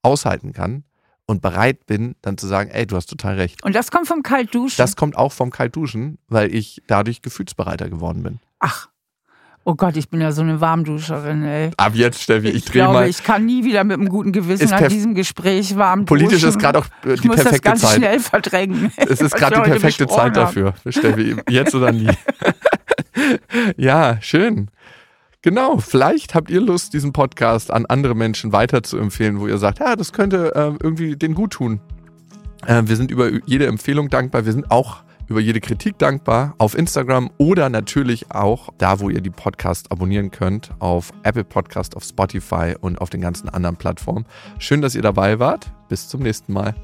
aushalten 0.02 0.52
kann 0.52 0.84
und 1.24 1.40
bereit 1.40 1.86
bin, 1.86 2.14
dann 2.20 2.36
zu 2.36 2.46
sagen, 2.46 2.68
ey, 2.68 2.86
du 2.86 2.96
hast 2.96 3.06
total 3.06 3.36
recht. 3.36 3.64
Und 3.64 3.74
das 3.74 3.90
kommt 3.90 4.06
vom 4.06 4.22
Kaltduschen. 4.22 4.76
Das 4.76 4.96
kommt 4.96 5.16
auch 5.16 5.32
vom 5.32 5.48
Kaltduschen, 5.48 6.18
weil 6.28 6.54
ich 6.54 6.82
dadurch 6.88 7.22
gefühlsbereiter 7.22 7.88
geworden 7.88 8.22
bin. 8.22 8.38
Ach. 8.58 8.90
Oh 9.66 9.74
Gott, 9.76 9.96
ich 9.96 10.10
bin 10.10 10.20
ja 10.20 10.30
so 10.30 10.42
eine 10.42 10.60
Warmduscherin, 10.60 11.42
ey. 11.42 11.70
Ab 11.78 11.92
jetzt, 11.94 12.20
Steffi, 12.20 12.48
ich, 12.48 12.56
Ich, 12.56 12.64
drehe 12.66 12.84
mal. 12.86 13.08
ich 13.08 13.22
kann 13.24 13.46
nie 13.46 13.64
wieder 13.64 13.82
mit 13.82 13.98
einem 13.98 14.10
guten 14.10 14.30
Gewissen 14.30 14.68
perf- 14.68 14.88
diesem 14.88 15.14
Gespräch 15.14 15.74
warm 15.76 16.04
Politisch 16.04 16.34
duschen. 16.42 16.48
ist 16.50 16.58
gerade 16.58 16.80
auch 16.80 16.86
äh, 17.06 17.14
ich 17.14 17.22
die 17.22 17.28
muss 17.28 17.36
das 17.36 17.44
perfekte 17.44 17.68
ganz 17.70 17.80
Zeit. 17.80 17.96
schnell 17.96 18.20
verdrängen. 18.20 18.92
Es 18.96 19.22
ist 19.22 19.34
gerade 19.36 19.56
die 19.64 19.70
perfekte 19.70 20.06
Zeit 20.06 20.36
dafür, 20.36 20.74
Steffi. 20.88 21.36
Jetzt 21.48 21.74
oder 21.74 21.92
nie. 21.92 22.08
ja, 23.76 24.18
schön. 24.20 24.68
Genau, 25.42 25.78
vielleicht 25.78 26.34
habt 26.34 26.50
ihr 26.50 26.60
Lust, 26.60 26.92
diesen 26.94 27.12
Podcast 27.12 27.70
an 27.70 27.86
andere 27.86 28.14
Menschen 28.14 28.52
weiter 28.52 28.82
zu 28.82 28.98
empfehlen, 28.98 29.40
wo 29.40 29.46
ihr 29.46 29.58
sagt, 29.58 29.78
ja, 29.78 29.94
das 29.96 30.12
könnte 30.12 30.52
ähm, 30.56 30.78
irgendwie 30.82 31.16
den 31.16 31.34
gut 31.34 31.52
tun. 31.52 31.80
Äh, 32.66 32.82
wir 32.86 32.96
sind 32.96 33.10
über 33.10 33.30
jede 33.46 33.66
Empfehlung 33.66 34.08
dankbar. 34.08 34.44
Wir 34.46 34.52
sind 34.52 34.70
auch 34.70 35.02
über 35.28 35.40
jede 35.40 35.60
Kritik 35.60 35.98
dankbar 35.98 36.54
auf 36.58 36.76
Instagram 36.76 37.30
oder 37.38 37.68
natürlich 37.68 38.30
auch 38.30 38.68
da, 38.78 39.00
wo 39.00 39.10
ihr 39.10 39.20
die 39.20 39.30
Podcast 39.30 39.90
abonnieren 39.90 40.30
könnt, 40.30 40.70
auf 40.78 41.12
Apple 41.22 41.44
Podcast, 41.44 41.96
auf 41.96 42.04
Spotify 42.04 42.74
und 42.80 43.00
auf 43.00 43.10
den 43.10 43.20
ganzen 43.20 43.48
anderen 43.48 43.76
Plattformen. 43.76 44.26
Schön, 44.58 44.82
dass 44.82 44.94
ihr 44.94 45.02
dabei 45.02 45.38
wart. 45.38 45.70
Bis 45.88 46.08
zum 46.08 46.22
nächsten 46.22 46.52
Mal. 46.52 46.74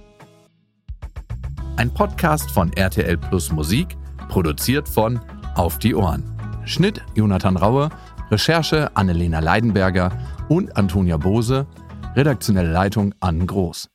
Ein 1.76 1.92
Podcast 1.92 2.50
von 2.50 2.72
RTL 2.72 3.16
Plus 3.16 3.52
Musik, 3.52 3.96
produziert 4.28 4.88
von 4.88 5.20
Auf 5.54 5.78
die 5.78 5.94
Ohren. 5.94 6.24
Schnitt 6.64 7.02
Jonathan 7.14 7.56
Raue, 7.56 7.88
Recherche 8.30 8.94
Annelena 8.94 9.40
Leidenberger 9.40 10.12
und 10.48 10.76
Antonia 10.76 11.16
Bose, 11.16 11.66
redaktionelle 12.14 12.70
Leitung 12.70 13.14
Ann 13.20 13.46
Groß. 13.46 13.88